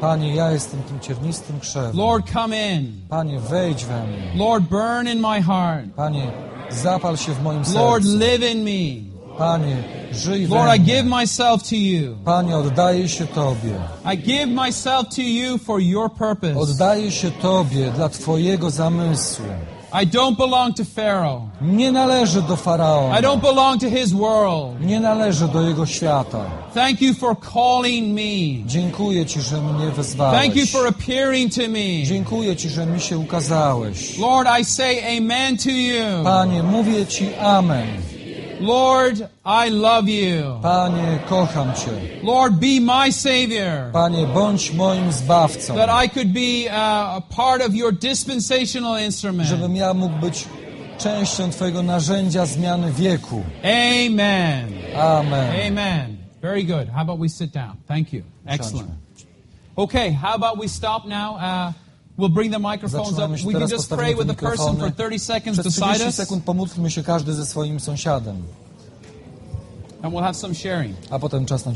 [0.00, 1.96] Panie, ja jestem tym ciernistym krzewem.
[1.96, 2.92] Lord, come in.
[3.08, 4.32] Panie, wejdź we mnie.
[4.36, 5.86] Lord, burn in my heart.
[5.96, 6.32] Panie,
[6.70, 8.18] zapal się w moim Lord, sercu.
[8.18, 9.08] live in me.
[9.38, 9.76] Panie,
[10.12, 12.16] żyj Lord, we I give myself to you.
[12.24, 13.74] Panie, oddaję się Tobie.
[14.14, 16.56] I give myself to you for your purpose.
[16.56, 19.46] Oddaję się Tobie dla Twojego zamysłu.
[19.92, 21.42] I don't belong to Pharaoh.
[21.62, 23.20] Nie należę do I Faraona.
[23.22, 24.80] don't belong to his world.
[24.80, 26.44] Nie należę do jego świata.
[26.74, 28.66] Thank you for calling me.
[28.66, 30.40] Dziękuję Ci, że mnie wezwałeś.
[30.40, 32.02] Thank you for appearing to me.
[32.04, 34.18] Dziękuję Ci, że mi się ukazałeś.
[34.18, 36.24] Lord, I say amen to you.
[36.24, 38.17] Panie, mówię Ci amen.
[38.60, 40.58] Lord, I love you.
[40.62, 42.22] Panie, kocham Cię.
[42.22, 43.90] Lord, be my Savior.
[43.92, 45.74] Panie, bądź moim zbawcą.
[45.74, 49.48] That I could be uh, a part of your dispensational instrument.
[49.48, 50.48] Żebym ja mógł być
[50.98, 53.42] częścią Twojego narzędzia zmiany wieku.
[53.62, 54.72] Amen.
[54.96, 55.66] Amen.
[55.68, 56.16] Amen.
[56.42, 56.88] Very good.
[56.88, 57.76] How about we sit down?
[57.88, 58.22] Thank you.
[58.46, 58.90] Excellent.
[59.76, 61.36] Okay, how about we stop now?
[61.36, 61.72] Uh,
[62.18, 63.30] we'll bring the microphones up.
[63.44, 66.90] We can just pray with the person for 30 seconds Przez beside us, sekund pomódlmy
[66.90, 68.36] się każdy ze swoim sąsiadem,
[70.02, 70.96] and we'll have some sharing.
[71.10, 71.66] a potem czas na